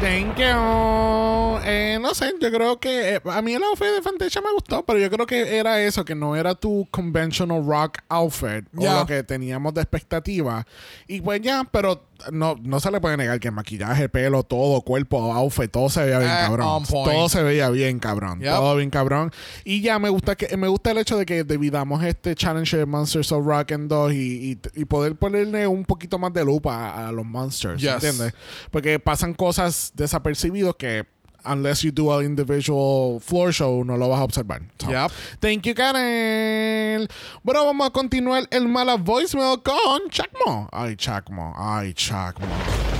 Thank 0.05 0.37
you. 0.37 1.59
Eh, 1.67 1.97
no 1.99 2.13
sé, 2.13 2.31
yo 2.39 2.51
creo 2.51 2.79
que 2.79 3.15
eh, 3.15 3.21
a 3.25 3.41
mí 3.41 3.53
el 3.53 3.63
outfit 3.63 3.87
de 3.87 4.03
Fantasia 4.03 4.39
me 4.39 4.51
gustó, 4.53 4.85
pero 4.85 4.99
yo 4.99 5.09
creo 5.09 5.25
que 5.25 5.57
era 5.57 5.81
eso, 5.81 6.05
que 6.05 6.13
no 6.13 6.35
era 6.35 6.53
tu 6.53 6.87
conventional 6.91 7.65
rock 7.65 7.97
outfit 8.07 8.65
Ya. 8.73 8.97
o 8.97 8.99
lo 8.99 9.05
que 9.07 9.23
teníamos 9.23 9.73
de 9.73 9.81
expectativa. 9.81 10.67
Y 11.07 11.21
pues 11.21 11.41
ya, 11.41 11.63
pero 11.71 12.03
no, 12.31 12.55
no 12.61 12.79
se 12.79 12.91
le 12.91 13.01
puede 13.01 13.17
negar 13.17 13.39
que 13.39 13.49
el 13.49 13.53
maquillaje, 13.53 14.09
pelo, 14.09 14.43
todo, 14.43 14.81
cuerpo, 14.81 15.33
outfit, 15.33 15.69
todo 15.71 15.89
se 15.89 16.03
veía 16.03 16.19
bien 16.19 16.31
Eh, 16.31 16.35
cabrón. 16.41 16.83
Todo 16.89 17.29
se 17.29 17.43
veía 17.43 17.69
bien 17.69 17.99
cabrón. 17.99 18.39
Yep. 18.39 18.49
Todo 18.53 18.75
bien 18.75 18.89
cabrón. 18.89 19.31
Y 19.63 19.81
ya 19.81 19.99
me 19.99 20.09
gusta 20.09 20.35
que 20.35 20.55
me 20.57 20.67
gusta 20.67 20.91
el 20.91 20.97
hecho 20.97 21.17
de 21.17 21.25
que 21.25 21.43
dividamos 21.43 22.03
este 22.03 22.35
challenge 22.35 22.77
de 22.77 22.85
Monsters 22.85 23.31
of 23.31 23.45
Rock 23.45 23.71
en 23.71 23.87
dos 23.87 24.13
y, 24.13 24.51
y- 24.51 24.81
y 24.81 24.85
poder 24.85 25.15
ponerle 25.15 25.67
un 25.67 25.85
poquito 25.85 26.17
más 26.19 26.33
de 26.33 26.43
lupa 26.45 26.89
a, 26.91 27.09
a 27.09 27.11
los 27.11 27.25
monsters, 27.25 27.81
Yes. 27.81 27.93
¿entiendes? 27.95 28.33
Porque 28.71 28.99
pasan 28.99 29.33
cosas 29.33 29.91
desapercibidos 29.95 30.75
que 30.75 31.05
unless 31.45 31.83
you 31.83 31.91
do 31.91 32.11
an 32.11 32.25
individual 32.25 33.19
floor 33.19 33.51
show 33.51 33.83
no 33.83 33.95
lo 33.95 34.09
vas 34.09 34.19
a 34.19 34.23
observar. 34.23 34.61
So, 34.79 34.89
Yep. 34.89 35.11
Thank 35.39 35.65
you, 35.65 35.73
Karen. 35.75 37.07
Bueno, 37.43 37.65
vamos 37.65 37.87
a 37.87 37.89
continuar 37.91 38.47
el 38.51 38.67
mala 38.67 38.95
voicemail 38.97 39.61
con 39.63 40.09
Chacmo. 40.09 40.69
Ay, 40.71 40.95
Chacmo. 40.95 41.53
Ay, 41.57 41.93
Chacmo. 41.93 42.94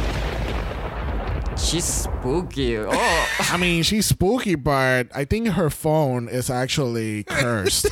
She's 1.57 1.85
spooky. 1.85 2.77
Oh. 2.77 2.89
I 3.51 3.57
mean, 3.57 3.83
she's 3.83 4.07
spooky, 4.07 4.55
but 4.55 5.07
I 5.15 5.25
think 5.25 5.47
her 5.49 5.69
phone 5.69 6.27
is 6.27 6.49
actually 6.49 7.23
cursed. 7.23 7.85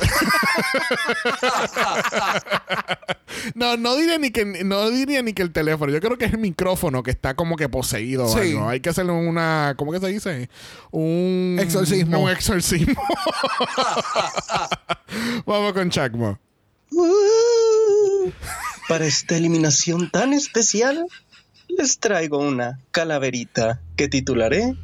no, 3.54 3.76
no 3.76 3.96
diría 3.96 4.18
ni 4.18 4.30
que 4.30 4.44
no 4.44 4.90
diría 4.90 5.22
ni 5.22 5.32
que 5.32 5.42
el 5.42 5.52
teléfono. 5.52 5.92
Yo 5.92 6.00
creo 6.00 6.18
que 6.18 6.26
es 6.26 6.32
el 6.32 6.40
micrófono 6.40 7.02
que 7.02 7.10
está 7.10 7.34
como 7.34 7.56
que 7.56 7.68
poseído. 7.68 8.28
Sí. 8.28 8.52
algo. 8.52 8.68
Hay 8.68 8.80
que 8.80 8.90
hacerle 8.90 9.12
una, 9.12 9.74
¿cómo 9.78 9.92
que 9.92 10.00
se 10.00 10.08
dice? 10.08 10.50
Un 10.90 11.56
Exorcismo. 11.58 12.20
Un 12.20 12.30
exorcismo. 12.30 12.94
Vamos 15.46 15.72
con 15.72 15.90
Chacmo. 15.90 16.38
Para 18.88 19.06
esta 19.06 19.36
eliminación 19.36 20.10
tan 20.10 20.34
especial, 20.34 21.06
les 21.76 21.98
traigo 21.98 22.38
una 22.38 22.78
calaverita 22.90 23.82
que 23.96 24.08
titularé 24.08 24.74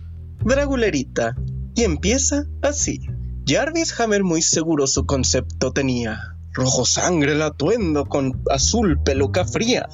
Dragulerita. 0.45 1.37
Y 1.75 1.85
empieza 1.85 2.45
así. 2.63 3.01
Jarvis 3.47 3.99
Hammer 4.01 4.25
muy 4.25 4.43
seguro 4.43 4.87
su 4.87 5.07
concepto 5.07 5.73
tenía. 5.73 6.37
Rojo 6.53 6.85
sangre 6.85 7.33
el 7.33 7.43
atuendo 7.43 8.07
con 8.07 8.43
azul 8.51 9.01
peluca 9.03 9.45
fría. 9.45 9.89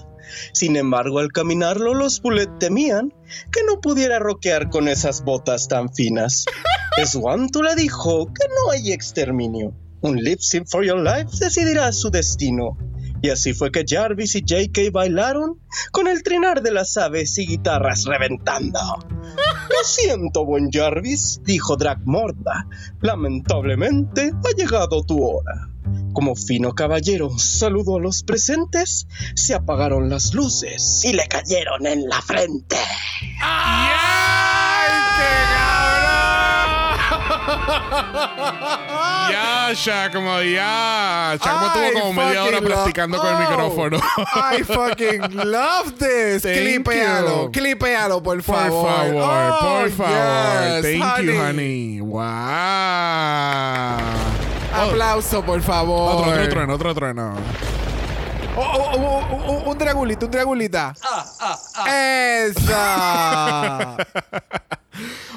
Sin 0.53 0.77
embargo, 0.77 1.19
al 1.19 1.33
caminarlo 1.33 1.95
los 1.95 2.21
Bullet 2.23 2.59
temían 2.59 3.13
que 3.53 3.63
no 3.67 3.81
pudiera 3.81 4.19
roquear 4.19 4.71
con 4.71 4.89
esas 4.89 5.23
botas 5.23 5.69
tan 5.69 5.93
finas. 5.93 6.45
Swanto 7.07 7.63
le 7.63 7.75
dijo 7.75 8.27
que 8.27 8.49
no 8.49 8.71
hay 8.71 8.93
exterminio. 8.93 9.75
Un 10.01 10.17
lip 10.17 10.41
sync 10.41 10.67
for 10.69 10.85
your 10.85 10.99
life 10.99 11.37
decidirá 11.39 11.93
su 11.93 12.11
destino. 12.11 12.77
Y 13.23 13.31
así 13.31 13.55
fue 13.55 13.71
que 13.73 13.85
Jarvis 13.87 14.35
y 14.37 14.43
JK 14.43 14.93
bailaron 14.93 15.61
con 15.91 16.07
el 16.07 16.23
trinar 16.23 16.63
de 16.63 16.73
las 16.73 16.97
aves 16.97 17.39
y 17.39 17.47
guitarras 17.47 18.05
reventando. 18.05 18.79
Lo 19.11 19.85
siento, 19.85 20.45
buen 20.45 20.71
Jarvis, 20.71 21.41
dijo 21.45 21.77
Dragmorda. 21.77 22.67
Lamentablemente 23.01 24.33
ha 24.33 24.57
llegado 24.57 25.03
tu 25.05 25.23
hora. 25.23 25.71
Como 26.13 26.35
fino 26.35 26.73
caballero 26.73 27.39
saludó 27.39 27.97
a 27.97 28.01
los 28.01 28.23
presentes, 28.23 29.07
se 29.35 29.55
apagaron 29.55 30.09
las 30.09 30.35
luces 30.35 31.05
y 31.05 31.13
le 31.13 31.27
cayeron 31.29 31.87
en 31.87 32.09
la 32.09 32.23
frente. 32.23 32.77
Ya, 39.31 39.73
Chacmo, 39.75 40.41
ya. 40.43 41.37
Chacmo 41.41 41.67
I 41.67 41.71
tuvo 41.73 41.93
como 42.01 42.13
media 42.13 42.45
hora 42.45 42.61
practicando 42.61 43.19
con 43.19 43.27
el 43.29 43.35
Oh, 43.35 43.39
micrófono. 43.39 43.99
I 44.53 44.63
fucking 44.63 45.21
love 45.51 45.93
this. 45.99 46.43
Thank 46.43 46.57
clipealo, 46.59 47.43
you. 47.45 47.51
clipealo, 47.53 48.23
por 48.23 48.37
Por 48.43 48.55
favor. 48.57 48.87
favor, 48.87 49.23
Oh, 49.23 49.59
por 49.61 49.91
favor. 49.91 50.13
yes, 50.13 50.83
Thank 50.83 51.23
you, 51.25 51.41
honey. 51.41 52.01
Wow. 52.01 52.23
Aplauso, 54.75 55.43
por 55.45 55.61
favor. 55.63 56.15
Otro, 56.17 56.31
otro 56.33 56.49
trueno, 56.49 56.75
otro 56.75 56.95
trueno. 56.95 57.35
Oh, 58.59 58.63
oh, 58.63 58.91
oh, 58.95 59.23
oh, 59.31 59.63
oh, 59.67 59.71
un 59.71 59.79
dragulita, 59.79 60.25
un 60.27 60.31
dragulita. 60.31 60.95
Esa. 62.47 63.97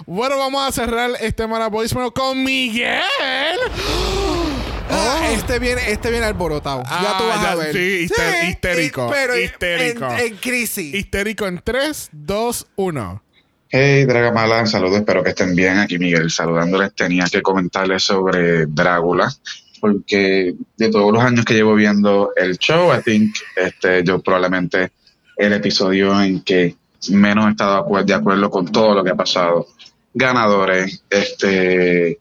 Bueno, 0.05 0.37
vamos 0.37 0.67
a 0.67 0.71
cerrar 0.71 1.11
este 1.21 1.47
Mara 1.47 1.69
con 2.13 2.43
Miguel. 2.43 3.01
Ah, 4.91 5.29
este 5.33 5.59
viene, 5.59 5.91
este 5.91 6.09
viene 6.09 6.25
alborotado. 6.25 6.81
ya 6.83 7.15
tú 7.19 7.23
Ah, 7.25 7.27
vas 7.27 7.41
ya, 7.43 7.51
a 7.51 7.55
ver. 7.55 7.73
sí, 7.73 8.07
hister- 8.07 8.49
histérico, 8.49 9.07
y- 9.07 9.11
pero 9.11 9.37
histérico. 9.39 10.07
En, 10.13 10.19
en 10.19 10.35
crisis. 10.37 10.95
Histérico 10.95 11.45
en 11.45 11.61
3, 11.63 12.09
2, 12.11 12.67
1. 12.75 13.23
Hey, 13.69 14.05
Dragamala, 14.05 14.65
saludos, 14.65 14.97
espero 14.97 15.23
que 15.23 15.29
estén 15.29 15.55
bien. 15.55 15.77
Aquí 15.77 15.99
Miguel 15.99 16.31
saludándoles. 16.31 16.95
Tenía 16.95 17.25
que 17.25 17.43
comentarles 17.43 18.01
sobre 18.01 18.65
Drácula, 18.65 19.31
porque 19.79 20.55
de 20.77 20.89
todos 20.89 21.13
los 21.13 21.21
años 21.23 21.45
que 21.45 21.53
llevo 21.53 21.75
viendo 21.75 22.31
el 22.35 22.57
show, 22.57 22.91
I 22.91 23.03
think 23.03 23.35
este, 23.55 24.03
yo 24.03 24.19
probablemente 24.23 24.91
el 25.37 25.53
episodio 25.53 26.19
en 26.19 26.41
que 26.41 26.75
menos 27.11 27.45
acuer- 27.55 28.05
de 28.05 28.13
acuerdo 28.13 28.49
con 28.49 28.71
todo 28.71 28.93
lo 28.93 29.03
que 29.03 29.11
ha 29.11 29.15
pasado. 29.15 29.67
Ganadores, 30.13 31.03
este, 31.09 32.19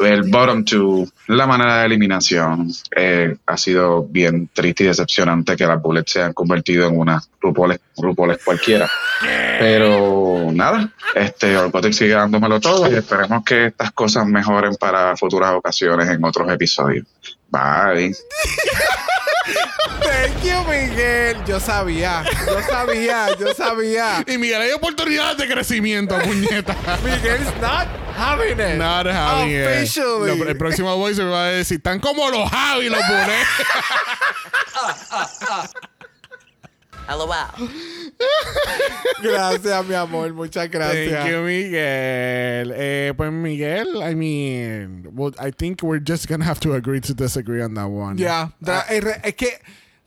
el 0.00 0.22
bottom 0.30 0.64
two, 0.64 1.06
la 1.28 1.46
manera 1.46 1.80
de 1.80 1.86
eliminación, 1.86 2.70
eh, 2.96 3.36
ha 3.46 3.56
sido 3.56 4.04
bien 4.04 4.48
triste 4.52 4.84
y 4.84 4.86
decepcionante 4.88 5.56
que 5.56 5.66
las 5.66 5.80
Bullets 5.80 6.12
se 6.12 6.22
han 6.22 6.32
convertido 6.32 6.88
en 6.88 6.98
unas 6.98 7.28
RuPaules, 7.40 7.80
RuPaules 7.96 8.38
cualquiera. 8.44 8.90
Pero 9.58 10.48
nada, 10.52 10.90
este 11.14 11.56
Orcotic 11.56 11.92
sigue 11.92 12.14
dándomelo 12.14 12.60
todo 12.60 12.90
y 12.90 12.96
esperemos 12.96 13.44
que 13.44 13.66
estas 13.66 13.92
cosas 13.92 14.26
mejoren 14.26 14.74
para 14.76 15.16
futuras 15.16 15.52
ocasiones 15.54 16.08
en 16.08 16.24
otros 16.24 16.50
episodios. 16.50 17.06
Bye. 17.50 18.14
Thank 20.02 20.42
you, 20.44 20.62
Miguel. 20.68 21.36
Yo 21.46 21.58
sabía, 21.60 22.24
yo 22.46 22.62
sabía, 22.62 23.28
yo 23.38 23.54
sabía. 23.54 24.24
Y 24.26 24.38
Miguel, 24.38 24.62
hay 24.62 24.72
oportunidades 24.72 25.36
de 25.38 25.48
crecimiento, 25.48 26.18
puñeta. 26.20 26.74
Miguel's 27.04 27.52
not 27.60 27.86
having 28.16 28.58
it. 28.60 28.76
Not 28.78 29.06
having 29.06 29.50
it. 29.54 29.66
Officially. 29.66 30.38
Lo- 30.38 30.48
el 30.48 30.56
próximo 30.56 30.96
voice 30.96 31.22
me 31.22 31.30
va 31.30 31.44
a 31.46 31.50
decir, 31.50 31.78
están 31.78 32.00
como 32.00 32.28
los 32.30 32.48
Javi 32.50 32.88
los 32.88 33.00
pone. 33.00 33.38
LOL. 37.08 37.30
Gracias, 39.22 39.86
mi 39.86 39.94
amor. 39.94 40.32
Muchas 40.32 40.68
gracias. 40.70 41.10
Thank 41.22 41.30
you, 41.32 41.38
Miguel. 41.42 42.72
Eh, 42.74 43.12
pues 43.16 43.32
Miguel, 43.32 43.88
I 44.08 44.14
mean, 44.14 45.08
well, 45.12 45.32
I 45.38 45.50
think 45.52 45.82
we're 45.82 46.02
just 46.04 46.26
gonna 46.28 46.44
have 46.44 46.60
to 46.60 46.74
agree 46.74 47.00
to 47.00 47.14
disagree 47.14 47.62
on 47.62 47.74
that 47.74 47.86
one. 47.88 48.16
Ya, 48.18 48.52
Dra- 48.60 48.84
es 48.88 49.34
que 49.34 49.48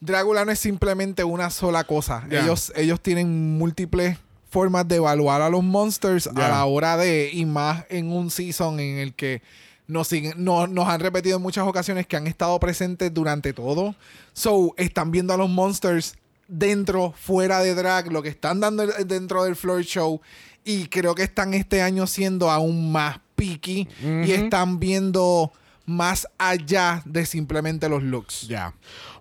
Drácula 0.01 0.45
no 0.45 0.51
es 0.51 0.59
simplemente 0.59 1.23
una 1.23 1.49
sola 1.49 1.83
cosa. 1.83 2.23
Ellos, 2.29 2.71
ellos 2.75 2.99
tienen 3.01 3.57
múltiples 3.57 4.17
formas 4.49 4.87
de 4.87 4.97
evaluar 4.97 5.41
a 5.41 5.49
los 5.49 5.63
monsters 5.63 6.27
a 6.27 6.33
la 6.49 6.65
hora 6.65 6.95
de, 6.97 7.29
y 7.33 7.45
más 7.45 7.85
en 7.89 8.11
un 8.11 8.29
season 8.29 8.79
en 8.79 8.99
el 8.99 9.13
que 9.13 9.41
nos, 9.87 10.07
siguen, 10.07 10.33
no- 10.37 10.67
nos 10.67 10.87
han 10.87 10.99
repetido 10.99 11.37
en 11.37 11.43
muchas 11.43 11.67
ocasiones 11.67 12.07
que 12.07 12.15
han 12.17 12.27
estado 12.27 12.59
presentes 12.59 13.13
durante 13.13 13.53
todo. 13.53 13.95
So, 14.33 14.73
están 14.77 15.11
viendo 15.11 15.33
a 15.33 15.37
los 15.37 15.49
monsters 15.49 16.15
dentro, 16.47 17.13
fuera 17.17 17.59
de 17.59 17.75
drag, 17.75 18.11
lo 18.11 18.21
que 18.21 18.29
están 18.29 18.59
dando 18.59 18.85
dentro 18.87 19.43
del 19.43 19.55
floor 19.55 19.83
show. 19.83 20.21
Y 20.63 20.87
creo 20.87 21.13
que 21.15 21.23
están 21.23 21.53
este 21.53 21.81
año 21.81 22.07
siendo 22.07 22.49
aún 22.49 22.91
más 22.91 23.19
picky 23.35 23.87
y 24.01 24.31
están 24.31 24.79
viendo 24.79 25.51
más 25.85 26.27
allá 26.37 27.01
de 27.05 27.25
simplemente 27.25 27.87
los 27.89 28.01
looks. 28.01 28.47
Ya. 28.47 28.73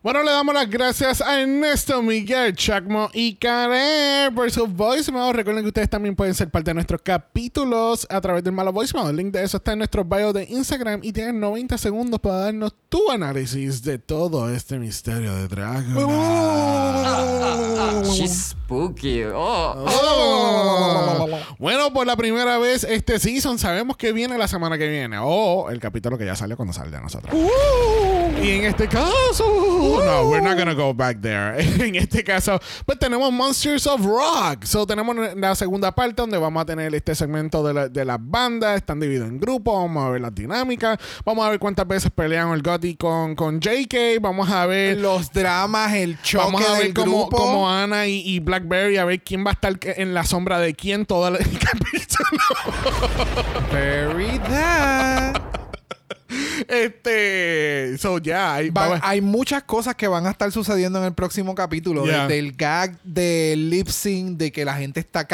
Bueno, 0.05 0.23
le 0.23 0.31
damos 0.33 0.55
las 0.55 0.69
gracias 0.69 1.23
a 1.23 1.41
Ernesto, 1.41 2.03
Miguel, 2.03 2.55
Chacmo 2.55 3.09
y 3.15 3.37
Karen 3.37 4.35
por 4.35 4.51
sus 4.51 4.71
voicemails. 4.71 5.35
Recuerden 5.35 5.65
que 5.65 5.69
ustedes 5.69 5.89
también 5.89 6.15
pueden 6.15 6.35
ser 6.35 6.51
parte 6.51 6.73
de 6.73 6.75
nuestros 6.75 7.01
capítulos 7.01 8.07
a 8.11 8.21
través 8.21 8.45
del 8.45 8.53
malo 8.53 8.71
voicemail. 8.71 9.09
El 9.09 9.17
link 9.17 9.33
de 9.33 9.43
eso 9.43 9.57
está 9.57 9.73
en 9.73 9.79
nuestro 9.79 10.05
bio 10.05 10.35
de 10.35 10.45
Instagram 10.45 11.01
y 11.03 11.11
tienen 11.11 11.41
90 11.41 11.79
segundos 11.79 12.21
para 12.21 12.37
darnos 12.37 12.75
tu 12.91 13.11
análisis 13.11 13.83
de 13.83 13.97
todo 13.97 14.51
este 14.51 14.79
misterio 14.79 15.35
de 15.37 15.49
Dragon. 15.49 15.95
She's 18.13 18.51
spooky. 18.51 19.23
Oh. 19.25 19.87
Oh. 19.89 21.29
Bueno, 21.59 21.91
por 21.95 22.07
la 22.07 22.17
primera 22.17 22.59
vez 22.59 22.85
este 22.85 23.19
season 23.19 23.59
sabemos 23.59 23.97
que 23.97 24.13
viene 24.13 24.37
la 24.37 24.49
semana 24.49 24.77
que 24.77 24.87
viene. 24.87 25.17
O 25.23 25.71
el 25.71 25.81
capítulo 25.81 26.19
que 26.19 26.27
ya 26.27 26.37
salió 26.37 26.59
cuando 26.59 26.75
salga 26.75 26.99
a 26.99 27.01
nosotros. 27.01 27.35
Y 28.45 28.51
en 28.51 28.65
este 28.65 28.87
caso, 28.89 29.43
no, 30.05 30.29
we're 30.29 30.43
not 30.43 30.59
gonna 30.59 30.75
go 30.75 30.93
back 30.93 31.19
there. 31.23 31.57
en 31.83 31.95
este 31.97 32.23
caso, 32.23 32.61
pues 32.85 32.99
tenemos 32.99 33.33
Monsters 33.33 33.87
of 33.87 34.05
Rock. 34.05 34.65
So 34.65 34.87
tenemos 34.87 35.17
la 35.35 35.55
segunda 35.55 35.95
parte 35.95 36.17
donde 36.21 36.37
vamos 36.37 36.61
a 36.61 36.67
tener 36.67 36.95
este 36.95 37.15
segmento 37.15 37.67
de, 37.67 37.73
la- 37.73 37.89
de 37.89 38.05
las 38.05 38.19
bandas. 38.21 38.77
Están 38.77 39.01
divididos 39.01 39.29
en 39.31 39.41
grupos. 39.41 39.75
Vamos 39.75 40.05
a 40.05 40.11
ver 40.11 40.21
las 40.21 40.35
dinámicas. 40.35 40.99
Vamos 41.25 41.47
a 41.47 41.49
ver 41.51 41.59
cuántas 41.59 41.89
veces 41.89 42.11
pelean 42.15 42.51
el 42.53 42.61
Gotti 42.61 42.97
con, 42.97 43.35
con 43.35 43.61
JK. 43.61 44.21
Vamos 44.21 44.51
a 44.51 44.67
ver 44.67 44.99
Los 44.99 45.33
dramas, 45.33 45.95
el 45.95 46.21
choque 46.21 46.45
Vamos 46.45 46.69
a 46.69 46.73
ver 46.75 46.83
del 46.83 46.95
cómo, 46.95 47.21
grupo. 47.29 47.37
cómo 47.39 47.71
Ana 47.71 48.07
y, 48.07 48.21
y 48.29 48.41
Blackberry, 48.41 48.99
a 48.99 49.07
ver 49.07 49.23
quién 49.23 49.43
va 49.47 49.51
a 49.51 49.55
estar 49.55 49.73
en 49.83 50.13
la 50.13 50.25
sombra 50.25 50.59
de 50.59 50.75
quién 50.75 51.07
todo 51.07 51.29
el 51.29 51.39
capítulo. 51.59 52.39
Bury 53.73 54.39
that. 54.51 55.41
Este. 56.69 57.97
So, 57.99 58.19
ya. 58.19 58.55
hay- 58.55 58.71
muchas 59.21 59.63
cosas 59.65 59.95
que 59.95 60.07
van 60.09 60.27
a 60.27 60.31
estar 60.31 60.51
sucediendo 60.53 60.99
en 60.99 61.07
el 61.07 61.15
próximo 61.15 61.55
capítulo. 61.55 62.05
Yeah. 62.05 62.23
Desde 62.27 62.39
el 62.39 62.53
gag 62.53 62.99
del 63.03 63.71
lip 63.71 63.89
sync, 63.89 64.37
de 64.39 64.53
que 64.53 64.65
la 64.65 64.75
gente 64.75 65.01
está 65.01 65.27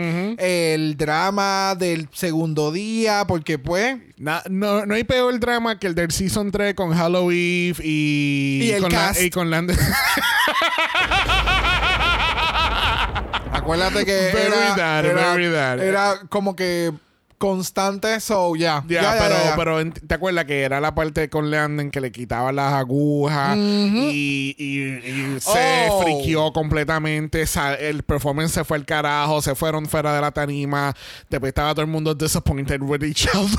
Ujú. 0.00 0.36
el 0.38 0.96
drama 0.96 1.74
del 1.78 2.08
segundo 2.12 2.70
día, 2.72 3.24
porque 3.26 3.58
pues... 3.58 3.96
na- 4.18 4.42
no, 4.50 4.86
no 4.86 4.94
hay 4.94 5.04
peor 5.04 5.38
drama 5.40 5.78
que 5.78 5.86
el 5.86 5.94
del 5.94 6.10
Season 6.10 6.50
3 6.50 6.74
con 6.74 6.92
Halloween 6.94 7.74
y, 7.82 8.60
Y 8.64 8.70
el 8.72 8.82
con, 8.82 8.90
cast. 8.90 9.20
y 9.22 9.30
con 9.30 9.50
Land- 9.50 9.76
Acuérdate 13.52 14.04
que 14.04 14.28
era, 14.30 14.74
that, 14.76 15.04
era, 15.04 15.34
that. 15.52 15.78
era 15.80 16.14
como 16.28 16.56
que 16.56 16.92
constante, 17.42 18.20
so 18.20 18.54
ya. 18.54 18.84
Ya, 18.86 19.02
Ya, 19.02 19.14
ya, 19.16 19.56
pero, 19.56 19.80
pero 19.80 19.92
¿te 20.06 20.14
acuerdas 20.14 20.44
que 20.44 20.62
era 20.62 20.80
la 20.80 20.94
parte 20.94 21.28
con 21.28 21.50
Landon 21.50 21.90
que 21.90 22.00
le 22.00 22.12
quitaba 22.12 22.52
las 22.52 22.72
agujas 22.74 23.56
y, 23.56 24.54
y- 24.56 25.10
y 25.10 25.40
se 25.40 25.88
Oh. 25.90 26.02
friqueó 26.02 26.52
completamente? 26.52 27.44
El 27.80 28.04
performance 28.04 28.52
se 28.52 28.62
fue 28.64 28.76
al 28.76 28.84
carajo, 28.86 29.42
se 29.42 29.56
fueron 29.56 29.86
fuera 29.86 30.14
de 30.14 30.20
la 30.20 30.30
tarima. 30.30 30.94
Después 31.28 31.48
estaba 31.50 31.72
todo 31.74 31.82
el 31.82 31.90
mundo 31.90 32.14
disappointed 32.14 32.80
with 32.82 33.02
each 33.02 33.26
other. 33.34 33.56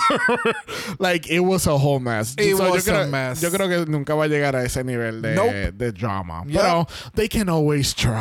like, 0.99 1.27
it 1.29 1.41
was 1.41 1.67
a 1.67 1.73
whole 1.75 1.99
mess. 1.99 2.35
It 2.37 2.55
So, 2.55 2.71
was 2.71 2.85
yo, 2.85 2.93
a 2.93 2.95
creo, 2.99 3.07
mess. 3.09 3.41
yo 3.41 3.51
creo 3.51 3.67
que 3.67 3.91
nunca 3.91 4.15
va 4.15 4.23
a 4.23 4.27
llegar 4.27 4.55
a 4.55 4.63
ese 4.63 4.83
nivel 4.85 5.21
de, 5.21 5.35
Nope. 5.35 5.71
de 5.73 5.91
drama. 5.91 6.43
Yeah. 6.47 6.61
Pero 6.61 6.87
they 7.15 7.27
can 7.27 7.49
always 7.49 7.93
try. 7.93 8.13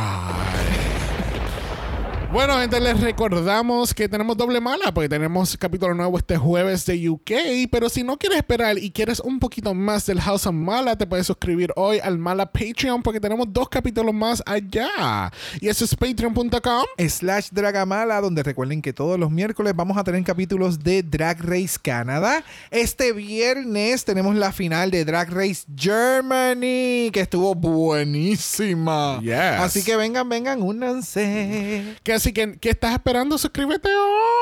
Bueno, 2.33 2.59
gente, 2.59 2.81
les 2.81 2.99
recordamos 2.99 3.93
que 3.93 4.09
tenemos 4.09 4.39
doble 4.39 4.59
mala, 4.59 4.95
porque 4.95 5.11
tenemos 5.11 5.55
capítulo 5.59 5.93
nuevo 5.93 6.17
este 6.17 6.39
jueves 6.39 6.87
de 6.87 7.11
UK. 7.11 7.31
Pero 7.71 7.91
si 7.91 8.03
no 8.03 8.17
quieres 8.17 8.39
esperar 8.39 8.79
y 8.79 8.91
quieres 8.91 9.21
un 9.21 9.39
poquito 9.39 9.75
más 9.75 10.07
del 10.07 10.19
House 10.19 10.47
of 10.47 10.55
Mala, 10.55 10.97
te 10.97 11.07
puedes 11.07 11.27
suscribir 11.27 11.75
hoy 11.77 11.99
al 12.03 12.17
Mala 12.17 12.51
Patreon, 12.51 13.03
porque 13.03 13.21
tenemos 13.21 13.49
dos 13.53 13.69
capítulos 13.69 14.15
más 14.15 14.43
allá. 14.47 15.31
Y 15.61 15.69
eso 15.69 15.85
es 15.85 15.95
patreon.com. 15.95 16.85
slash 17.07 17.51
Dragamala, 17.51 18.23
donde 18.23 18.43
recuerden 18.43 18.81
que 18.81 18.95
todos 18.95 19.21
los 19.21 19.31
miércoles 19.31 19.75
vamos 19.77 19.99
a 19.99 20.03
tener 20.03 20.25
capítulos 20.25 20.83
de 20.83 21.03
Drag 21.03 21.39
Race 21.39 21.77
Canadá. 21.83 22.43
Este 22.71 23.13
viernes 23.13 24.07
tenemos 24.07 24.35
la 24.37 24.53
final 24.53 24.91
de 24.91 25.05
Drag 25.05 25.31
Race 25.31 25.65
Germany, 25.77 27.11
que 27.13 27.21
estuvo 27.21 27.55
buenísima. 27.55 29.21
Yes. 29.21 29.61
Así 29.61 29.85
que 29.85 29.97
vengan, 29.97 30.31
vengan, 30.31 30.63
únanse. 30.63 31.95
Que 32.03 32.22
así 32.23 32.33
que, 32.33 32.57
¿qué 32.61 32.71
estás 32.71 32.93
esperando? 32.93 33.37
Suscríbete 33.37 33.89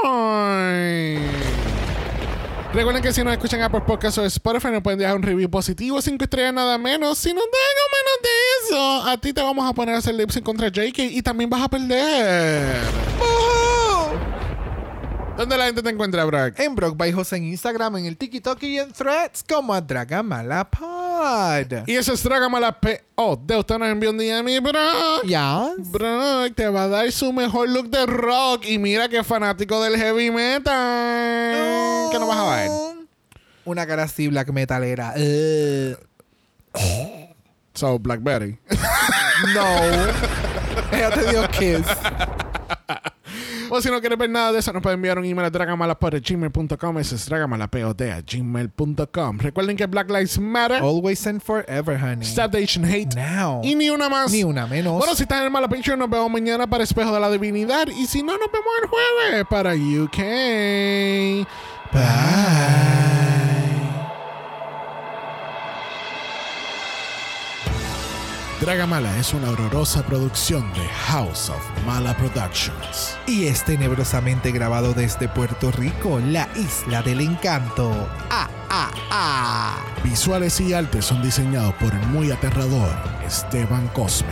hoy. 0.05 1.18
Recuerden 2.74 3.03
que 3.03 3.11
si 3.11 3.24
nos 3.24 3.33
escuchan 3.33 3.61
en 3.61 3.64
Apple 3.64 3.81
Podcasts 3.81 4.18
o 4.18 4.24
Spotify 4.26 4.68
nos 4.70 4.83
pueden 4.83 4.99
dejar 4.99 5.16
un 5.16 5.22
review 5.22 5.49
positivo, 5.49 6.01
cinco 6.03 6.24
estrellas 6.24 6.53
nada 6.53 6.76
menos. 6.76 7.16
Si 7.16 7.33
nos 7.33 7.43
dejan 7.43 7.89
menos 7.97 8.22
de 8.22 8.28
eso, 8.74 9.09
a 9.09 9.16
ti 9.16 9.33
te 9.33 9.41
vamos 9.41 9.66
a 9.66 9.72
poner 9.72 9.95
a 9.95 9.99
hacer 9.99 10.14
lip 10.14 10.31
contra 10.43 10.68
JK 10.68 10.99
y 10.99 11.22
también 11.22 11.49
vas 11.49 11.62
a 11.62 11.68
perder. 11.70 12.76
¿Dónde 15.41 15.57
la 15.57 15.64
gente 15.64 15.82
te 15.82 15.88
encuentra, 15.88 16.22
Brock? 16.26 16.61
En 16.61 16.74
Brock 16.74 16.99
by 16.99 17.12
Jose 17.12 17.34
en 17.34 17.45
Instagram, 17.45 17.97
en 17.97 18.05
el 18.05 18.18
TikTok 18.18 18.62
y 18.62 18.78
en 18.78 18.93
Threads 18.93 19.43
como 19.49 19.72
a 19.72 19.80
Dragamala 19.80 20.68
Pod. 20.68 21.88
Y 21.88 21.97
eso 21.97 22.12
es 22.12 22.22
Dragamala 22.22 22.78
P.O. 22.78 23.36
De 23.43 23.57
usted 23.57 23.78
nos 23.78 23.88
envió 23.88 24.11
un 24.11 24.18
día 24.18 24.41
a 24.41 24.43
mí, 24.43 24.59
Brock. 24.59 25.24
Ya. 25.24 25.70
Brock 25.78 26.55
te 26.55 26.68
va 26.68 26.82
a 26.82 26.88
dar 26.88 27.11
su 27.11 27.32
mejor 27.32 27.70
look 27.70 27.88
de 27.88 28.05
rock. 28.05 28.66
Y 28.66 28.78
mira 28.78 29.09
que 29.09 29.24
fanático 29.24 29.82
del 29.82 29.97
heavy 29.97 30.30
metal. 30.30 32.11
¿Qué 32.12 32.18
nos 32.18 32.28
vas 32.28 32.38
a 32.38 32.45
dar? 32.45 32.68
Una 33.64 33.86
cara 33.86 34.03
así 34.03 34.28
black 34.28 34.51
metalera. 34.51 35.14
Eh, 35.16 35.97
So, 37.72 37.99
Blackberry. 37.99 38.59
no. 39.55 39.64
Ella 40.93 41.11
te 41.11 41.30
dio 41.30 41.49
kiss. 41.49 41.86
O 43.71 43.81
si 43.81 43.91
no 43.91 44.01
quieres 44.01 44.18
ver 44.18 44.29
nada 44.29 44.53
de 44.53 44.59
eso, 44.59 44.71
nos 44.73 44.83
pueden 44.83 44.99
enviar 44.99 45.18
un 45.18 45.25
email 45.25 45.47
a 45.47 45.51
dragamala.gmail.com. 45.51 46.99
Eso 46.99 47.14
es 47.14 47.25
dragamalapod.gmail.com. 47.27 49.39
Recuerden 49.39 49.77
que 49.77 49.87
Black 49.87 50.11
Lives 50.11 50.39
Matter. 50.39 50.83
Always 50.83 51.27
and 51.27 51.41
forever, 51.41 51.97
honey. 51.97 52.27
Stop 52.27 52.51
the 52.53 52.62
Asian 52.62 52.85
Hate. 52.85 53.14
Now. 53.14 53.62
Y 53.64 53.75
ni 53.75 53.89
una 53.91 54.09
más. 54.09 54.31
Ni 54.33 54.45
una 54.45 54.66
menos. 54.66 54.99
Bueno, 54.99 55.14
si 55.14 55.23
estás 55.23 55.39
en 55.39 55.45
el 55.45 55.51
Mala 55.51 55.68
Picture, 55.68 55.97
nos 55.97 56.11
vemos 56.11 56.31
mañana 56.31 56.66
para 56.66 56.85
Espejo 56.85 57.12
de 57.12 57.21
la 57.21 57.31
Divinidad. 57.31 57.87
Y 57.89 58.07
si 58.07 58.23
no, 58.23 58.37
nos 58.37 58.51
vemos 58.51 58.68
el 58.83 58.89
jueves 58.89 59.45
para 59.49 59.75
UK. 59.75 60.18
Bye. 61.93 63.10
Dragamala 68.61 69.17
es 69.17 69.33
una 69.33 69.49
horrorosa 69.49 70.05
producción 70.05 70.71
de 70.75 70.87
House 71.07 71.49
of 71.49 71.63
Mala 71.87 72.15
Productions. 72.15 73.17
Y 73.27 73.47
es 73.47 73.65
tenebrosamente 73.65 74.53
grabado 74.53 74.93
desde 74.93 75.29
Puerto 75.29 75.71
Rico, 75.71 76.21
la 76.21 76.47
isla 76.55 77.01
del 77.01 77.23
encanto. 77.23 77.91
¡Ah, 78.29 78.51
ah, 78.69 78.91
ah! 79.11 79.79
Visuales 80.05 80.61
y 80.61 80.75
artes 80.75 81.07
son 81.07 81.23
diseñados 81.23 81.73
por 81.77 81.95
el 81.95 82.07
muy 82.09 82.31
aterrador 82.31 82.91
Esteban 83.27 83.89
Cosme. 83.89 84.29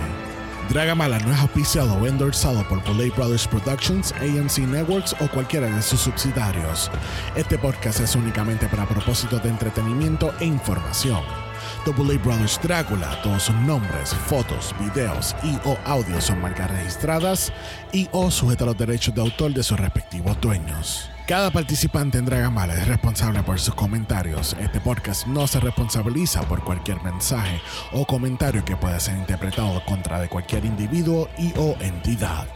Dragamala 0.69 1.19
no 1.21 1.33
es 1.33 1.39
auspiciado 1.41 1.95
o 1.95 2.07
endorsado 2.07 2.69
por 2.69 2.85
Bullet 2.85 3.15
Brothers 3.17 3.49
Productions, 3.49 4.13
AMC 4.13 4.59
Networks 4.59 5.17
o 5.21 5.29
cualquiera 5.29 5.69
de 5.69 5.81
sus 5.81 6.01
subsidiarios. 6.01 6.91
Este 7.35 7.57
podcast 7.57 8.01
es 8.01 8.15
únicamente 8.15 8.69
para 8.69 8.85
propósitos 8.85 9.43
de 9.43 9.49
entretenimiento 9.49 10.35
e 10.39 10.45
información. 10.45 11.48
Bullet 11.93 12.19
Brothers 12.19 12.61
Drácula, 12.63 13.21
todos 13.23 13.45
sus 13.45 13.55
nombres, 13.57 14.15
fotos, 14.27 14.75
videos 14.79 15.35
y 15.43 15.57
o 15.65 15.77
audios 15.85 16.25
son 16.25 16.41
marcas 16.41 16.71
registradas 16.71 17.53
y 17.93 18.09
o 18.13 18.31
sujeta 18.31 18.65
a 18.65 18.69
los 18.69 18.79
derechos 18.79 19.15
de 19.15 19.21
autor 19.21 19.53
de 19.53 19.63
sus 19.63 19.79
respectivos 19.79 20.41
dueños. 20.41 21.11
Cada 21.27 21.51
participante 21.51 22.17
en 22.17 22.25
Dragamala 22.25 22.75
es 22.75 22.89
responsable 22.89 23.43
por 23.43 23.61
sus 23.61 23.75
comentarios. 23.75 24.57
Este 24.61 24.81
podcast 24.81 25.27
no 25.27 25.47
se 25.47 25.61
responsabiliza 25.61 26.43
por 26.43 26.65
cualquier 26.65 27.03
mensaje 27.03 27.61
o 27.93 28.07
comentario 28.07 28.65
que 28.65 28.77
pueda 28.77 28.99
ser 28.99 29.19
interpretado 29.19 29.85
contra 29.85 30.21
de 30.21 30.29
cualquier 30.29 30.65
individuo 30.65 31.29
y 31.37 31.53
o 31.59 31.77
entidad. 31.81 32.47